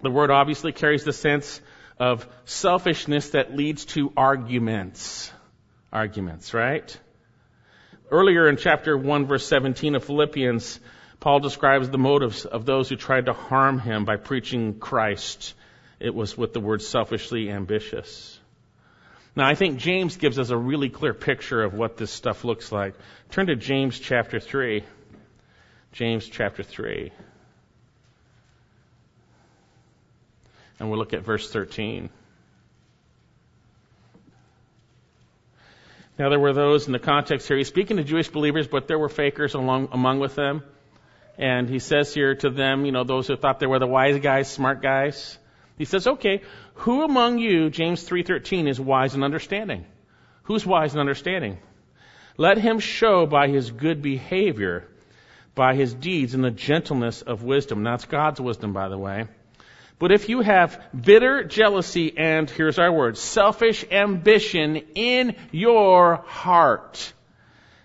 The 0.01 0.09
word 0.09 0.31
obviously 0.31 0.71
carries 0.71 1.03
the 1.03 1.13
sense 1.13 1.61
of 1.99 2.27
selfishness 2.45 3.31
that 3.31 3.55
leads 3.55 3.85
to 3.85 4.11
arguments. 4.15 5.31
Arguments, 5.93 6.53
right? 6.53 6.97
Earlier 8.09 8.47
in 8.47 8.57
chapter 8.57 8.97
1 8.97 9.25
verse 9.27 9.45
17 9.45 9.95
of 9.95 10.03
Philippians, 10.05 10.79
Paul 11.19 11.39
describes 11.39 11.89
the 11.89 11.99
motives 11.99 12.45
of 12.45 12.65
those 12.65 12.89
who 12.89 12.95
tried 12.95 13.27
to 13.27 13.33
harm 13.33 13.77
him 13.77 14.05
by 14.05 14.15
preaching 14.15 14.79
Christ 14.79 15.53
it 15.99 16.15
was 16.15 16.35
with 16.35 16.53
the 16.53 16.59
word 16.59 16.81
selfishly 16.81 17.51
ambitious. 17.51 18.39
Now, 19.35 19.47
I 19.47 19.55
think 19.55 19.77
James 19.77 20.17
gives 20.17 20.37
us 20.39 20.49
a 20.49 20.57
really 20.57 20.89
clear 20.89 21.13
picture 21.13 21.63
of 21.63 21.73
what 21.73 21.95
this 21.95 22.11
stuff 22.11 22.43
looks 22.43 22.71
like. 22.71 22.95
Turn 23.29 23.47
to 23.47 23.55
James 23.55 23.97
chapter 23.97 24.39
3. 24.39 24.83
James 25.93 26.27
chapter 26.27 26.63
3. 26.63 27.11
And 30.79 30.89
we'll 30.89 30.99
look 30.99 31.13
at 31.13 31.23
verse 31.23 31.49
13. 31.49 32.09
Now, 36.19 36.29
there 36.29 36.39
were 36.39 36.53
those 36.53 36.87
in 36.87 36.93
the 36.93 36.99
context 36.99 37.47
here. 37.47 37.57
He's 37.57 37.69
speaking 37.69 37.97
to 37.97 38.03
Jewish 38.03 38.27
believers, 38.27 38.67
but 38.67 38.87
there 38.87 38.99
were 38.99 39.09
fakers 39.09 39.53
along, 39.53 39.89
among 39.93 40.19
with 40.19 40.35
them. 40.35 40.63
And 41.37 41.69
he 41.69 41.79
says 41.79 42.13
here 42.13 42.35
to 42.35 42.49
them, 42.49 42.85
you 42.85 42.91
know, 42.91 43.05
those 43.05 43.27
who 43.27 43.37
thought 43.37 43.59
they 43.59 43.65
were 43.65 43.79
the 43.79 43.87
wise 43.87 44.19
guys, 44.19 44.51
smart 44.51 44.81
guys. 44.81 45.37
He 45.81 45.85
says, 45.85 46.05
okay, 46.05 46.43
who 46.75 47.01
among 47.03 47.39
you, 47.39 47.71
James 47.71 48.07
3.13, 48.07 48.69
is 48.69 48.79
wise 48.79 49.15
and 49.15 49.23
understanding? 49.23 49.83
Who's 50.43 50.63
wise 50.63 50.91
and 50.93 50.99
understanding? 50.99 51.57
Let 52.37 52.59
him 52.59 52.77
show 52.77 53.25
by 53.25 53.47
his 53.47 53.71
good 53.71 54.03
behavior, 54.03 54.87
by 55.55 55.73
his 55.73 55.91
deeds, 55.91 56.35
and 56.35 56.43
the 56.43 56.51
gentleness 56.51 57.23
of 57.23 57.41
wisdom. 57.41 57.81
That's 57.81 58.05
God's 58.05 58.39
wisdom, 58.39 58.73
by 58.73 58.89
the 58.89 58.97
way. 58.99 59.25
But 59.97 60.11
if 60.11 60.29
you 60.29 60.41
have 60.41 60.79
bitter 60.93 61.45
jealousy 61.45 62.15
and, 62.15 62.47
here's 62.47 62.77
our 62.77 62.91
word, 62.91 63.17
selfish 63.17 63.83
ambition 63.89 64.83
in 64.93 65.35
your 65.51 66.17
heart, 66.27 67.11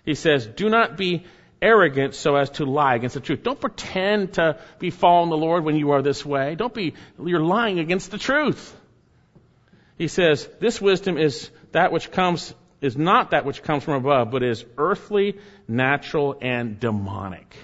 he 0.05 0.13
says, 0.13 0.45
do 0.45 0.69
not 0.69 0.97
be 0.97 1.25
arrogant 1.61 2.15
so 2.15 2.35
as 2.35 2.49
to 2.51 2.65
lie 2.65 2.95
against 2.95 3.15
the 3.15 3.21
truth. 3.21 3.43
Don't 3.43 3.59
pretend 3.59 4.33
to 4.33 4.59
be 4.79 4.89
following 4.89 5.29
the 5.29 5.37
Lord 5.37 5.63
when 5.63 5.75
you 5.75 5.91
are 5.91 6.01
this 6.01 6.25
way. 6.25 6.55
Don't 6.55 6.73
be, 6.73 6.93
you're 7.23 7.39
lying 7.39 7.79
against 7.79 8.11
the 8.11 8.17
truth. 8.17 8.75
He 9.97 10.07
says, 10.07 10.47
this 10.59 10.79
wisdom 10.79 11.17
is 11.17 11.49
that 11.71 11.91
which 11.91 12.11
comes, 12.11 12.53
is 12.81 12.95
not 12.95 13.31
that 13.31 13.45
which 13.45 13.63
comes 13.63 13.83
from 13.83 13.95
above, 13.95 14.29
but 14.29 14.43
is 14.43 14.63
earthly, 14.77 15.39
natural, 15.67 16.37
and 16.41 16.79
demonic. 16.79 17.55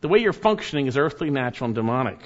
The 0.00 0.08
way 0.08 0.20
you're 0.20 0.32
functioning 0.32 0.86
is 0.86 0.96
earthly, 0.96 1.30
natural, 1.30 1.66
and 1.66 1.74
demonic. 1.74 2.20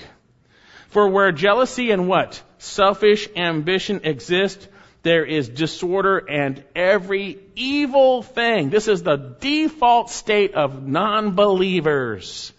For 0.88 1.08
where 1.08 1.32
jealousy 1.32 1.92
and 1.92 2.08
what? 2.08 2.42
Selfish 2.58 3.28
ambition 3.36 4.00
exist, 4.04 4.68
there 5.02 5.24
is 5.24 5.48
disorder 5.48 6.18
and 6.18 6.62
every 6.74 7.38
evil 7.56 8.22
thing. 8.22 8.70
This 8.70 8.86
is 8.86 9.02
the 9.02 9.16
default 9.16 10.10
state 10.10 10.54
of 10.54 10.86
non-believers. 10.86 12.52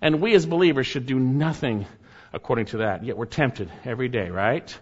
And 0.00 0.20
we 0.20 0.34
as 0.34 0.46
believers 0.46 0.86
should 0.86 1.06
do 1.06 1.18
nothing 1.18 1.86
according 2.32 2.66
to 2.66 2.78
that. 2.78 3.04
Yet 3.04 3.16
we're 3.16 3.26
tempted 3.26 3.70
every 3.84 4.08
day, 4.08 4.30
right? 4.30 4.78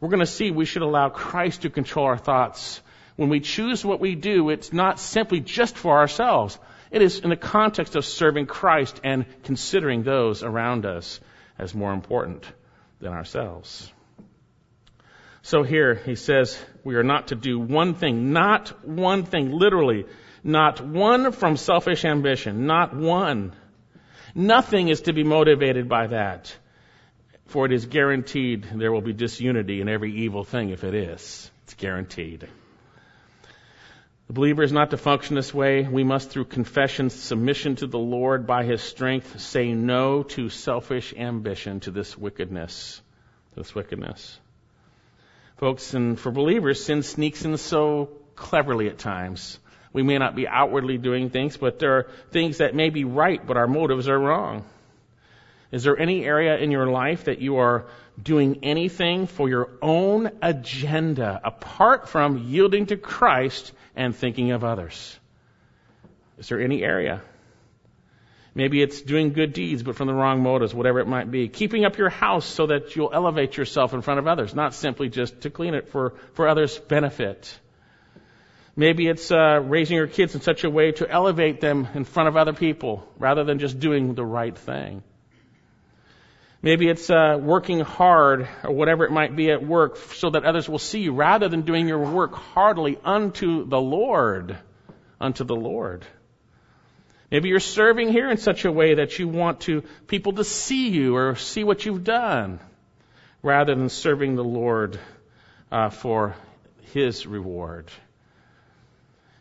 We're 0.00 0.08
going 0.08 0.20
to 0.20 0.26
see 0.26 0.50
we 0.50 0.64
should 0.64 0.82
allow 0.82 1.10
Christ 1.10 1.62
to 1.62 1.70
control 1.70 2.06
our 2.06 2.18
thoughts. 2.18 2.80
When 3.16 3.28
we 3.28 3.40
choose 3.40 3.84
what 3.84 4.00
we 4.00 4.14
do, 4.14 4.48
it's 4.48 4.72
not 4.72 4.98
simply 4.98 5.40
just 5.40 5.76
for 5.76 5.98
ourselves. 5.98 6.58
It 6.90 7.02
is 7.02 7.18
in 7.18 7.28
the 7.28 7.36
context 7.36 7.94
of 7.94 8.06
serving 8.06 8.46
Christ 8.46 9.00
and 9.04 9.26
considering 9.44 10.02
those 10.02 10.42
around 10.42 10.86
us 10.86 11.20
as 11.58 11.74
more 11.74 11.92
important 11.92 12.44
than 13.00 13.12
ourselves. 13.12 13.92
So 15.42 15.62
here 15.62 15.94
he 15.94 16.16
says 16.16 16.58
we 16.84 16.96
are 16.96 17.02
not 17.02 17.28
to 17.28 17.34
do 17.34 17.58
one 17.58 17.94
thing, 17.94 18.32
not 18.32 18.86
one 18.86 19.24
thing, 19.24 19.52
literally, 19.52 20.06
not 20.42 20.80
one 20.80 21.32
from 21.32 21.56
selfish 21.56 22.04
ambition, 22.04 22.66
not 22.66 22.94
one. 22.94 23.52
Nothing 24.34 24.88
is 24.88 25.02
to 25.02 25.12
be 25.12 25.24
motivated 25.24 25.88
by 25.88 26.08
that, 26.08 26.54
for 27.46 27.66
it 27.66 27.72
is 27.72 27.86
guaranteed 27.86 28.66
there 28.74 28.92
will 28.92 29.00
be 29.00 29.12
disunity 29.12 29.80
in 29.80 29.88
every 29.88 30.14
evil 30.14 30.44
thing 30.44 30.70
if 30.70 30.84
it 30.84 30.94
is. 30.94 31.50
It's 31.64 31.74
guaranteed. 31.74 32.48
The 34.26 34.34
believer 34.34 34.62
is 34.62 34.72
not 34.72 34.90
to 34.90 34.96
function 34.96 35.36
this 35.36 35.52
way. 35.52 35.82
We 35.82 36.04
must, 36.04 36.30
through 36.30 36.46
confession, 36.46 37.10
submission 37.10 37.76
to 37.76 37.86
the 37.86 37.98
Lord 37.98 38.46
by 38.46 38.64
His 38.64 38.82
strength, 38.82 39.40
say 39.40 39.72
no 39.72 40.22
to 40.22 40.48
selfish 40.48 41.12
ambition, 41.16 41.80
to 41.80 41.90
this 41.90 42.16
wickedness, 42.16 43.02
this 43.56 43.74
wickedness. 43.74 44.39
Folks, 45.60 45.92
and 45.92 46.18
for 46.18 46.32
believers, 46.32 46.82
sin 46.82 47.02
sneaks 47.02 47.44
in 47.44 47.54
so 47.58 48.08
cleverly 48.34 48.88
at 48.88 48.96
times. 48.96 49.58
We 49.92 50.02
may 50.02 50.16
not 50.16 50.34
be 50.34 50.48
outwardly 50.48 50.96
doing 50.96 51.28
things, 51.28 51.58
but 51.58 51.78
there 51.78 51.98
are 51.98 52.06
things 52.30 52.58
that 52.58 52.74
may 52.74 52.88
be 52.88 53.04
right, 53.04 53.46
but 53.46 53.58
our 53.58 53.66
motives 53.66 54.08
are 54.08 54.18
wrong. 54.18 54.64
Is 55.70 55.82
there 55.82 55.98
any 55.98 56.24
area 56.24 56.56
in 56.56 56.70
your 56.70 56.86
life 56.86 57.24
that 57.24 57.42
you 57.42 57.58
are 57.58 57.84
doing 58.22 58.60
anything 58.62 59.26
for 59.26 59.50
your 59.50 59.68
own 59.82 60.30
agenda 60.40 61.38
apart 61.44 62.08
from 62.08 62.38
yielding 62.38 62.86
to 62.86 62.96
Christ 62.96 63.70
and 63.94 64.16
thinking 64.16 64.52
of 64.52 64.64
others? 64.64 65.20
Is 66.38 66.48
there 66.48 66.62
any 66.62 66.82
area? 66.82 67.20
Maybe 68.54 68.82
it's 68.82 69.00
doing 69.00 69.32
good 69.32 69.52
deeds, 69.52 69.82
but 69.82 69.94
from 69.94 70.08
the 70.08 70.14
wrong 70.14 70.42
motives, 70.42 70.74
whatever 70.74 70.98
it 70.98 71.06
might 71.06 71.30
be. 71.30 71.48
Keeping 71.48 71.84
up 71.84 71.98
your 71.98 72.08
house 72.08 72.44
so 72.44 72.66
that 72.66 72.96
you'll 72.96 73.12
elevate 73.12 73.56
yourself 73.56 73.94
in 73.94 74.02
front 74.02 74.18
of 74.18 74.26
others, 74.26 74.54
not 74.54 74.74
simply 74.74 75.08
just 75.08 75.42
to 75.42 75.50
clean 75.50 75.74
it 75.74 75.88
for, 75.88 76.14
for 76.32 76.48
others' 76.48 76.76
benefit. 76.76 77.58
Maybe 78.74 79.06
it's 79.08 79.30
uh, 79.30 79.60
raising 79.62 79.96
your 79.96 80.06
kids 80.06 80.34
in 80.34 80.40
such 80.40 80.64
a 80.64 80.70
way 80.70 80.92
to 80.92 81.08
elevate 81.08 81.60
them 81.60 81.86
in 81.94 82.04
front 82.04 82.28
of 82.28 82.36
other 82.36 82.52
people 82.52 83.06
rather 83.18 83.44
than 83.44 83.58
just 83.58 83.78
doing 83.78 84.14
the 84.14 84.24
right 84.24 84.56
thing. 84.56 85.02
Maybe 86.62 86.88
it's 86.88 87.08
uh, 87.08 87.38
working 87.40 87.80
hard 87.80 88.48
or 88.64 88.72
whatever 88.72 89.04
it 89.04 89.12
might 89.12 89.34
be 89.34 89.50
at 89.50 89.64
work 89.64 89.96
so 89.96 90.30
that 90.30 90.44
others 90.44 90.68
will 90.68 90.78
see 90.78 91.00
you 91.00 91.14
rather 91.14 91.48
than 91.48 91.62
doing 91.62 91.88
your 91.88 91.98
work 91.98 92.34
heartily 92.34 92.98
unto 93.02 93.66
the 93.66 93.80
Lord. 93.80 94.58
Unto 95.20 95.44
the 95.44 95.56
Lord. 95.56 96.04
Maybe 97.30 97.48
you're 97.48 97.60
serving 97.60 98.10
here 98.10 98.30
in 98.30 98.38
such 98.38 98.64
a 98.64 98.72
way 98.72 98.94
that 98.94 99.18
you 99.18 99.28
want 99.28 99.60
to 99.62 99.82
people 100.08 100.32
to 100.34 100.44
see 100.44 100.88
you 100.88 101.16
or 101.16 101.36
see 101.36 101.64
what 101.64 101.84
you've 101.86 102.04
done 102.04 102.58
rather 103.42 103.74
than 103.74 103.88
serving 103.88 104.36
the 104.36 104.44
Lord 104.44 104.98
uh, 105.70 105.90
for 105.90 106.34
His 106.92 107.26
reward. 107.26 107.88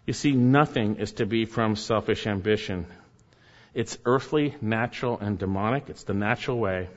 You 0.05 0.13
see, 0.13 0.33
nothing 0.33 0.97
is 0.97 1.13
to 1.13 1.25
be 1.25 1.45
from 1.45 1.75
selfish 1.75 2.27
ambition. 2.27 2.85
It's 3.73 3.97
earthly, 4.05 4.55
natural, 4.61 5.19
and 5.19 5.37
demonic. 5.37 5.89
It's 5.89 6.03
the 6.03 6.13
natural 6.13 6.59
way 6.59 6.89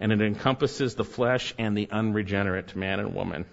and 0.00 0.12
it 0.12 0.20
encompasses 0.20 0.94
the 0.94 1.04
flesh 1.04 1.54
and 1.58 1.76
the 1.76 1.88
unregenerate 1.90 2.76
man 2.76 3.00
and 3.00 3.14
woman. 3.14 3.44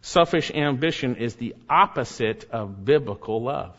Selfish 0.00 0.50
ambition 0.50 1.16
is 1.16 1.36
the 1.36 1.54
opposite 1.68 2.48
of 2.50 2.84
biblical 2.84 3.42
love. 3.42 3.76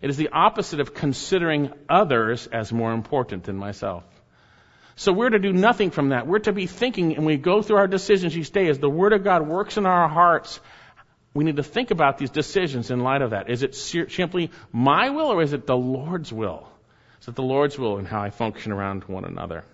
It 0.00 0.10
is 0.10 0.16
the 0.16 0.30
opposite 0.32 0.80
of 0.80 0.94
considering 0.94 1.72
others 1.88 2.46
as 2.46 2.72
more 2.72 2.92
important 2.92 3.44
than 3.44 3.56
myself. 3.56 4.04
So 4.96 5.12
we're 5.12 5.30
to 5.30 5.38
do 5.38 5.52
nothing 5.52 5.90
from 5.90 6.10
that. 6.10 6.26
We're 6.26 6.40
to 6.40 6.52
be 6.52 6.66
thinking, 6.66 7.16
and 7.16 7.24
we 7.24 7.36
go 7.36 7.62
through 7.62 7.76
our 7.76 7.86
decisions 7.86 8.36
each 8.36 8.50
day 8.50 8.68
as 8.68 8.78
the 8.78 8.90
Word 8.90 9.12
of 9.12 9.24
God 9.24 9.46
works 9.46 9.76
in 9.76 9.86
our 9.86 10.08
hearts. 10.08 10.60
We 11.32 11.44
need 11.44 11.56
to 11.56 11.62
think 11.62 11.90
about 11.90 12.18
these 12.18 12.30
decisions 12.30 12.90
in 12.90 13.00
light 13.00 13.22
of 13.22 13.30
that. 13.30 13.48
Is 13.48 13.62
it 13.62 13.74
simply 13.74 14.50
my 14.72 15.10
will 15.10 15.28
or 15.28 15.42
is 15.42 15.52
it 15.52 15.66
the 15.66 15.76
Lord's 15.76 16.32
will? 16.32 16.68
Is 17.22 17.28
it 17.28 17.34
the 17.34 17.42
Lord's 17.42 17.78
will 17.78 17.98
in 17.98 18.04
how 18.04 18.20
I 18.20 18.30
function 18.30 18.72
around 18.72 19.04
one 19.04 19.24
another? 19.24 19.64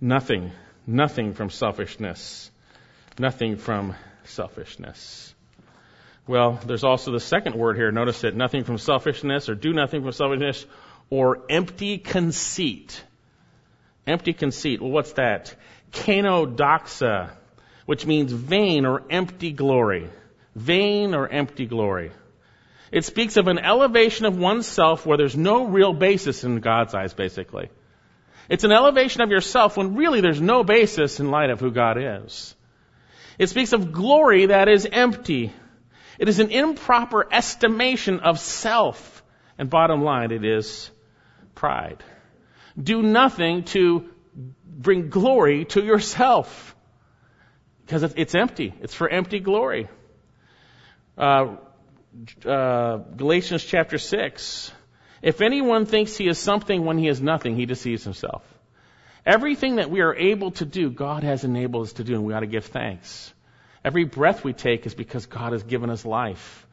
Nothing, 0.00 0.52
nothing 0.86 1.34
from 1.34 1.50
selfishness. 1.50 2.50
Nothing 3.18 3.56
from 3.56 3.94
selfishness. 4.24 5.34
Well, 6.26 6.58
there's 6.66 6.84
also 6.84 7.12
the 7.12 7.20
second 7.20 7.54
word 7.54 7.76
here. 7.76 7.92
Notice 7.92 8.24
it. 8.24 8.34
Nothing 8.34 8.64
from 8.64 8.78
selfishness 8.78 9.48
or 9.48 9.54
do 9.54 9.72
nothing 9.72 10.02
from 10.02 10.12
selfishness 10.12 10.66
or 11.08 11.44
empty 11.48 11.98
conceit. 11.98 13.02
Empty 14.06 14.32
conceit. 14.32 14.80
Well, 14.80 14.90
what's 14.90 15.12
that? 15.12 15.54
Kenodoxa, 15.92 17.30
which 17.86 18.06
means 18.06 18.32
vain 18.32 18.86
or 18.86 19.02
empty 19.08 19.52
glory. 19.52 20.10
Vain 20.54 21.14
or 21.14 21.28
empty 21.28 21.66
glory. 21.66 22.10
It 22.90 23.04
speaks 23.04 23.36
of 23.36 23.46
an 23.48 23.58
elevation 23.58 24.26
of 24.26 24.38
oneself 24.38 25.06
where 25.06 25.18
there's 25.18 25.36
no 25.36 25.66
real 25.66 25.92
basis 25.92 26.44
in 26.44 26.60
God's 26.60 26.94
eyes, 26.94 27.14
basically. 27.14 27.68
It's 28.48 28.64
an 28.64 28.72
elevation 28.72 29.22
of 29.22 29.30
yourself 29.30 29.76
when 29.76 29.96
really 29.96 30.20
there's 30.20 30.40
no 30.40 30.62
basis 30.62 31.18
in 31.18 31.30
light 31.30 31.50
of 31.50 31.60
who 31.60 31.72
God 31.72 31.98
is. 31.98 32.54
It 33.38 33.48
speaks 33.48 33.72
of 33.72 33.92
glory 33.92 34.46
that 34.46 34.68
is 34.68 34.88
empty. 34.90 35.52
It 36.18 36.28
is 36.28 36.40
an 36.40 36.50
improper 36.50 37.26
estimation 37.30 38.20
of 38.20 38.38
self. 38.38 39.22
And 39.58 39.70
bottom 39.70 40.02
line, 40.02 40.32
it 40.32 40.44
is 40.44 40.90
pride. 41.54 42.02
Do 42.80 43.02
nothing 43.02 43.64
to 43.64 44.08
bring 44.64 45.08
glory 45.08 45.64
to 45.66 45.82
yourself. 45.82 46.74
Because 47.84 48.02
it's 48.02 48.34
empty. 48.34 48.74
It's 48.80 48.94
for 48.94 49.08
empty 49.08 49.40
glory. 49.40 49.88
Uh, 51.16 51.56
uh, 52.44 52.96
Galatians 52.96 53.64
chapter 53.64 53.98
6 53.98 54.72
if 55.22 55.40
anyone 55.40 55.86
thinks 55.86 56.16
he 56.16 56.28
is 56.28 56.38
something 56.38 56.84
when 56.84 56.98
he 56.98 57.08
is 57.08 57.20
nothing, 57.20 57.56
he 57.56 57.66
deceives 57.66 58.04
himself. 58.04 58.42
Everything 59.24 59.76
that 59.76 59.90
we 59.90 60.00
are 60.00 60.14
able 60.14 60.52
to 60.52 60.64
do, 60.64 60.90
God 60.90 61.24
has 61.24 61.42
enabled 61.42 61.86
us 61.86 61.94
to 61.94 62.04
do, 62.04 62.14
and 62.14 62.24
we 62.24 62.32
ought 62.32 62.40
to 62.40 62.46
give 62.46 62.66
thanks. 62.66 63.32
Every 63.86 64.02
breath 64.02 64.42
we 64.42 64.52
take 64.52 64.84
is 64.84 64.94
because 64.94 65.26
God 65.26 65.52
has 65.52 65.62
given 65.62 65.90
us 65.90 66.04
life. 66.04 66.66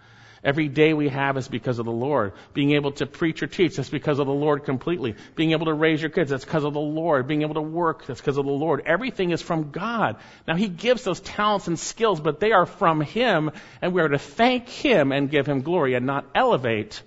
Every 0.44 0.68
day 0.68 0.94
we 0.94 1.10
have 1.10 1.38
is 1.38 1.48
because 1.48 1.78
of 1.78 1.86
the 1.86 1.92
Lord. 1.92 2.34
Being 2.56 2.72
able 2.72 2.94
to 2.94 3.06
preach 3.06 3.44
or 3.44 3.48
teach, 3.48 3.76
that's 3.76 3.88
because 3.88 4.18
of 4.18 4.26
the 4.26 4.34
Lord 4.34 4.66
completely. 4.66 5.14
Being 5.36 5.52
able 5.52 5.68
to 5.68 5.76
raise 5.76 6.02
your 6.02 6.10
kids, 6.10 6.32
that's 6.32 6.44
because 6.44 6.64
of 6.64 6.74
the 6.74 6.80
Lord. 6.80 7.28
Being 7.28 7.44
able 7.44 7.54
to 7.54 7.62
work, 7.62 8.08
that's 8.08 8.20
because 8.20 8.38
of 8.38 8.46
the 8.46 8.52
Lord. 8.52 8.82
Everything 8.88 9.30
is 9.30 9.44
from 9.44 9.70
God. 9.70 10.16
Now 10.48 10.56
He 10.56 10.68
gives 10.68 11.04
those 11.04 11.20
talents 11.20 11.68
and 11.68 11.78
skills, 11.78 12.20
but 12.20 12.40
they 12.40 12.52
are 12.52 12.66
from 12.66 13.00
Him, 13.00 13.52
and 13.80 13.94
we 13.94 14.02
are 14.02 14.10
to 14.10 14.18
thank 14.18 14.68
Him 14.68 15.12
and 15.12 15.30
give 15.30 15.46
Him 15.46 15.62
glory 15.62 15.94
and 15.94 16.08
not 16.08 16.26
elevate 16.34 17.00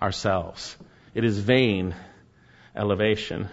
ourselves. 0.00 0.74
It 1.12 1.24
is 1.24 1.38
vain 1.38 1.94
elevation. 2.74 3.50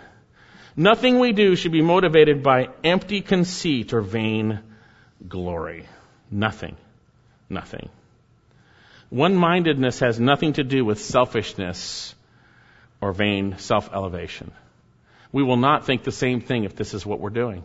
Nothing 0.77 1.19
we 1.19 1.33
do 1.33 1.57
should 1.57 1.73
be 1.73 1.81
motivated 1.81 2.41
by 2.41 2.69
empty 2.85 3.19
conceit 3.19 3.91
or 3.91 3.99
vain 3.99 4.61
glory. 5.27 5.87
Nothing. 6.31 6.77
Nothing. 7.49 7.89
One 9.09 9.35
mindedness 9.35 9.99
has 9.99 10.19
nothing 10.19 10.53
to 10.53 10.63
do 10.63 10.85
with 10.85 11.01
selfishness 11.01 12.13
or 13.01 13.11
vain 13.11 13.57
self 13.57 13.91
elevation. 13.93 14.51
We 15.31 15.43
will 15.43 15.57
not 15.57 15.85
think 15.85 16.03
the 16.03 16.11
same 16.11 16.41
thing 16.41 16.63
if 16.63 16.75
this 16.75 16.93
is 16.93 17.05
what 17.05 17.19
we're 17.19 17.29
doing. 17.29 17.63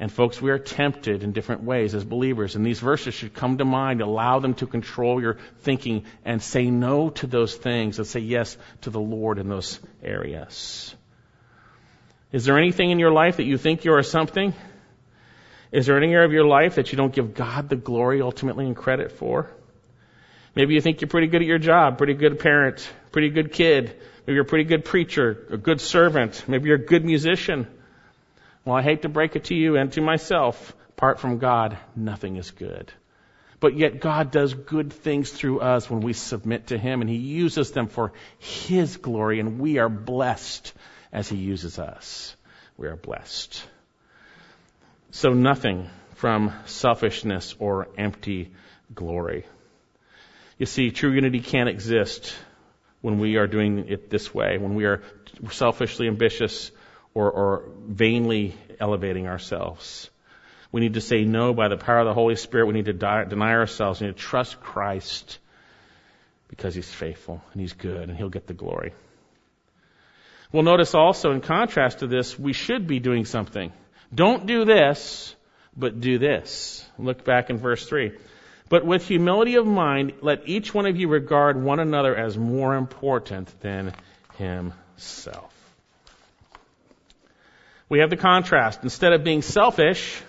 And 0.00 0.10
folks, 0.10 0.42
we 0.42 0.50
are 0.50 0.58
tempted 0.58 1.22
in 1.22 1.32
different 1.32 1.62
ways 1.62 1.94
as 1.94 2.04
believers, 2.04 2.56
and 2.56 2.66
these 2.66 2.80
verses 2.80 3.14
should 3.14 3.32
come 3.32 3.58
to 3.58 3.64
mind, 3.64 4.00
allow 4.00 4.40
them 4.40 4.54
to 4.54 4.66
control 4.66 5.20
your 5.20 5.38
thinking, 5.60 6.04
and 6.24 6.42
say 6.42 6.68
no 6.68 7.10
to 7.10 7.28
those 7.28 7.54
things 7.54 7.98
and 7.98 8.06
say 8.06 8.20
yes 8.20 8.56
to 8.82 8.90
the 8.90 9.00
Lord 9.00 9.38
in 9.38 9.48
those 9.48 9.78
areas. 10.02 10.94
Is 12.32 12.44
there 12.44 12.58
anything 12.58 12.90
in 12.90 12.98
your 12.98 13.12
life 13.12 13.36
that 13.36 13.44
you 13.44 13.56
think 13.56 13.84
you 13.84 13.94
are 13.94 14.02
something? 14.02 14.52
Is 15.74 15.86
there 15.86 15.96
any 15.96 16.12
area 16.12 16.24
of 16.24 16.32
your 16.32 16.46
life 16.46 16.76
that 16.76 16.92
you 16.92 16.96
don't 16.96 17.12
give 17.12 17.34
God 17.34 17.68
the 17.68 17.74
glory 17.74 18.22
ultimately 18.22 18.64
and 18.64 18.76
credit 18.76 19.10
for? 19.10 19.50
Maybe 20.54 20.74
you 20.74 20.80
think 20.80 21.00
you're 21.00 21.08
pretty 21.08 21.26
good 21.26 21.42
at 21.42 21.48
your 21.48 21.58
job, 21.58 21.98
pretty 21.98 22.14
good 22.14 22.38
parent, 22.38 22.88
pretty 23.10 23.30
good 23.30 23.52
kid. 23.52 23.86
Maybe 24.24 24.34
you're 24.34 24.44
a 24.44 24.46
pretty 24.46 24.66
good 24.66 24.84
preacher, 24.84 25.48
a 25.50 25.56
good 25.56 25.80
servant. 25.80 26.44
Maybe 26.46 26.68
you're 26.68 26.76
a 26.76 26.86
good 26.86 27.04
musician. 27.04 27.66
Well, 28.64 28.76
I 28.76 28.82
hate 28.82 29.02
to 29.02 29.08
break 29.08 29.34
it 29.34 29.46
to 29.46 29.56
you 29.56 29.76
and 29.76 29.92
to 29.94 30.00
myself. 30.00 30.76
Apart 30.90 31.18
from 31.18 31.38
God, 31.38 31.76
nothing 31.96 32.36
is 32.36 32.52
good. 32.52 32.92
But 33.58 33.76
yet 33.76 33.98
God 33.98 34.30
does 34.30 34.54
good 34.54 34.92
things 34.92 35.28
through 35.32 35.58
us 35.58 35.90
when 35.90 36.02
we 36.02 36.12
submit 36.12 36.68
to 36.68 36.78
Him 36.78 37.00
and 37.00 37.10
He 37.10 37.16
uses 37.16 37.72
them 37.72 37.88
for 37.88 38.12
His 38.38 38.96
glory 38.96 39.40
and 39.40 39.58
we 39.58 39.78
are 39.78 39.88
blessed 39.88 40.72
as 41.12 41.28
He 41.28 41.36
uses 41.36 41.80
us. 41.80 42.36
We 42.76 42.86
are 42.86 42.96
blessed. 42.96 43.66
So 45.14 45.32
nothing 45.32 45.88
from 46.16 46.52
selfishness 46.66 47.54
or 47.60 47.86
empty 47.96 48.50
glory. 48.92 49.46
You 50.58 50.66
see, 50.66 50.90
true 50.90 51.12
unity 51.12 51.38
can't 51.38 51.68
exist 51.68 52.34
when 53.00 53.20
we 53.20 53.36
are 53.36 53.46
doing 53.46 53.86
it 53.88 54.10
this 54.10 54.34
way, 54.34 54.58
when 54.58 54.74
we 54.74 54.86
are 54.86 55.02
selfishly 55.52 56.08
ambitious 56.08 56.72
or, 57.14 57.30
or 57.30 57.68
vainly 57.86 58.56
elevating 58.80 59.28
ourselves. 59.28 60.10
We 60.72 60.80
need 60.80 60.94
to 60.94 61.00
say 61.00 61.22
no 61.22 61.54
by 61.54 61.68
the 61.68 61.76
power 61.76 62.00
of 62.00 62.06
the 62.06 62.12
Holy 62.12 62.34
Spirit. 62.34 62.66
We 62.66 62.74
need 62.74 62.86
to 62.86 62.92
die, 62.92 63.22
deny 63.22 63.52
ourselves. 63.52 64.00
We 64.00 64.08
need 64.08 64.16
to 64.16 64.20
trust 64.20 64.60
Christ 64.60 65.38
because 66.48 66.74
He's 66.74 66.92
faithful 66.92 67.40
and 67.52 67.60
He's 67.60 67.72
good 67.72 68.08
and 68.08 68.18
He'll 68.18 68.30
get 68.30 68.48
the 68.48 68.52
glory. 68.52 68.92
Well, 70.50 70.64
notice 70.64 70.92
also 70.92 71.30
in 71.30 71.40
contrast 71.40 72.00
to 72.00 72.08
this, 72.08 72.36
we 72.36 72.52
should 72.52 72.88
be 72.88 72.98
doing 72.98 73.26
something. 73.26 73.72
Don't 74.12 74.46
do 74.46 74.64
this, 74.64 75.34
but 75.76 76.00
do 76.00 76.18
this. 76.18 76.84
Look 76.98 77.24
back 77.24 77.50
in 77.50 77.58
verse 77.58 77.86
3. 77.86 78.12
But 78.68 78.84
with 78.84 79.06
humility 79.06 79.56
of 79.56 79.66
mind, 79.66 80.14
let 80.20 80.48
each 80.48 80.72
one 80.72 80.86
of 80.86 80.96
you 80.96 81.08
regard 81.08 81.62
one 81.62 81.80
another 81.80 82.16
as 82.16 82.36
more 82.36 82.74
important 82.74 83.48
than 83.60 83.92
himself. 84.38 85.52
We 87.88 88.00
have 88.00 88.10
the 88.10 88.16
contrast. 88.16 88.80
Instead 88.82 89.12
of 89.12 89.22
being 89.22 89.42
selfish, 89.42 90.20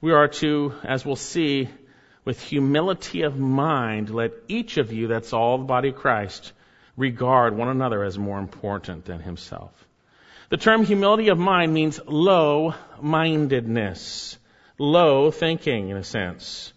we 0.00 0.12
are 0.12 0.28
to, 0.28 0.74
as 0.84 1.04
we'll 1.04 1.16
see, 1.16 1.68
with 2.24 2.40
humility 2.40 3.22
of 3.22 3.38
mind, 3.38 4.10
let 4.10 4.32
each 4.48 4.76
of 4.76 4.92
you, 4.92 5.08
that's 5.08 5.32
all 5.32 5.58
the 5.58 5.64
body 5.64 5.88
of 5.88 5.96
Christ, 5.96 6.52
regard 6.96 7.56
one 7.56 7.68
another 7.68 8.04
as 8.04 8.18
more 8.18 8.38
important 8.38 9.06
than 9.06 9.20
himself. 9.20 9.72
The 10.50 10.56
term 10.56 10.84
humility 10.84 11.28
of 11.28 11.38
mind 11.38 11.72
means 11.72 12.00
low 12.06 12.74
mindedness, 13.00 14.38
low 14.78 15.30
thinking 15.30 15.88
in 15.88 15.96
a 15.96 16.04
sense. 16.04 16.72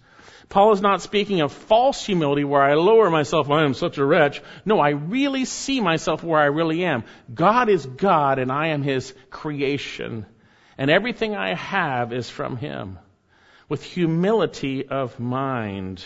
Paul 0.50 0.72
is 0.72 0.82
not 0.82 1.02
speaking 1.02 1.42
of 1.42 1.52
false 1.52 2.06
humility 2.06 2.46
where 2.46 2.62
I 2.62 2.76
lower 2.76 3.10
myself, 3.10 3.50
I 3.50 3.64
am 3.64 3.74
such 3.74 3.98
a 3.98 4.06
wretch. 4.06 4.42
No, 4.66 4.80
I 4.80 4.92
really 4.92 5.44
see 5.44 5.82
myself 5.82 6.24
where 6.24 6.40
I 6.40 6.46
really 6.46 6.86
am. 6.86 7.04
God 7.34 7.68
is 7.68 7.86
God 7.86 8.40
and 8.40 8.52
I 8.52 8.68
am 8.68 8.82
His 8.82 9.14
creation. 9.30 10.26
And 10.78 10.90
everything 10.90 11.36
I 11.36 11.56
have 11.56 12.14
is 12.14 12.30
from 12.30 12.56
Him. 12.56 12.98
With 13.68 13.84
humility 13.84 14.88
of 14.88 15.20
mind. 15.20 16.04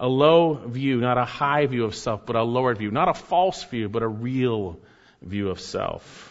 A 0.00 0.08
low 0.08 0.54
view, 0.54 1.00
not 1.00 1.18
a 1.18 1.24
high 1.24 1.66
view 1.66 1.84
of 1.84 1.94
self, 1.94 2.26
but 2.26 2.34
a 2.34 2.42
lower 2.42 2.74
view. 2.74 2.90
Not 2.90 3.08
a 3.08 3.14
false 3.14 3.62
view, 3.64 3.88
but 3.88 4.02
a 4.02 4.08
real 4.08 4.80
view 5.22 5.50
of 5.50 5.60
self. 5.60 6.27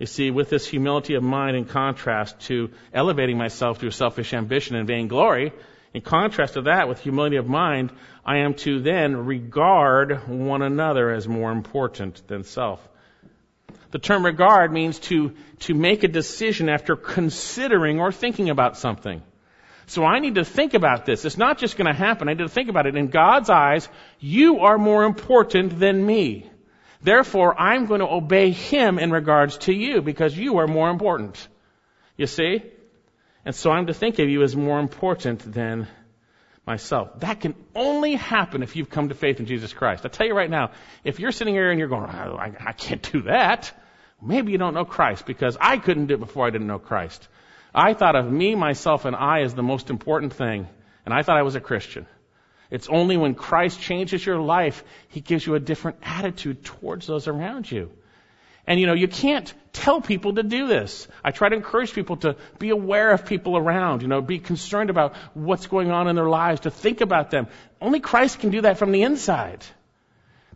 You 0.00 0.06
see, 0.06 0.30
with 0.30 0.48
this 0.48 0.66
humility 0.66 1.14
of 1.14 1.22
mind 1.22 1.58
in 1.58 1.66
contrast 1.66 2.40
to 2.46 2.70
elevating 2.92 3.36
myself 3.36 3.78
through 3.78 3.90
selfish 3.90 4.32
ambition 4.32 4.74
and 4.74 4.86
vainglory, 4.86 5.52
in 5.92 6.00
contrast 6.00 6.54
to 6.54 6.62
that, 6.62 6.88
with 6.88 7.00
humility 7.00 7.36
of 7.36 7.46
mind, 7.46 7.92
I 8.24 8.38
am 8.38 8.54
to 8.64 8.80
then 8.80 9.26
regard 9.26 10.26
one 10.26 10.62
another 10.62 11.10
as 11.10 11.28
more 11.28 11.52
important 11.52 12.26
than 12.28 12.44
self. 12.44 12.80
The 13.90 13.98
term 13.98 14.24
regard 14.24 14.72
means 14.72 14.98
to, 15.00 15.34
to 15.60 15.74
make 15.74 16.02
a 16.02 16.08
decision 16.08 16.70
after 16.70 16.96
considering 16.96 18.00
or 18.00 18.10
thinking 18.10 18.48
about 18.48 18.78
something. 18.78 19.20
So 19.86 20.04
I 20.04 20.20
need 20.20 20.36
to 20.36 20.46
think 20.46 20.72
about 20.72 21.04
this. 21.04 21.26
It's 21.26 21.36
not 21.36 21.58
just 21.58 21.76
going 21.76 21.92
to 21.92 21.98
happen. 21.98 22.28
I 22.28 22.32
need 22.32 22.44
to 22.44 22.48
think 22.48 22.70
about 22.70 22.86
it. 22.86 22.96
In 22.96 23.08
God's 23.08 23.50
eyes, 23.50 23.86
you 24.18 24.60
are 24.60 24.78
more 24.78 25.04
important 25.04 25.78
than 25.78 26.06
me. 26.06 26.49
Therefore, 27.02 27.58
I'm 27.58 27.86
going 27.86 28.00
to 28.00 28.08
obey 28.08 28.50
Him 28.50 28.98
in 28.98 29.10
regards 29.10 29.56
to 29.58 29.72
you 29.72 30.02
because 30.02 30.36
you 30.36 30.58
are 30.58 30.66
more 30.66 30.90
important. 30.90 31.48
You 32.16 32.26
see? 32.26 32.62
And 33.44 33.54
so 33.54 33.70
I'm 33.70 33.86
to 33.86 33.94
think 33.94 34.18
of 34.18 34.28
you 34.28 34.42
as 34.42 34.54
more 34.54 34.78
important 34.78 35.52
than 35.52 35.88
myself. 36.66 37.20
That 37.20 37.40
can 37.40 37.54
only 37.74 38.14
happen 38.14 38.62
if 38.62 38.76
you've 38.76 38.90
come 38.90 39.08
to 39.08 39.14
faith 39.14 39.40
in 39.40 39.46
Jesus 39.46 39.72
Christ. 39.72 40.04
I 40.04 40.08
tell 40.08 40.26
you 40.26 40.34
right 40.34 40.50
now, 40.50 40.72
if 41.04 41.18
you're 41.18 41.32
sitting 41.32 41.54
here 41.54 41.70
and 41.70 41.78
you're 41.78 41.88
going, 41.88 42.10
oh, 42.10 42.36
I, 42.36 42.52
I 42.60 42.72
can't 42.72 43.02
do 43.10 43.22
that, 43.22 43.72
maybe 44.22 44.52
you 44.52 44.58
don't 44.58 44.74
know 44.74 44.84
Christ 44.84 45.24
because 45.24 45.56
I 45.60 45.78
couldn't 45.78 46.06
do 46.06 46.14
it 46.14 46.20
before 46.20 46.46
I 46.46 46.50
didn't 46.50 46.66
know 46.66 46.78
Christ. 46.78 47.26
I 47.74 47.94
thought 47.94 48.16
of 48.16 48.30
me, 48.30 48.54
myself, 48.54 49.04
and 49.04 49.16
I 49.16 49.40
as 49.42 49.54
the 49.54 49.62
most 49.62 49.90
important 49.90 50.34
thing, 50.34 50.68
and 51.06 51.14
I 51.14 51.22
thought 51.22 51.38
I 51.38 51.42
was 51.42 51.54
a 51.54 51.60
Christian. 51.60 52.06
It's 52.70 52.88
only 52.88 53.16
when 53.16 53.34
Christ 53.34 53.80
changes 53.80 54.24
your 54.24 54.40
life, 54.40 54.84
He 55.08 55.20
gives 55.20 55.46
you 55.46 55.54
a 55.54 55.60
different 55.60 55.98
attitude 56.02 56.64
towards 56.64 57.06
those 57.06 57.26
around 57.28 57.70
you. 57.70 57.90
And 58.66 58.78
you 58.78 58.86
know, 58.86 58.94
you 58.94 59.08
can't 59.08 59.52
tell 59.72 60.00
people 60.00 60.34
to 60.34 60.42
do 60.42 60.68
this. 60.68 61.08
I 61.24 61.32
try 61.32 61.48
to 61.48 61.56
encourage 61.56 61.92
people 61.92 62.18
to 62.18 62.36
be 62.58 62.70
aware 62.70 63.10
of 63.10 63.26
people 63.26 63.56
around, 63.56 64.02
you 64.02 64.08
know, 64.08 64.20
be 64.20 64.38
concerned 64.38 64.90
about 64.90 65.16
what's 65.34 65.66
going 65.66 65.90
on 65.90 66.08
in 66.08 66.14
their 66.14 66.28
lives, 66.28 66.60
to 66.60 66.70
think 66.70 67.00
about 67.00 67.30
them. 67.30 67.48
Only 67.80 68.00
Christ 68.00 68.38
can 68.38 68.50
do 68.50 68.60
that 68.62 68.78
from 68.78 68.92
the 68.92 69.02
inside. 69.02 69.64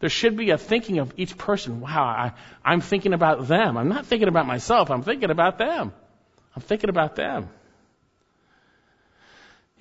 There 0.01 0.11
should 0.11 0.37
be 0.37 0.51
a 0.51 0.59
thinking 0.59 0.99
of 0.99 1.15
each 1.17 1.39
person. 1.39 1.81
Wow, 1.81 2.05
I, 2.05 2.33
I'm 2.65 2.81
thinking 2.81 3.15
about 3.15 3.49
them. 3.49 3.77
I'm 3.77 3.89
not 3.89 4.07
thinking 4.07 4.29
about 4.29 4.47
myself. 4.47 4.91
I'm 4.91 5.03
thinking 5.03 5.31
about 5.31 5.59
them. 5.59 5.93
I'm 6.55 6.63
thinking 6.63 6.91
about 6.91 7.17
them. 7.17 7.49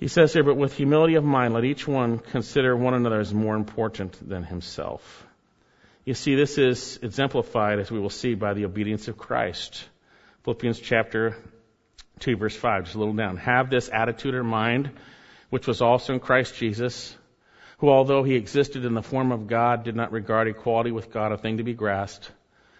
He 0.04 0.08
says 0.08 0.34
here, 0.34 0.42
but 0.42 0.58
with 0.58 0.76
humility 0.76 1.14
of 1.14 1.24
mind, 1.24 1.54
let 1.54 1.64
each 1.64 1.88
one 1.88 2.18
consider 2.18 2.76
one 2.76 2.92
another 2.92 3.20
as 3.20 3.32
more 3.32 3.56
important 3.56 4.28
than 4.28 4.44
himself. 4.44 5.26
You 6.04 6.12
see, 6.12 6.34
this 6.34 6.58
is 6.58 6.98
exemplified, 7.00 7.78
as 7.78 7.90
we 7.90 7.98
will 7.98 8.10
see, 8.10 8.34
by 8.34 8.52
the 8.52 8.66
obedience 8.66 9.08
of 9.08 9.16
Christ. 9.16 9.82
Philippians 10.42 10.78
chapter 10.78 11.38
2, 12.18 12.36
verse 12.36 12.54
5, 12.54 12.84
just 12.84 12.96
a 12.96 12.98
little 12.98 13.14
down. 13.14 13.38
Have 13.38 13.70
this 13.70 13.88
attitude 13.90 14.34
in 14.34 14.44
mind, 14.44 14.90
which 15.48 15.66
was 15.66 15.80
also 15.80 16.12
in 16.12 16.20
Christ 16.20 16.54
Jesus, 16.56 17.16
who, 17.78 17.88
although 17.88 18.24
he 18.24 18.34
existed 18.34 18.84
in 18.84 18.92
the 18.92 19.02
form 19.02 19.32
of 19.32 19.46
God, 19.46 19.84
did 19.84 19.96
not 19.96 20.12
regard 20.12 20.48
equality 20.48 20.90
with 20.90 21.10
God 21.10 21.32
a 21.32 21.38
thing 21.38 21.56
to 21.56 21.64
be 21.64 21.72
grasped, 21.72 22.30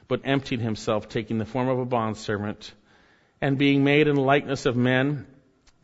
but 0.08 0.20
emptied 0.24 0.60
himself, 0.60 1.08
taking 1.08 1.38
the 1.38 1.46
form 1.46 1.68
of 1.68 1.78
a 1.78 1.86
bondservant, 1.86 2.74
and 3.40 3.56
being 3.56 3.82
made 3.82 4.08
in 4.08 4.16
likeness 4.16 4.66
of 4.66 4.76
men, 4.76 5.26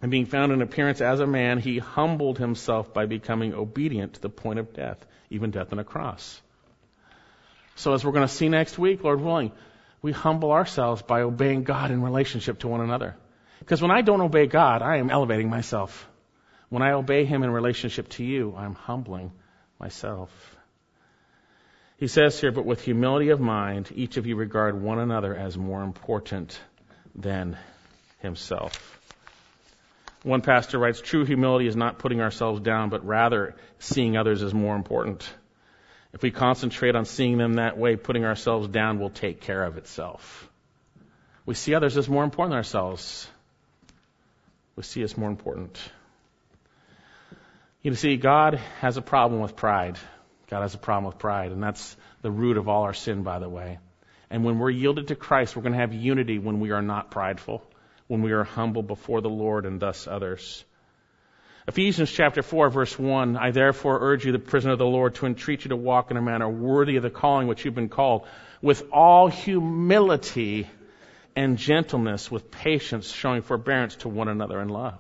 and 0.03 0.11
being 0.11 0.27
found 0.27 0.53
in 0.53 0.63
appearance 0.63 1.01
as 1.01 1.21
a 1.21 1.27
man, 1.27 1.59
he 1.59 1.79
humbled 1.79 2.39
himself 2.39 2.95
by 2.95 3.07
becoming 3.07 3.55
obedient 3.55 4.15
to 4.15 4.21
the 4.21 4.31
point 4.31 4.59
of 4.59 4.73
death, 4.73 5.05
even 5.29 5.51
death 5.51 5.73
on 5.73 5.79
a 5.79 5.85
cross. 5.85 6.41
So 7.77 7.93
as 7.93 8.05
we're 8.05 8.13
going 8.13 8.27
to 8.27 8.35
see 8.35 8.49
next 8.49 8.79
week, 8.79 9.05
Lord 9.05 9.21
willing, 9.21 9.53
we 10.03 10.13
humble 10.13 10.53
ourselves 10.53 11.03
by 11.03 11.23
obeying 11.23 11.65
God 11.65 11.91
in 11.91 12.03
relationship 12.03 12.61
to 12.61 12.69
one 12.69 12.81
another. 12.81 13.17
Because 13.59 13.83
when 13.83 13.91
I 13.91 14.01
don't 14.01 14.23
obey 14.23 14.47
God, 14.47 14.83
I 14.83 14.97
am 14.97 15.11
elevating 15.11 15.51
myself. 15.51 16.09
When 16.71 16.83
I 16.83 16.93
obey 16.93 17.25
Him 17.25 17.43
in 17.43 17.51
relationship 17.51 18.09
to 18.11 18.25
you, 18.25 18.55
I'm 18.57 18.75
humbling 18.75 19.33
myself. 19.79 20.31
He 21.99 22.07
says 22.07 22.41
here, 22.41 22.53
but 22.53 22.65
with 22.65 22.81
humility 22.81 23.29
of 23.29 23.41
mind, 23.41 23.91
each 23.95 24.17
of 24.17 24.27
you 24.27 24.37
regard 24.37 24.81
one 24.81 24.99
another 24.99 25.35
as 25.35 25.59
more 25.59 25.83
important 25.83 26.59
than 27.15 27.59
himself. 28.21 29.00
One 30.23 30.43
pastor 30.43 30.79
writes, 30.79 31.01
true 31.01 31.25
humility 31.25 31.67
is 31.67 31.77
not 31.77 31.99
putting 31.99 32.21
ourselves 32.21 32.61
down, 32.61 32.91
but 32.91 33.07
rather 33.07 33.57
seeing 33.79 34.17
others 34.17 34.43
as 34.43 34.53
more 34.53 34.77
important. 34.77 35.29
If 36.13 36.23
we 36.23 36.31
concentrate 36.31 36.95
on 36.95 37.05
seeing 37.05 37.39
them 37.39 37.55
that 37.55 37.79
way, 37.79 37.97
putting 37.97 38.25
ourselves 38.25 38.69
down 38.69 38.99
will 38.99 39.11
take 39.11 39.41
care 39.41 39.63
of 39.63 39.79
itself. 39.79 40.49
We 41.47 41.55
see 41.55 41.75
others 41.75 41.97
as 41.97 42.09
more 42.09 42.25
important 42.25 42.53
than 42.53 42.59
ourselves. 42.59 43.29
We 44.77 44.83
see 44.83 45.05
us 45.05 45.17
more 45.17 45.31
important. 45.31 45.81
You 47.83 47.95
see, 47.95 48.17
God 48.17 48.57
has 48.81 48.99
a 48.99 49.03
problem 49.03 49.41
with 49.41 49.57
pride. 49.57 49.99
God 50.51 50.63
has 50.63 50.75
a 50.75 50.79
problem 50.79 51.05
with 51.05 51.19
pride, 51.19 51.53
and 51.53 51.63
that's 51.63 51.97
the 52.21 52.31
root 52.31 52.59
of 52.59 52.69
all 52.69 52.83
our 52.83 52.93
sin, 52.93 53.23
by 53.23 53.39
the 53.39 53.49
way. 53.49 53.79
And 54.29 54.45
when 54.45 54.59
we're 54.59 54.71
yielded 54.71 55.09
to 55.09 55.15
Christ, 55.15 55.57
we're 55.57 55.63
going 55.63 55.73
to 55.73 55.79
have 55.79 55.95
unity 55.95 56.39
when 56.39 56.61
we 56.61 56.73
are 56.73 56.83
not 56.83 57.11
prideful, 57.11 57.63
when 58.11 58.23
we 58.23 58.33
are 58.33 58.43
humble 58.43 58.83
before 58.83 59.21
the 59.21 59.31
Lord 59.31 59.65
and 59.65 59.79
thus 59.79 60.09
others. 60.09 60.65
Ephesians 61.69 62.11
chapter 62.11 62.43
4 62.43 62.69
verse 62.69 62.99
1, 62.99 63.37
I 63.37 63.53
therefore 63.53 64.01
urge 64.01 64.27
you, 64.27 64.33
the 64.33 64.41
prisoner 64.41 64.73
of 64.73 64.81
the 64.81 64.85
Lord, 64.85 65.15
to 65.15 65.27
entreat 65.27 65.63
you 65.63 65.69
to 65.69 65.77
walk 65.77 66.11
in 66.11 66.17
a 66.17 66.21
manner 66.21 66.49
worthy 66.49 66.97
of 66.97 67.05
the 67.05 67.11
calling 67.11 67.47
which 67.47 67.65
you've 67.65 67.77
been 67.77 67.89
called, 67.89 68.27
with 68.61 68.83
all 68.93 69.29
humility 69.29 70.69
and 71.37 71.57
gentleness, 71.57 72.29
with 72.29 72.51
patience, 72.51 73.13
showing 73.13 73.43
forbearance 73.43 73.95
to 73.97 74.09
one 74.09 74.27
another 74.27 74.61
in 74.61 74.71
love. 74.71 74.99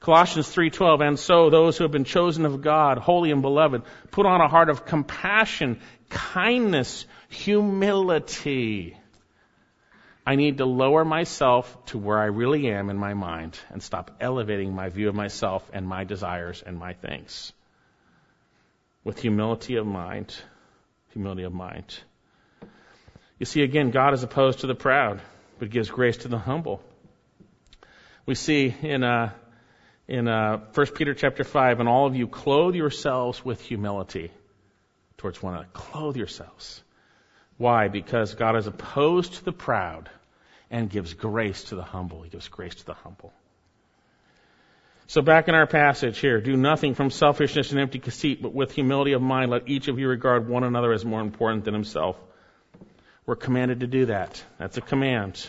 Colossians 0.00 0.48
3:12 0.48 1.06
and 1.06 1.18
so 1.20 1.50
those 1.50 1.78
who 1.78 1.84
have 1.84 1.92
been 1.92 2.02
chosen 2.02 2.46
of 2.46 2.62
God, 2.62 2.98
holy 2.98 3.30
and 3.30 3.42
beloved, 3.42 3.82
put 4.10 4.26
on 4.26 4.40
a 4.40 4.48
heart 4.48 4.70
of 4.70 4.86
compassion, 4.86 5.78
kindness, 6.08 7.06
humility. 7.28 8.96
I 10.26 10.36
need 10.36 10.58
to 10.58 10.66
lower 10.66 11.04
myself 11.04 11.84
to 11.86 11.98
where 11.98 12.18
I 12.18 12.26
really 12.26 12.70
am 12.70 12.90
in 12.90 12.96
my 12.96 13.14
mind 13.14 13.58
and 13.70 13.82
stop 13.82 14.10
elevating 14.20 14.74
my 14.74 14.88
view 14.88 15.08
of 15.08 15.14
myself 15.14 15.68
and 15.72 15.86
my 15.86 16.04
desires 16.04 16.62
and 16.64 16.78
my 16.78 16.92
things. 16.92 17.52
With 19.02 19.18
humility 19.18 19.76
of 19.76 19.86
mind, 19.86 20.34
humility 21.12 21.44
of 21.44 21.52
mind. 21.52 21.98
You 23.38 23.46
see, 23.46 23.62
again, 23.62 23.90
God 23.90 24.12
is 24.12 24.22
opposed 24.22 24.60
to 24.60 24.66
the 24.66 24.74
proud, 24.74 25.20
but 25.58 25.70
gives 25.70 25.88
grace 25.88 26.18
to 26.18 26.28
the 26.28 26.38
humble. 26.38 26.82
We 28.26 28.34
see 28.34 28.74
in 28.82 29.02
uh, 29.02 29.32
in 30.10 30.26
uh, 30.26 30.58
1 30.74 30.86
Peter 30.88 31.14
chapter 31.14 31.44
5, 31.44 31.78
and 31.78 31.88
all 31.88 32.06
of 32.06 32.16
you 32.16 32.26
clothe 32.26 32.74
yourselves 32.74 33.44
with 33.44 33.60
humility 33.60 34.32
towards 35.16 35.40
one 35.40 35.54
another. 35.54 35.68
Clothe 35.72 36.16
yourselves. 36.16 36.82
Why? 37.60 37.88
Because 37.88 38.34
God 38.36 38.56
is 38.56 38.66
opposed 38.66 39.34
to 39.34 39.44
the 39.44 39.52
proud 39.52 40.08
and 40.70 40.88
gives 40.88 41.12
grace 41.12 41.64
to 41.64 41.74
the 41.74 41.82
humble. 41.82 42.22
He 42.22 42.30
gives 42.30 42.48
grace 42.48 42.74
to 42.76 42.86
the 42.86 42.94
humble. 42.94 43.34
So 45.08 45.20
back 45.20 45.46
in 45.46 45.54
our 45.54 45.66
passage 45.66 46.18
here, 46.18 46.40
do 46.40 46.56
nothing 46.56 46.94
from 46.94 47.10
selfishness 47.10 47.70
and 47.70 47.78
empty 47.78 47.98
conceit, 47.98 48.40
but 48.40 48.54
with 48.54 48.72
humility 48.72 49.12
of 49.12 49.20
mind, 49.20 49.50
let 49.50 49.68
each 49.68 49.88
of 49.88 49.98
you 49.98 50.08
regard 50.08 50.48
one 50.48 50.64
another 50.64 50.90
as 50.90 51.04
more 51.04 51.20
important 51.20 51.66
than 51.66 51.74
himself. 51.74 52.16
We're 53.26 53.36
commanded 53.36 53.80
to 53.80 53.86
do 53.86 54.06
that. 54.06 54.42
That's 54.56 54.78
a 54.78 54.80
command. 54.80 55.46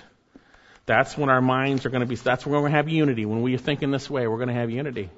That's 0.86 1.18
when 1.18 1.30
our 1.30 1.42
minds 1.42 1.86
are 1.86 1.92
going 1.92 2.02
to 2.02 2.06
be, 2.06 2.16
that's 2.16 2.46
when 2.46 2.52
we're 2.52 2.60
going 2.60 2.74
to 2.74 2.78
have 2.78 2.90
unity. 2.90 3.26
When 3.26 3.42
we 3.42 3.56
think 3.56 3.84
in 3.84 3.92
this 3.92 4.10
way, 4.10 4.28
we're 4.28 4.36
going 4.36 4.50
to 4.50 4.54
have 4.54 4.70
unity. 4.70 5.10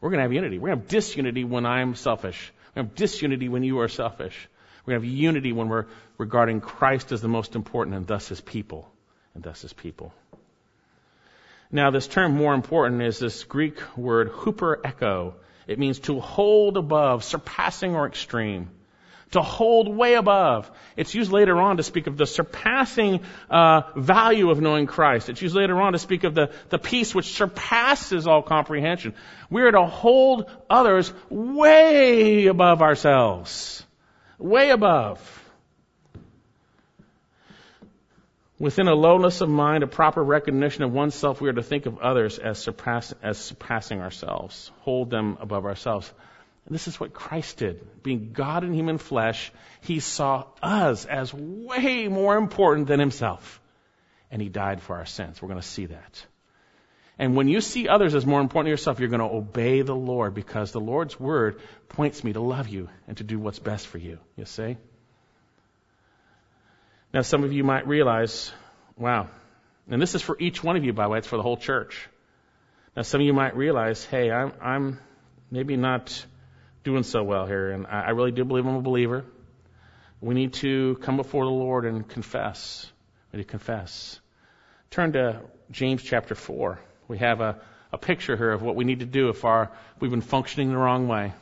We're 0.00 0.08
going 0.08 0.20
to 0.20 0.22
have 0.22 0.32
unity. 0.32 0.58
We're 0.58 0.68
going 0.68 0.78
to 0.78 0.84
have 0.84 0.90
disunity 0.90 1.44
when 1.44 1.66
I'm 1.66 1.94
selfish. 1.94 2.50
We're 2.74 2.84
going 2.84 2.86
to 2.86 2.90
have 2.92 2.96
disunity 2.96 3.50
when 3.50 3.64
you 3.64 3.80
are 3.80 3.88
selfish. 3.88 4.48
To 4.86 4.92
have 4.92 5.04
unity 5.04 5.52
when 5.52 5.68
we're 5.68 5.86
regarding 6.18 6.60
Christ 6.60 7.12
as 7.12 7.20
the 7.20 7.28
most 7.28 7.54
important 7.54 7.96
and 7.96 8.06
thus 8.06 8.28
his 8.28 8.40
people. 8.40 8.90
And 9.34 9.42
thus 9.42 9.62
his 9.62 9.72
people. 9.72 10.12
Now, 11.70 11.90
this 11.90 12.06
term 12.06 12.34
more 12.34 12.52
important 12.52 13.02
is 13.02 13.18
this 13.18 13.44
Greek 13.44 13.80
word 13.96 14.30
huper 14.30 14.76
echo. 14.84 15.34
It 15.66 15.78
means 15.78 16.00
to 16.00 16.20
hold 16.20 16.76
above, 16.76 17.24
surpassing 17.24 17.94
or 17.94 18.06
extreme 18.06 18.68
to 19.32 19.42
hold 19.42 19.88
way 19.88 20.14
above. 20.14 20.70
It's 20.96 21.14
used 21.14 21.32
later 21.32 21.58
on 21.60 21.78
to 21.78 21.82
speak 21.82 22.06
of 22.06 22.16
the 22.16 22.26
surpassing 22.26 23.20
uh, 23.50 23.82
value 23.96 24.50
of 24.50 24.60
knowing 24.60 24.86
Christ. 24.86 25.28
It's 25.28 25.42
used 25.42 25.54
later 25.54 25.80
on 25.80 25.92
to 25.92 25.98
speak 25.98 26.24
of 26.24 26.34
the, 26.34 26.50
the 26.68 26.78
peace 26.78 27.14
which 27.14 27.32
surpasses 27.32 28.26
all 28.26 28.42
comprehension. 28.42 29.14
We 29.50 29.62
are 29.62 29.72
to 29.72 29.84
hold 29.84 30.50
others 30.68 31.12
way 31.28 32.46
above 32.46 32.82
ourselves. 32.82 33.84
Way 34.42 34.70
above. 34.70 35.20
Within 38.58 38.88
a 38.88 38.94
lowness 38.94 39.40
of 39.40 39.48
mind, 39.48 39.84
a 39.84 39.86
proper 39.86 40.22
recognition 40.22 40.82
of 40.82 40.92
oneself, 40.92 41.40
we 41.40 41.48
are 41.48 41.52
to 41.52 41.62
think 41.62 41.86
of 41.86 42.00
others 42.00 42.40
as, 42.40 42.58
surpass, 42.58 43.14
as 43.22 43.38
surpassing 43.38 44.00
ourselves. 44.00 44.72
Hold 44.80 45.10
them 45.10 45.38
above 45.40 45.64
ourselves. 45.64 46.12
And 46.66 46.74
this 46.74 46.88
is 46.88 46.98
what 46.98 47.12
Christ 47.12 47.58
did. 47.58 48.02
Being 48.02 48.32
God 48.32 48.64
in 48.64 48.74
human 48.74 48.98
flesh, 48.98 49.52
he 49.80 50.00
saw 50.00 50.46
us 50.60 51.04
as 51.04 51.32
way 51.32 52.08
more 52.08 52.36
important 52.36 52.88
than 52.88 52.98
himself. 52.98 53.60
And 54.28 54.42
he 54.42 54.48
died 54.48 54.82
for 54.82 54.96
our 54.96 55.06
sins. 55.06 55.40
We're 55.40 55.50
going 55.50 55.60
to 55.60 55.66
see 55.66 55.86
that. 55.86 56.26
And 57.18 57.36
when 57.36 57.46
you 57.46 57.60
see 57.60 57.88
others 57.88 58.14
as 58.14 58.24
more 58.24 58.40
important 58.40 58.66
than 58.66 58.72
yourself, 58.72 58.98
you're 58.98 59.08
going 59.08 59.20
to 59.20 59.26
obey 59.26 59.82
the 59.82 59.94
Lord 59.94 60.34
because 60.34 60.72
the 60.72 60.80
Lord's 60.80 61.20
word 61.20 61.60
points 61.88 62.24
me 62.24 62.32
to 62.32 62.40
love 62.40 62.68
you 62.68 62.88
and 63.06 63.16
to 63.18 63.24
do 63.24 63.38
what's 63.38 63.58
best 63.58 63.86
for 63.86 63.98
you. 63.98 64.18
You 64.36 64.46
see? 64.46 64.76
Now, 67.12 67.20
some 67.20 67.44
of 67.44 67.52
you 67.52 67.62
might 67.62 67.86
realize, 67.86 68.50
wow, 68.96 69.28
and 69.90 70.00
this 70.00 70.14
is 70.14 70.22
for 70.22 70.36
each 70.40 70.64
one 70.64 70.76
of 70.76 70.84
you, 70.84 70.94
by 70.94 71.04
the 71.04 71.10
way, 71.10 71.18
it's 71.18 71.26
for 71.26 71.36
the 71.36 71.42
whole 71.42 71.58
church. 71.58 72.08
Now, 72.96 73.02
some 73.02 73.20
of 73.20 73.26
you 73.26 73.34
might 73.34 73.54
realize, 73.54 74.04
hey, 74.04 74.30
I'm, 74.30 74.52
I'm 74.62 74.98
maybe 75.50 75.76
not 75.76 76.24
doing 76.84 77.02
so 77.02 77.22
well 77.22 77.46
here, 77.46 77.70
and 77.70 77.86
I, 77.86 78.04
I 78.06 78.10
really 78.10 78.32
do 78.32 78.44
believe 78.44 78.66
I'm 78.66 78.76
a 78.76 78.80
believer. 78.80 79.24
We 80.22 80.34
need 80.34 80.54
to 80.54 80.96
come 81.02 81.16
before 81.18 81.44
the 81.44 81.50
Lord 81.50 81.84
and 81.84 82.08
confess. 82.08 82.90
We 83.30 83.38
need 83.38 83.44
to 83.44 83.50
confess. 83.50 84.18
Turn 84.90 85.12
to 85.12 85.40
James 85.70 86.02
chapter 86.02 86.34
4. 86.34 86.78
We 87.12 87.18
have 87.18 87.42
a, 87.42 87.60
a 87.92 87.98
picture 87.98 88.38
here 88.38 88.52
of 88.52 88.62
what 88.62 88.74
we 88.74 88.84
need 88.84 89.00
to 89.00 89.04
do 89.04 89.28
if, 89.28 89.44
our, 89.44 89.64
if 89.64 90.00
we've 90.00 90.10
been 90.10 90.22
functioning 90.22 90.70
the 90.70 90.78
wrong 90.78 91.08
way. 91.08 91.34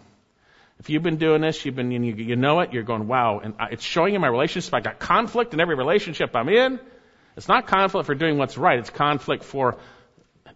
If 0.80 0.90
you've 0.90 1.04
been 1.04 1.18
doing 1.18 1.42
this, 1.42 1.64
you've 1.64 1.76
been, 1.76 1.92
you, 1.92 2.12
you 2.12 2.34
know 2.34 2.58
it, 2.58 2.72
you're 2.72 2.82
going, 2.82 3.06
wow, 3.06 3.38
and 3.38 3.54
it's 3.70 3.84
showing 3.84 4.16
in 4.16 4.20
my 4.20 4.26
relationship. 4.26 4.74
I 4.74 4.80
got 4.80 4.98
conflict 4.98 5.54
in 5.54 5.60
every 5.60 5.76
relationship 5.76 6.34
I'm 6.34 6.48
in. 6.48 6.80
It's 7.36 7.46
not 7.46 7.68
conflict 7.68 8.06
for 8.06 8.16
doing 8.16 8.36
what's 8.36 8.58
right. 8.58 8.80
It's 8.80 8.90
conflict 8.90 9.44
for 9.44 9.76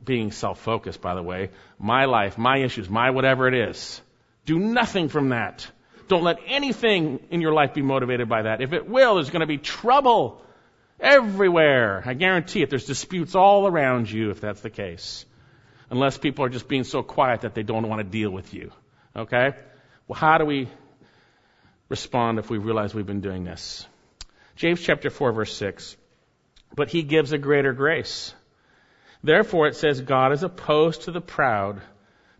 being 0.04 0.32
self-focused, 0.32 1.00
by 1.00 1.14
the 1.14 1.22
way. 1.22 1.50
My 1.78 2.06
life, 2.06 2.36
my 2.36 2.58
issues, 2.58 2.90
my 2.90 3.10
whatever 3.10 3.46
it 3.46 3.54
is. 3.54 4.00
Do 4.46 4.58
nothing 4.58 5.08
from 5.08 5.28
that. 5.28 5.70
Don't 6.08 6.24
let 6.24 6.40
anything 6.48 7.20
in 7.30 7.40
your 7.40 7.52
life 7.52 7.72
be 7.72 7.82
motivated 7.82 8.28
by 8.28 8.42
that. 8.42 8.60
If 8.60 8.72
it 8.72 8.88
will, 8.88 9.14
there's 9.14 9.30
going 9.30 9.42
to 9.42 9.46
be 9.46 9.58
trouble 9.58 10.43
everywhere. 11.01 12.03
I 12.05 12.14
guarantee 12.14 12.62
it. 12.62 12.70
There's 12.70 12.86
disputes 12.86 13.34
all 13.34 13.66
around 13.66 14.11
you 14.11 14.30
if 14.30 14.40
that's 14.40 14.61
the 14.61 14.70
case. 14.70 15.24
Unless 15.90 16.18
people 16.18 16.45
are 16.45 16.49
just 16.49 16.68
being 16.68 16.84
so 16.84 17.03
quiet 17.03 17.42
that 17.42 17.55
they 17.55 17.62
don't 17.62 17.88
want 17.88 18.01
to 18.01 18.05
deal 18.05 18.30
with 18.30 18.55
you. 18.55 18.72
Okay? 19.14 19.51
Well, 20.09 20.18
how 20.18 20.38
do 20.38 20.45
we 20.45 20.68
respond 21.88 22.38
if 22.38 22.51
we 22.51 22.59
realize 22.59 22.95
we've 22.95 23.07
been 23.07 23.20
doing 23.20 23.45
this? 23.45 23.86
James 24.57 24.80
chapter 24.80 25.11
4 25.11 25.32
verse 25.32 25.57
6. 25.57 25.97
But 26.74 26.88
he 26.88 27.03
gives 27.03 27.32
a 27.32 27.38
greater 27.38 27.72
grace. 27.72 28.34
Therefore 29.22 29.68
it 29.68 29.76
says 29.76 30.01
God 30.01 30.32
is 30.32 30.42
opposed 30.42 31.03
to 31.03 31.12
the 31.12 31.20
proud, 31.20 31.80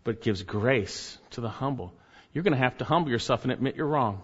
but 0.03 0.21
gives 0.21 0.43
grace 0.43 1.17
to 1.31 1.41
the 1.41 1.49
humble. 1.49 1.93
You're 2.33 2.43
going 2.43 2.57
to 2.57 2.63
have 2.63 2.77
to 2.79 2.85
humble 2.85 3.11
yourself 3.11 3.43
and 3.43 3.51
admit 3.51 3.75
you're 3.75 3.87
wrong. 3.87 4.21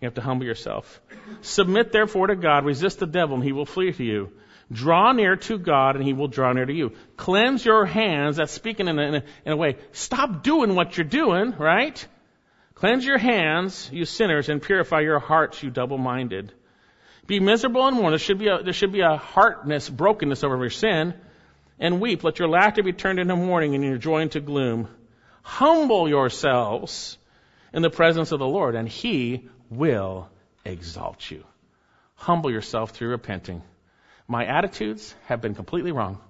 You 0.00 0.06
have 0.06 0.14
to 0.14 0.20
humble 0.20 0.46
yourself. 0.46 1.00
Submit 1.40 1.92
therefore 1.92 2.28
to 2.28 2.36
God, 2.36 2.64
resist 2.64 3.00
the 3.00 3.06
devil, 3.06 3.36
and 3.36 3.44
he 3.44 3.52
will 3.52 3.66
flee 3.66 3.92
to 3.92 4.04
you. 4.04 4.32
Draw 4.70 5.12
near 5.12 5.36
to 5.36 5.58
God, 5.58 5.96
and 5.96 6.04
he 6.04 6.12
will 6.12 6.28
draw 6.28 6.52
near 6.52 6.66
to 6.66 6.72
you. 6.72 6.92
Cleanse 7.16 7.64
your 7.64 7.86
hands. 7.86 8.36
That's 8.36 8.52
speaking 8.52 8.86
in 8.86 8.98
a, 8.98 9.02
in 9.02 9.14
a, 9.14 9.22
in 9.46 9.52
a 9.52 9.56
way. 9.56 9.76
Stop 9.92 10.42
doing 10.42 10.74
what 10.74 10.96
you're 10.96 11.04
doing, 11.04 11.54
right? 11.58 12.06
Cleanse 12.74 13.04
your 13.04 13.18
hands, 13.18 13.90
you 13.92 14.04
sinners, 14.04 14.48
and 14.48 14.62
purify 14.62 15.00
your 15.00 15.18
hearts, 15.18 15.62
you 15.62 15.70
double-minded. 15.70 16.52
Be 17.26 17.40
miserable 17.40 17.86
and 17.86 17.96
mourn. 17.96 18.12
There 18.12 18.18
should 18.18 18.38
be 18.38 18.48
a, 18.48 18.62
there 18.62 18.72
should 18.72 18.92
be 18.92 19.00
a 19.00 19.16
heartness, 19.16 19.88
brokenness 19.88 20.44
over 20.44 20.58
your 20.58 20.70
sin. 20.70 21.14
And 21.80 22.00
weep. 22.00 22.24
Let 22.24 22.38
your 22.38 22.48
laughter 22.48 22.82
be 22.82 22.92
turned 22.92 23.20
into 23.20 23.36
mourning 23.36 23.74
and 23.74 23.84
your 23.84 23.98
joy 23.98 24.22
into 24.22 24.40
gloom. 24.40 24.88
Humble 25.42 26.08
yourselves 26.08 27.16
in 27.72 27.82
the 27.82 27.90
presence 27.90 28.32
of 28.32 28.38
the 28.38 28.46
Lord, 28.46 28.74
and 28.74 28.88
He 28.88 29.48
will 29.70 30.28
exalt 30.64 31.30
you. 31.30 31.44
Humble 32.14 32.50
yourself 32.50 32.90
through 32.90 33.10
repenting. 33.10 33.62
My 34.26 34.44
attitudes 34.44 35.14
have 35.26 35.40
been 35.40 35.54
completely 35.54 35.92
wrong. 35.92 36.20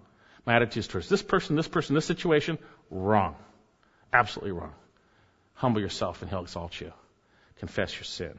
My 0.47 0.57
attitudes 0.57 0.86
towards 0.86 1.09
this 1.09 1.22
person, 1.22 1.57
this 1.57 1.68
person, 1.68 1.95
this 1.95 2.07
situation, 2.07 2.59
wrong. 2.91 3.36
Absolutely 4.12 4.53
wrong. 4.53 4.72
Humble 5.55 5.80
yourself 5.80 6.22
and 6.22 6.30
he'll 6.30 6.43
exalt 6.43 6.80
you. 6.80 6.93
Confess 7.59 7.95
your 7.95 8.05
sin. 8.05 8.39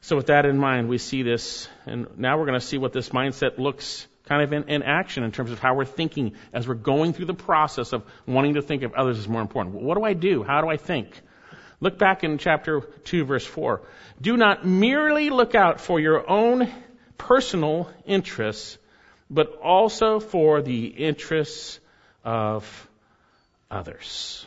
So 0.00 0.16
with 0.16 0.26
that 0.26 0.46
in 0.46 0.58
mind, 0.58 0.88
we 0.88 0.98
see 0.98 1.22
this, 1.22 1.68
and 1.86 2.06
now 2.18 2.38
we're 2.38 2.46
going 2.46 2.58
to 2.58 2.66
see 2.66 2.78
what 2.78 2.92
this 2.92 3.10
mindset 3.10 3.58
looks 3.58 4.06
kind 4.24 4.42
of 4.42 4.52
in, 4.52 4.68
in, 4.68 4.82
action 4.82 5.22
in 5.22 5.30
terms 5.30 5.50
of 5.50 5.58
how 5.58 5.74
we're 5.74 5.84
thinking 5.84 6.32
as 6.52 6.66
we're 6.66 6.74
going 6.74 7.12
through 7.12 7.26
the 7.26 7.34
process 7.34 7.92
of 7.92 8.02
wanting 8.26 8.54
to 8.54 8.62
think 8.62 8.82
of 8.82 8.94
others 8.94 9.18
as 9.18 9.28
more 9.28 9.40
important. 9.40 9.76
What 9.76 9.96
do 9.96 10.04
I 10.04 10.14
do? 10.14 10.42
How 10.42 10.60
do 10.60 10.68
I 10.68 10.76
think? 10.76 11.08
Look 11.82 11.98
back 11.98 12.22
in 12.22 12.38
chapter 12.38 12.80
2, 12.80 13.24
verse 13.24 13.44
4. 13.44 13.82
Do 14.20 14.36
not 14.36 14.64
merely 14.64 15.30
look 15.30 15.56
out 15.56 15.80
for 15.80 15.98
your 15.98 16.30
own 16.30 16.72
personal 17.18 17.90
interests, 18.06 18.78
but 19.28 19.56
also 19.56 20.20
for 20.20 20.62
the 20.62 20.86
interests 20.86 21.80
of 22.24 22.88
others. 23.68 24.46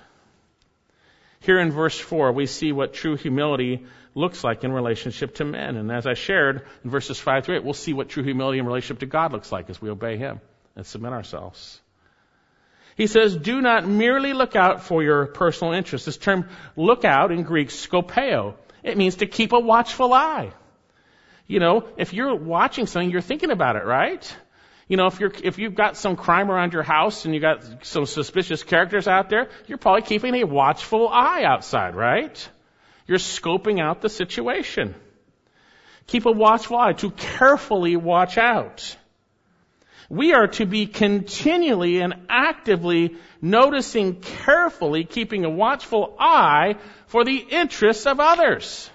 Here 1.41 1.59
in 1.59 1.73
verse 1.73 1.99
4, 1.99 2.31
we 2.31 2.45
see 2.45 2.71
what 2.71 2.93
true 2.93 3.17
humility 3.17 3.85
looks 4.13 4.41
like 4.41 4.63
in 4.63 4.71
relationship 4.71 5.35
to 5.35 5.43
men. 5.43 5.75
And 5.75 5.91
as 5.91 6.07
I 6.07 6.13
shared 6.13 6.65
in 6.85 6.89
verses 6.89 7.19
5 7.19 7.43
through 7.43 7.57
8, 7.57 7.65
we'll 7.65 7.73
see 7.73 7.91
what 7.91 8.07
true 8.07 8.23
humility 8.23 8.59
in 8.59 8.65
relationship 8.65 8.99
to 8.99 9.07
God 9.07 9.33
looks 9.33 9.51
like 9.51 9.69
as 9.69 9.81
we 9.81 9.89
obey 9.89 10.15
Him 10.15 10.39
and 10.77 10.85
submit 10.85 11.11
ourselves. 11.11 11.81
He 12.95 13.07
says, 13.07 13.35
do 13.35 13.61
not 13.61 13.85
merely 13.85 14.33
look 14.33 14.55
out 14.55 14.83
for 14.83 15.03
your 15.03 15.25
personal 15.27 15.73
interests. 15.73 16.05
This 16.05 16.17
term 16.17 16.49
look 16.77 17.03
out 17.03 17.31
in 17.31 17.43
Greek, 17.43 17.69
skopeo. 17.69 18.55
It 18.83 18.97
means 18.97 19.17
to 19.17 19.25
keep 19.25 19.51
a 19.51 19.59
watchful 19.59 20.13
eye. 20.13 20.51
You 21.45 21.59
know, 21.59 21.87
if 21.97 22.13
you're 22.13 22.33
watching 22.35 22.87
something, 22.87 23.11
you're 23.11 23.21
thinking 23.21 23.51
about 23.51 23.75
it, 23.75 23.83
right? 23.83 24.35
You 24.87 24.97
know, 24.97 25.07
if 25.07 25.19
you're, 25.19 25.31
if 25.43 25.57
you've 25.57 25.75
got 25.75 25.97
some 25.97 26.15
crime 26.15 26.49
around 26.49 26.73
your 26.73 26.83
house 26.83 27.25
and 27.25 27.33
you 27.33 27.41
got 27.41 27.85
some 27.85 28.05
suspicious 28.05 28.63
characters 28.63 29.07
out 29.07 29.29
there, 29.29 29.49
you're 29.67 29.77
probably 29.77 30.03
keeping 30.03 30.35
a 30.35 30.45
watchful 30.45 31.07
eye 31.09 31.43
outside, 31.43 31.95
right? 31.95 32.49
You're 33.07 33.17
scoping 33.17 33.81
out 33.81 34.01
the 34.01 34.09
situation. 34.09 34.95
Keep 36.07 36.27
a 36.27 36.31
watchful 36.31 36.77
eye 36.77 36.93
to 36.93 37.11
carefully 37.11 37.95
watch 37.95 38.37
out. 38.37 38.95
We 40.09 40.33
are 40.33 40.47
to 40.47 40.65
be 40.65 40.85
continually 40.85 42.01
and 42.01 42.13
actively 42.29 43.15
noticing 43.41 44.21
carefully, 44.21 45.03
keeping 45.03 45.45
a 45.45 45.49
watchful 45.49 46.15
eye 46.19 46.75
for 47.07 47.23
the 47.23 47.37
interests 47.37 48.05
of 48.05 48.19
others. 48.19 48.89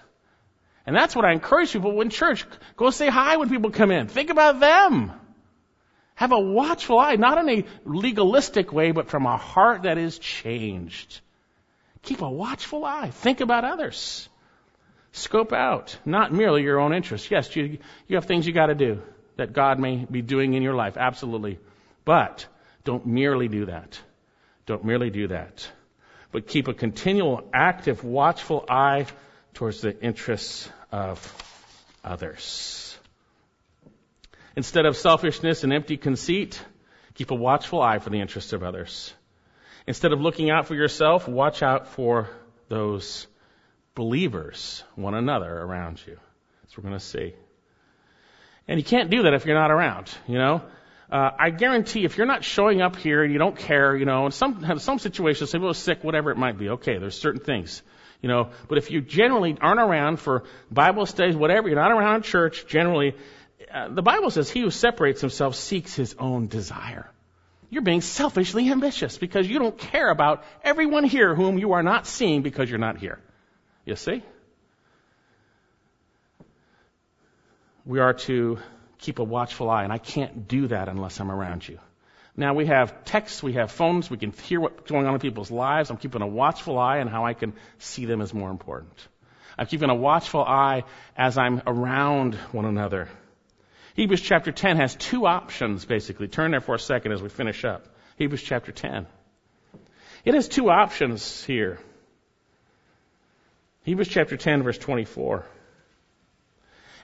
And 0.87 0.97
that's 0.97 1.15
what 1.15 1.25
I 1.25 1.33
encourage 1.33 1.73
people 1.73 2.01
in 2.01 2.11
church. 2.11 2.45
Go 2.77 2.91
say 2.91 3.09
hi 3.09 3.37
when 3.37 3.49
people 3.49 3.71
come 3.71 3.91
in. 3.91 4.09
Think 4.09 4.31
about 4.31 4.61
them. 4.61 5.13
Have 6.15 6.33
a 6.33 6.39
watchful 6.39 6.99
eye, 6.99 7.17
not 7.17 7.39
in 7.39 7.49
a 7.49 7.65
legalistic 7.85 8.73
way, 8.73 8.93
but 8.93 9.09
from 9.09 9.27
a 9.27 9.37
heart 9.37 9.83
that 9.83 9.99
is 9.99 10.19
changed. 10.19 11.21
Keep 12.03 12.23
a 12.23 12.31
watchful 12.31 12.85
eye. 12.85 13.11
Think 13.11 13.41
about 13.41 13.65
others. 13.65 14.29
Scope 15.13 15.53
out, 15.53 15.97
not 16.05 16.33
merely 16.33 16.63
your 16.63 16.79
own 16.79 16.95
interests. 16.95 17.31
Yes, 17.31 17.55
you, 17.57 17.79
you 18.07 18.17
have 18.17 18.27
things 18.27 18.47
you 18.47 18.53
got 18.53 18.67
to 18.67 18.75
do 18.75 19.03
that 19.41 19.55
God 19.55 19.78
may 19.78 20.05
be 20.05 20.20
doing 20.20 20.53
in 20.53 20.62
your 20.62 20.74
life, 20.74 20.99
absolutely. 20.99 21.59
But 22.05 22.47
don't 22.84 23.07
merely 23.07 23.49
do 23.49 23.66
that. 23.66 23.99
Don't 24.66 24.84
merely 24.84 25.09
do 25.09 25.28
that. 25.28 25.66
But 26.30 26.47
keep 26.47 26.68
a 26.68 26.74
continual, 26.74 27.49
active, 27.53 28.05
watchful 28.05 28.66
eye 28.68 29.07
towards 29.55 29.80
the 29.80 29.99
interests 29.99 30.68
of 30.93 31.18
others. 32.05 32.99
Instead 34.57 34.84
of 34.84 34.95
selfishness 34.95 35.64
and 35.64 35.72
empty 35.72 35.97
conceit, 35.97 36.62
keep 37.14 37.30
a 37.30 37.34
watchful 37.34 37.80
eye 37.80 37.99
for 37.99 38.11
the 38.11 38.20
interests 38.20 38.53
of 38.53 38.62
others. 38.62 39.14
Instead 39.86 40.12
of 40.12 40.20
looking 40.20 40.51
out 40.51 40.66
for 40.66 40.74
yourself, 40.74 41.26
watch 41.26 41.62
out 41.62 41.88
for 41.88 42.28
those 42.68 43.26
believers, 43.95 44.84
one 44.97 45.14
another 45.14 45.51
around 45.51 45.99
you. 46.07 46.18
That's 46.61 46.76
what 46.76 46.84
we're 46.84 46.91
going 46.91 47.01
to 47.01 47.07
see. 47.07 47.34
And 48.71 48.79
you 48.79 48.85
can't 48.85 49.11
do 49.11 49.25
that 49.25 49.35
if 49.35 49.47
you're 49.47 49.59
not 49.59 49.73
around, 49.73 50.09
you 50.29 50.39
know? 50.39 50.62
Uh, 51.11 51.31
I 51.37 51.51
guarantee 51.51 52.05
if 52.05 52.16
you're 52.16 52.29
not 52.29 52.45
showing 52.45 52.81
up 52.81 52.95
here 52.95 53.25
and 53.25 53.33
you 53.33 53.39
don't 53.41 53.57
care, 53.59 53.97
you 53.97 54.05
know, 54.05 54.27
in 54.27 54.33
some, 54.33 54.79
some 54.79 55.01
situations, 55.01 55.51
somebody 55.51 55.66
was 55.66 55.79
sick, 55.79 56.05
whatever 56.05 56.31
it 56.31 56.37
might 56.37 56.57
be, 56.57 56.68
okay, 56.68 56.99
there's 56.99 57.18
certain 57.18 57.41
things, 57.41 57.83
you 58.23 58.29
know, 58.29 58.51
but 58.68 58.79
if 58.79 58.93
you 58.93 59.01
generally 59.01 59.59
aren't 59.61 59.81
around 59.81 60.21
for 60.21 60.45
Bible 60.71 61.05
studies, 61.05 61.35
whatever, 61.35 61.66
you're 61.68 61.81
not 61.81 61.91
around 61.91 62.23
church, 62.23 62.64
generally, 62.68 63.16
uh, 63.75 63.89
the 63.89 64.03
Bible 64.03 64.31
says 64.31 64.49
he 64.49 64.61
who 64.61 64.71
separates 64.71 65.21
himself 65.21 65.57
seeks 65.57 65.97
his 65.97 66.14
own 66.16 66.47
desire 66.47 67.11
you're 67.73 67.83
being 67.83 68.01
selfishly 68.01 68.68
ambitious 68.68 69.16
because 69.16 69.49
you 69.49 69.61
don't 69.61 69.79
care 69.79 70.11
about 70.11 70.45
everyone 70.64 71.05
here 71.05 71.37
whom 71.37 71.57
you 71.57 71.73
are 71.73 71.85
not 71.85 72.05
seeing 72.05 72.43
because 72.43 72.68
you're 72.68 72.81
not 72.81 72.99
here. 72.99 73.21
You 73.85 73.95
see? 73.95 74.25
We 77.85 78.01
are 78.01 78.14
to 78.14 78.59
keep 78.99 79.18
a 79.18 79.24
watchful 79.24 79.70
eye, 79.70 79.85
and 79.85 79.93
I 79.93 79.99
can't 79.99 80.47
do 80.47 80.68
that 80.68 80.89
unless 80.89 81.20
I'm 81.20 81.31
around 81.31 81.66
you. 81.66 81.78
Now 82.37 82.55
we 82.55 82.66
have 82.66 83.05
texts, 83.05 83.43
we 83.43 83.55
have 83.55 83.70
phones, 83.70 84.11
we 84.11 84.16
can 84.16 84.33
hear 84.33 84.61
what's 84.61 84.91
going 84.91 85.07
on 85.07 85.14
in 85.14 85.20
people's 85.20 85.51
lives. 85.51 85.91
I'm 85.91 85.97
keeping 85.97 86.22
a 86.22 86.26
watchful 86.26 86.78
eye 86.78 87.01
on 87.01 87.09
how 87.09 87.24
I 87.24 87.35
can 87.35 87.55
see 87.78 88.05
them 88.05 88.20
as 88.20 88.33
more 88.33 88.51
important. 88.51 88.95
I'm 89.59 89.66
keeping 89.66 89.91
a 89.91 89.95
watchful 89.95 90.43
eye 90.43 90.85
as 91.16 91.37
I'm 91.37 91.62
around 91.66 92.35
one 92.53 92.64
another. 92.64 93.09
Hebrews 93.95 94.20
chapter 94.20 94.53
10 94.53 94.76
has 94.76 94.95
two 94.95 95.26
options, 95.26 95.85
basically. 95.85 96.28
Turn 96.28 96.53
there 96.53 96.61
for 96.61 96.74
a 96.74 96.78
second 96.78 97.12
as 97.12 97.20
we 97.20 97.28
finish 97.28 97.64
up. 97.64 97.87
Hebrews 98.16 98.43
chapter 98.43 98.72
10. 98.72 99.07
It 100.24 100.35
has 100.35 100.49
two 100.49 100.70
options 100.70 101.45
here. 101.45 101.78
Hebrews 103.83 104.09
chapter 104.09 104.37
10, 104.37 104.62
verse 104.62 104.78
24. 104.78 105.45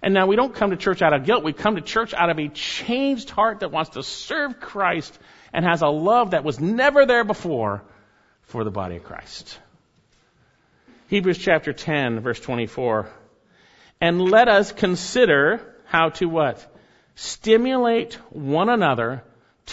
And 0.07 0.15
now 0.15 0.29
we 0.29 0.37
don't 0.37 0.55
come 0.55 0.71
to 0.71 0.77
church 0.77 1.03
out 1.03 1.13
of 1.13 1.25
guilt. 1.25 1.43
We 1.43 1.53
come 1.53 1.75
to 1.75 1.81
church 1.81 2.15
out 2.15 2.31
of 2.31 2.39
a 2.39 2.47
changed 2.47 3.29
heart 3.29 3.59
that 3.59 3.73
wants 3.73 3.91
to 3.91 4.05
serve 4.05 4.61
Christ 4.61 5.19
and 5.53 5.65
has 5.65 5.83
a 5.83 5.89
love 5.89 6.31
that 6.31 6.45
was 6.45 6.61
never 6.61 7.07
there 7.07 7.25
before 7.25 7.83
for 8.43 8.63
the 8.63 8.71
body 8.71 8.95
of 8.99 9.03
Christ. 9.03 9.59
Hebrews 11.09 11.39
chapter 11.39 11.73
10, 11.73 12.21
verse 12.21 12.39
24. 12.39 13.11
And 14.01 14.23
let 14.23 14.47
us 14.47 14.71
consider 14.71 15.75
how 15.87 16.11
to 16.11 16.27
what? 16.27 16.65
stimulate 17.17 18.15
one 18.31 18.69
another 18.69 19.25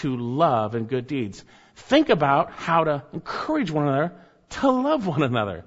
to 0.02 0.18
love 0.18 0.74
and 0.74 0.90
good 0.90 1.06
deeds. 1.06 1.46
Think 1.76 2.10
about 2.10 2.50
how 2.54 2.86
to 2.86 3.04
encourage 3.14 3.70
one 3.70 3.88
another 3.88 4.14
to 4.50 4.72
love 4.72 5.06
one 5.06 5.22
another, 5.22 5.64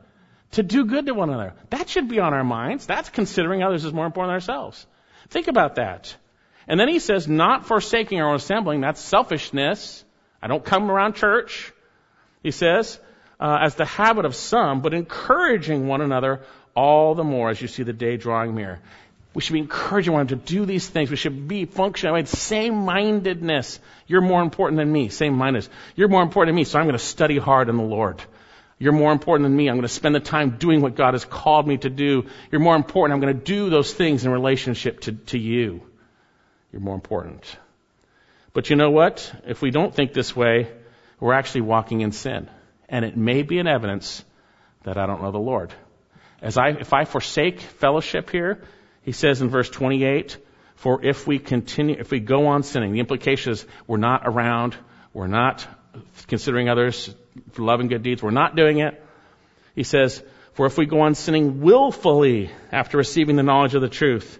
to 0.56 0.62
do 0.62 0.84
good 0.84 1.06
to 1.06 1.14
one 1.14 1.30
another. 1.30 1.54
That 1.70 1.88
should 1.88 2.08
be 2.08 2.18
on 2.18 2.34
our 2.34 2.44
minds. 2.44 2.86
That's 2.86 3.08
considering 3.08 3.62
others 3.62 3.84
as 3.84 3.92
more 3.92 4.06
important 4.06 4.30
than 4.30 4.34
ourselves. 4.34 4.86
Think 5.28 5.48
about 5.48 5.76
that. 5.76 6.14
And 6.68 6.80
then 6.80 6.88
he 6.88 6.98
says, 6.98 7.28
not 7.28 7.66
forsaking 7.66 8.20
our 8.20 8.30
own 8.30 8.36
assembling. 8.36 8.80
That's 8.80 9.00
selfishness. 9.00 10.04
I 10.42 10.48
don't 10.48 10.64
come 10.64 10.90
around 10.90 11.14
church. 11.14 11.72
He 12.42 12.50
says, 12.50 12.98
uh, 13.38 13.58
as 13.60 13.74
the 13.74 13.84
habit 13.84 14.24
of 14.24 14.34
some, 14.34 14.80
but 14.80 14.94
encouraging 14.94 15.86
one 15.86 16.00
another 16.00 16.42
all 16.74 17.14
the 17.14 17.24
more 17.24 17.50
as 17.50 17.60
you 17.60 17.68
see 17.68 17.82
the 17.82 17.92
day 17.92 18.16
drawing 18.16 18.54
near. 18.54 18.80
We 19.34 19.42
should 19.42 19.52
be 19.52 19.58
encouraging 19.58 20.14
one 20.14 20.22
another 20.22 20.36
to 20.36 20.42
do 20.42 20.64
these 20.64 20.88
things. 20.88 21.10
We 21.10 21.16
should 21.16 21.46
be 21.46 21.66
functioning. 21.66 22.14
I 22.14 22.18
mean, 22.18 22.26
same-mindedness. 22.26 23.78
You're 24.06 24.22
more 24.22 24.40
important 24.40 24.78
than 24.78 24.90
me. 24.90 25.10
Same-mindedness. 25.10 25.68
You're 25.94 26.08
more 26.08 26.22
important 26.22 26.48
than 26.48 26.56
me, 26.56 26.64
so 26.64 26.78
I'm 26.78 26.86
going 26.86 26.98
to 26.98 27.04
study 27.04 27.36
hard 27.36 27.68
in 27.68 27.76
the 27.76 27.82
Lord. 27.82 28.22
You're 28.78 28.92
more 28.92 29.12
important 29.12 29.46
than 29.46 29.56
me. 29.56 29.68
I'm 29.68 29.76
going 29.76 29.82
to 29.82 29.88
spend 29.88 30.14
the 30.14 30.20
time 30.20 30.58
doing 30.58 30.82
what 30.82 30.96
God 30.96 31.14
has 31.14 31.24
called 31.24 31.66
me 31.66 31.78
to 31.78 31.88
do. 31.88 32.26
You're 32.50 32.60
more 32.60 32.76
important. 32.76 33.14
I'm 33.14 33.22
going 33.22 33.38
to 33.38 33.44
do 33.44 33.70
those 33.70 33.92
things 33.92 34.24
in 34.24 34.30
relationship 34.30 35.00
to, 35.02 35.12
to 35.12 35.38
you. 35.38 35.82
You're 36.72 36.82
more 36.82 36.94
important. 36.94 37.42
But 38.52 38.68
you 38.68 38.76
know 38.76 38.90
what? 38.90 39.32
If 39.46 39.62
we 39.62 39.70
don't 39.70 39.94
think 39.94 40.12
this 40.12 40.36
way, 40.36 40.70
we're 41.20 41.32
actually 41.32 41.62
walking 41.62 42.02
in 42.02 42.12
sin. 42.12 42.50
And 42.88 43.04
it 43.04 43.16
may 43.16 43.42
be 43.42 43.58
an 43.58 43.66
evidence 43.66 44.24
that 44.82 44.98
I 44.98 45.06
don't 45.06 45.22
know 45.22 45.32
the 45.32 45.38
Lord. 45.38 45.72
As 46.42 46.58
I, 46.58 46.68
if 46.68 46.92
I 46.92 47.06
forsake 47.06 47.60
fellowship 47.60 48.28
here, 48.28 48.62
he 49.02 49.12
says 49.12 49.40
in 49.40 49.48
verse 49.48 49.70
28, 49.70 50.36
for 50.74 51.02
if 51.02 51.26
we 51.26 51.38
continue, 51.38 51.96
if 51.98 52.10
we 52.10 52.20
go 52.20 52.48
on 52.48 52.62
sinning, 52.62 52.92
the 52.92 53.00
implication 53.00 53.52
is 53.52 53.64
we're 53.86 53.96
not 53.96 54.22
around, 54.26 54.76
we're 55.14 55.28
not 55.28 55.66
considering 56.26 56.68
others 56.68 57.14
for 57.52 57.62
loving 57.62 57.88
good 57.88 58.02
deeds, 58.02 58.22
we're 58.22 58.30
not 58.30 58.56
doing 58.56 58.78
it. 58.78 59.02
He 59.74 59.82
says, 59.82 60.22
for 60.54 60.66
if 60.66 60.78
we 60.78 60.86
go 60.86 61.00
on 61.00 61.14
sinning 61.14 61.60
willfully 61.60 62.50
after 62.72 62.96
receiving 62.96 63.36
the 63.36 63.42
knowledge 63.42 63.74
of 63.74 63.82
the 63.82 63.88
truth, 63.88 64.38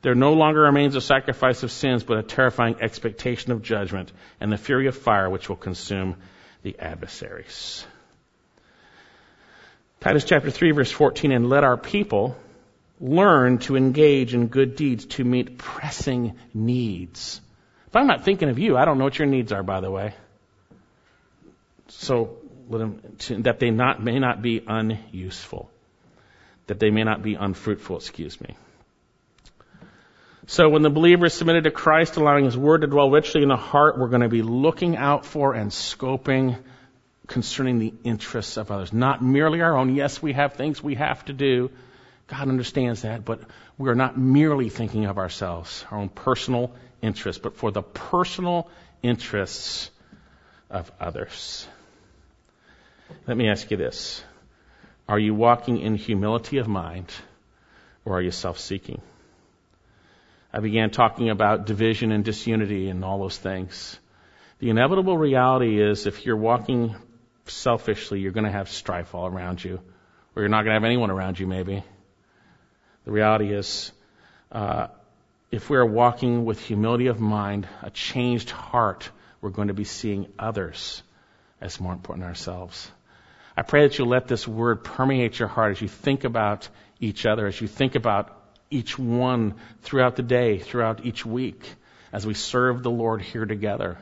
there 0.00 0.14
no 0.14 0.32
longer 0.32 0.62
remains 0.62 0.94
a 0.94 1.00
sacrifice 1.00 1.62
of 1.62 1.72
sins, 1.72 2.04
but 2.04 2.18
a 2.18 2.22
terrifying 2.22 2.76
expectation 2.80 3.52
of 3.52 3.62
judgment 3.62 4.12
and 4.40 4.50
the 4.50 4.56
fury 4.56 4.86
of 4.86 4.96
fire 4.96 5.28
which 5.28 5.48
will 5.48 5.56
consume 5.56 6.16
the 6.62 6.78
adversaries. 6.78 7.84
Titus 10.00 10.24
chapter 10.24 10.50
3 10.50 10.70
verse 10.70 10.90
14, 10.90 11.32
and 11.32 11.48
let 11.48 11.64
our 11.64 11.76
people 11.76 12.36
learn 13.00 13.58
to 13.58 13.76
engage 13.76 14.34
in 14.34 14.46
good 14.46 14.76
deeds 14.76 15.06
to 15.06 15.24
meet 15.24 15.58
pressing 15.58 16.38
needs. 16.54 17.40
If 17.88 17.96
I'm 17.96 18.06
not 18.06 18.24
thinking 18.24 18.48
of 18.48 18.58
you, 18.58 18.76
I 18.76 18.84
don't 18.84 18.98
know 18.98 19.04
what 19.04 19.18
your 19.18 19.28
needs 19.28 19.52
are, 19.52 19.62
by 19.62 19.80
the 19.80 19.90
way. 19.90 20.14
So 21.88 22.38
that 23.30 23.58
they 23.58 23.70
not, 23.70 24.02
may 24.02 24.18
not 24.18 24.42
be 24.42 24.62
unuseful, 24.66 25.70
that 26.66 26.78
they 26.78 26.90
may 26.90 27.04
not 27.04 27.22
be 27.22 27.34
unfruitful, 27.34 27.96
excuse 27.96 28.40
me. 28.40 28.56
So 30.46 30.68
when 30.70 30.82
the 30.82 30.90
believer 30.90 31.26
is 31.26 31.34
submitted 31.34 31.64
to 31.64 31.70
Christ, 31.70 32.16
allowing 32.16 32.46
His 32.46 32.56
Word 32.56 32.80
to 32.80 32.86
dwell 32.86 33.10
richly 33.10 33.42
in 33.42 33.48
the 33.48 33.56
heart, 33.56 33.98
we're 33.98 34.08
going 34.08 34.22
to 34.22 34.28
be 34.28 34.42
looking 34.42 34.96
out 34.96 35.26
for 35.26 35.54
and 35.54 35.70
scoping 35.70 36.58
concerning 37.26 37.78
the 37.78 37.92
interests 38.04 38.56
of 38.56 38.70
others. 38.70 38.92
Not 38.92 39.22
merely 39.22 39.60
our 39.60 39.76
own. 39.76 39.94
Yes, 39.94 40.22
we 40.22 40.32
have 40.32 40.54
things 40.54 40.82
we 40.82 40.94
have 40.94 41.22
to 41.26 41.34
do. 41.34 41.70
God 42.28 42.48
understands 42.48 43.02
that, 43.02 43.24
but 43.24 43.40
we 43.76 43.90
are 43.90 43.94
not 43.94 44.18
merely 44.18 44.70
thinking 44.70 45.04
of 45.04 45.18
ourselves, 45.18 45.84
our 45.90 45.98
own 45.98 46.08
personal 46.08 46.74
interests, 47.02 47.40
but 47.42 47.56
for 47.56 47.70
the 47.70 47.82
personal 47.82 48.70
interests 49.02 49.90
of 50.70 50.90
others. 50.98 51.66
Let 53.26 53.36
me 53.36 53.48
ask 53.48 53.70
you 53.70 53.76
this. 53.76 54.22
Are 55.08 55.18
you 55.18 55.34
walking 55.34 55.78
in 55.78 55.94
humility 55.94 56.58
of 56.58 56.68
mind 56.68 57.12
or 58.04 58.18
are 58.18 58.22
you 58.22 58.30
self-seeking? 58.30 59.00
I 60.52 60.60
began 60.60 60.90
talking 60.90 61.30
about 61.30 61.66
division 61.66 62.10
and 62.12 62.24
disunity 62.24 62.88
and 62.88 63.04
all 63.04 63.18
those 63.18 63.36
things. 63.36 63.98
The 64.60 64.70
inevitable 64.70 65.16
reality 65.16 65.80
is 65.80 66.06
if 66.06 66.24
you're 66.24 66.36
walking 66.36 66.96
selfishly, 67.46 68.20
you're 68.20 68.32
going 68.32 68.44
to 68.44 68.50
have 68.50 68.68
strife 68.68 69.14
all 69.14 69.26
around 69.26 69.62
you, 69.62 69.80
or 70.34 70.42
you're 70.42 70.48
not 70.48 70.62
going 70.62 70.70
to 70.70 70.80
have 70.80 70.84
anyone 70.84 71.10
around 71.10 71.38
you, 71.38 71.46
maybe. 71.46 71.82
The 73.04 73.10
reality 73.12 73.52
is, 73.52 73.92
uh, 74.50 74.88
if 75.50 75.70
we're 75.70 75.84
walking 75.84 76.44
with 76.44 76.60
humility 76.60 77.06
of 77.06 77.20
mind, 77.20 77.68
a 77.82 77.90
changed 77.90 78.50
heart, 78.50 79.10
we're 79.40 79.50
going 79.50 79.68
to 79.68 79.74
be 79.74 79.84
seeing 79.84 80.26
others 80.38 81.02
as 81.60 81.80
more 81.80 81.92
important 81.92 82.22
than 82.22 82.28
ourselves. 82.28 82.90
I 83.58 83.62
pray 83.62 83.88
that 83.88 83.98
you'll 83.98 84.06
let 84.06 84.28
this 84.28 84.46
word 84.46 84.84
permeate 84.84 85.36
your 85.40 85.48
heart 85.48 85.72
as 85.72 85.82
you 85.82 85.88
think 85.88 86.22
about 86.22 86.68
each 87.00 87.26
other, 87.26 87.44
as 87.48 87.60
you 87.60 87.66
think 87.66 87.96
about 87.96 88.32
each 88.70 88.96
one 88.96 89.56
throughout 89.82 90.14
the 90.14 90.22
day, 90.22 90.58
throughout 90.58 91.04
each 91.04 91.26
week, 91.26 91.68
as 92.12 92.24
we 92.24 92.34
serve 92.34 92.84
the 92.84 92.90
Lord 92.90 93.20
here 93.20 93.46
together. 93.46 93.98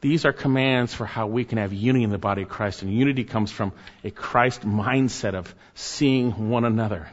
These 0.00 0.24
are 0.24 0.32
commands 0.32 0.94
for 0.94 1.06
how 1.06 1.26
we 1.26 1.44
can 1.44 1.58
have 1.58 1.72
unity 1.72 2.04
in 2.04 2.10
the 2.10 2.18
body 2.18 2.42
of 2.42 2.48
Christ. 2.48 2.82
And 2.82 2.94
unity 2.94 3.24
comes 3.24 3.50
from 3.50 3.72
a 4.04 4.12
Christ 4.12 4.60
mindset 4.60 5.34
of 5.34 5.52
seeing 5.74 6.50
one 6.50 6.64
another 6.64 7.08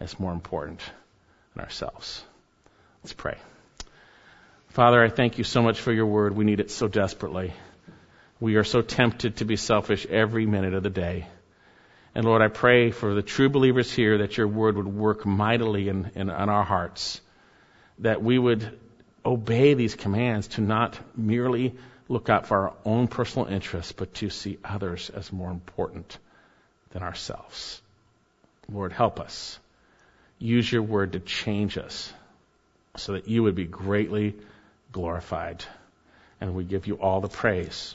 as 0.00 0.18
more 0.18 0.32
important 0.32 0.80
than 1.54 1.64
ourselves. 1.64 2.24
Let's 3.02 3.12
pray. 3.12 3.36
Father, 4.70 5.04
I 5.04 5.10
thank 5.10 5.36
you 5.36 5.44
so 5.44 5.60
much 5.60 5.80
for 5.80 5.92
your 5.92 6.06
word. 6.06 6.34
We 6.34 6.46
need 6.46 6.60
it 6.60 6.70
so 6.70 6.88
desperately. 6.88 7.52
We 8.40 8.56
are 8.56 8.64
so 8.64 8.80
tempted 8.80 9.36
to 9.36 9.44
be 9.44 9.56
selfish 9.56 10.06
every 10.06 10.46
minute 10.46 10.72
of 10.72 10.82
the 10.82 10.90
day. 10.90 11.26
And 12.14 12.24
Lord, 12.24 12.40
I 12.40 12.48
pray 12.48 12.90
for 12.90 13.14
the 13.14 13.22
true 13.22 13.50
believers 13.50 13.92
here 13.92 14.18
that 14.18 14.36
your 14.36 14.48
word 14.48 14.76
would 14.76 14.88
work 14.88 15.26
mightily 15.26 15.88
in, 15.88 16.10
in, 16.14 16.30
in 16.30 16.30
our 16.30 16.64
hearts, 16.64 17.20
that 17.98 18.22
we 18.22 18.38
would 18.38 18.78
obey 19.24 19.74
these 19.74 19.94
commands 19.94 20.48
to 20.48 20.62
not 20.62 20.98
merely 21.14 21.74
look 22.08 22.30
out 22.30 22.46
for 22.46 22.68
our 22.68 22.74
own 22.84 23.08
personal 23.08 23.46
interests, 23.46 23.92
but 23.92 24.14
to 24.14 24.30
see 24.30 24.58
others 24.64 25.10
as 25.10 25.32
more 25.32 25.50
important 25.50 26.18
than 26.90 27.02
ourselves. 27.02 27.80
Lord, 28.72 28.92
help 28.92 29.20
us. 29.20 29.58
Use 30.38 30.70
your 30.72 30.82
word 30.82 31.12
to 31.12 31.20
change 31.20 31.76
us 31.76 32.12
so 32.96 33.12
that 33.12 33.28
you 33.28 33.42
would 33.42 33.54
be 33.54 33.66
greatly 33.66 34.34
glorified. 34.90 35.64
And 36.40 36.54
we 36.54 36.64
give 36.64 36.86
you 36.86 36.94
all 36.94 37.20
the 37.20 37.28
praise. 37.28 37.94